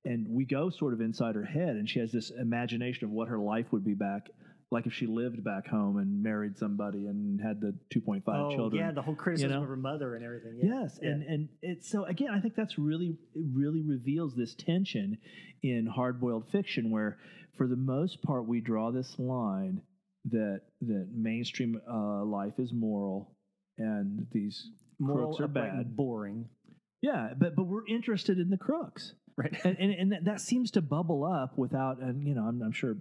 [0.05, 3.29] and we go sort of inside her head, and she has this imagination of what
[3.29, 4.29] her life would be back.
[4.73, 8.83] Like if she lived back home and married somebody and had the 2.5 oh, children.
[8.83, 9.63] yeah, the whole criticism know?
[9.63, 10.59] of her mother and everything.
[10.63, 10.81] Yeah.
[10.81, 11.11] Yes, Yeah.
[11.11, 15.19] and and it's so again, I think that's really it really reveals this tension
[15.63, 17.19] in hard-boiled fiction, where
[17.59, 19.83] for the most part we draw this line
[20.31, 23.37] that that mainstream uh, life is moral
[23.77, 25.95] and these moral, crooks are bad.
[25.95, 26.49] boring.
[27.03, 29.13] Yeah, but but we're interested in the crooks.
[29.37, 29.55] Right.
[29.65, 32.97] And, and, and that, seems to bubble up without, and you know, I'm, I'm sure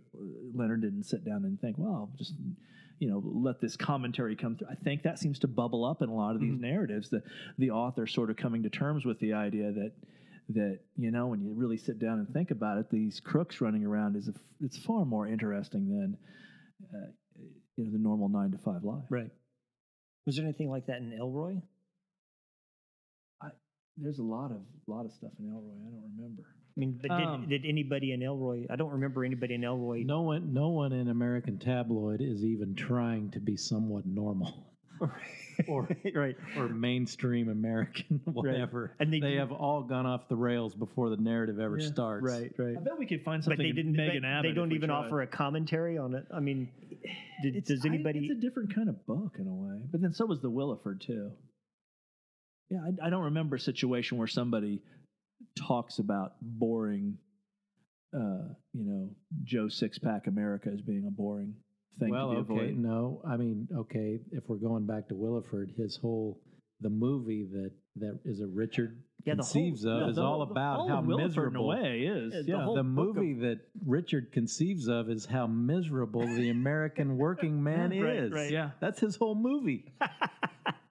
[0.53, 2.33] Leonard didn't sit down and think, well, just,
[2.99, 4.67] you know, let this commentary come through.
[4.71, 6.61] I think that seems to bubble up in a lot of these Mhm.
[6.61, 7.09] narratives.
[7.09, 7.21] The
[7.57, 9.91] the author sort of coming to terms with the idea that
[10.49, 13.85] that you know, when you really sit down and think about it, these crooks running
[13.85, 16.17] around is a, it's far more interesting than,
[16.93, 17.11] uh,
[17.75, 19.03] you know, the normal nine to five life.
[19.09, 19.31] Right.
[20.25, 21.61] Was there anything like that in Ellroy?
[24.01, 26.43] There's a lot of lot of stuff in Ellroy I don't remember.
[26.75, 28.65] I mean, but Um, did, did anybody in Ellroy?
[28.69, 30.05] I don't remember anybody in Ellroy.
[30.05, 34.67] No one, no one in American tabloid is even trying to be somewhat normal
[35.67, 36.35] or right.
[36.57, 38.95] or mainstream American, whatever.
[38.99, 41.87] And they they have all gone off the rails before the narrative ever Yeah.
[41.87, 42.23] starts.
[42.25, 42.51] Right.
[42.57, 42.77] Right.
[42.77, 43.57] I bet we could find something.
[43.57, 43.75] But something.
[43.75, 43.95] they didn't.
[43.97, 46.25] Megan they, Abbott they don't even offer a commentary on it.
[46.33, 46.69] I mean,
[47.43, 48.19] did, It's- does I- anybody?
[48.19, 51.01] it's a different kind of book in a way, but then so was the Willeford
[51.01, 51.31] too.
[52.71, 54.81] Yeah, I, I don't remember a situation where somebody
[55.67, 57.17] talks about boring,
[58.15, 59.09] uh, you know,
[59.43, 61.53] Joe Six Pack America as being a boring
[61.99, 62.77] thing Well, to be okay, avoided.
[62.79, 66.39] no, I mean, okay, if we're going back to Willeford, his whole
[66.79, 70.21] the movie that that is a Richard Yeah, the whole- conceives of the- is the-
[70.23, 71.71] all the about All how of Willeford miserable.
[71.73, 72.31] in a way is.
[72.45, 72.57] The yeah.
[72.59, 72.85] the book of-
[73.17, 78.31] movie that Richard conceives of is how miserable the American working man Right, is.
[78.31, 78.51] right.
[78.51, 78.71] yeah.
[78.79, 79.91] That's his whole movie.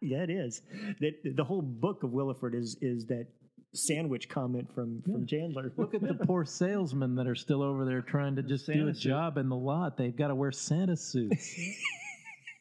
[0.01, 0.63] yeah, it is.
[1.01, 3.27] That the whole book of Willeford is is that
[3.75, 5.73] sandwich comment from from Chandler.
[5.77, 8.95] Look at the poor salesmen that are still over there trying to just do a
[8.95, 9.01] suit.
[9.03, 9.97] job in the lot.
[9.97, 11.57] They've got to wear Santa suits.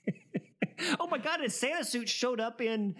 [0.99, 1.41] oh my God!
[1.43, 2.95] A Santa suit showed up in.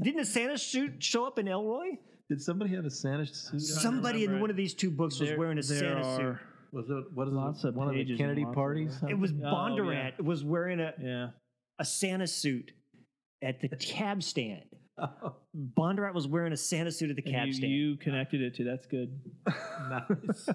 [0.00, 1.98] Didn't a Santa suit show up in Ellroy?
[2.28, 3.60] Did somebody have a Santa suit?
[3.60, 6.36] Somebody in one of these two books was There- wearing a there Santa suit.
[6.72, 7.68] Was it what is Lots it?
[7.68, 8.98] of one of the pages and Kennedy lots of- parties?
[9.08, 11.28] It was Oh, Bondurant was wearing a, Yeah.
[11.78, 12.72] a Santa suit
[13.44, 14.64] at the cab stand.
[14.96, 15.34] Oh.
[15.76, 17.72] Bondurant was wearing a Santa suit at the cab you, stand.
[17.72, 19.20] you connected it to that's good.
[19.88, 20.48] nice.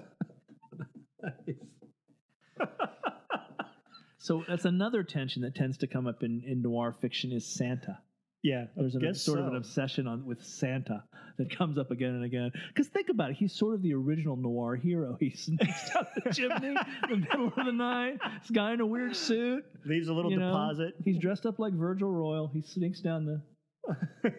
[4.22, 7.98] So that's another tension that tends to come up in, in noir fiction is Santa.
[8.42, 11.04] Yeah, There's an, guess sort of an obsession on with Santa
[11.38, 12.50] that comes up again and again.
[12.68, 15.16] Because think about it, he's sort of the original noir hero.
[15.20, 16.74] He sneaks down the chimney in
[17.10, 18.18] the middle of the night.
[18.40, 19.64] This guy in a weird suit.
[19.84, 20.94] leaves a little you know, deposit.
[21.04, 22.48] He's dressed up like Virgil Royal.
[22.48, 23.42] He sneaks down the.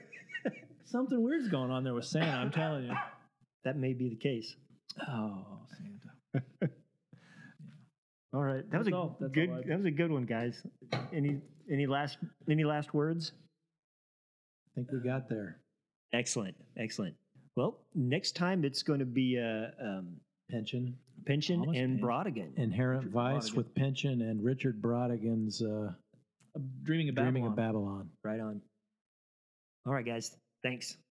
[0.86, 2.38] Something weird's going on there with Santa.
[2.38, 2.94] I'm telling you.
[3.64, 4.56] That may be the case.
[5.08, 6.72] Oh, Santa.
[8.34, 9.50] All right, that was a all- good.
[9.68, 10.66] that was a good one, guys.
[11.14, 12.18] Any any last
[12.50, 13.34] any last words?
[14.72, 15.58] I think we got there.
[16.14, 17.16] Excellent, excellent.
[17.56, 20.16] Well, next time it's going to be uh, um,
[20.50, 20.96] Pynchon,
[21.26, 22.06] Pynchon Thomas and Paine.
[22.06, 22.58] Brautigan.
[22.58, 23.56] Inherent Richard Vice Brautigan.
[23.56, 25.92] with Pynchon and Richard Brautigan's uh,
[26.84, 27.48] Dreaming of Dreaming Babylon.
[27.52, 28.10] of Babylon.
[28.24, 28.62] Right on.
[29.86, 30.36] All right, guys.
[30.64, 30.98] Thanks.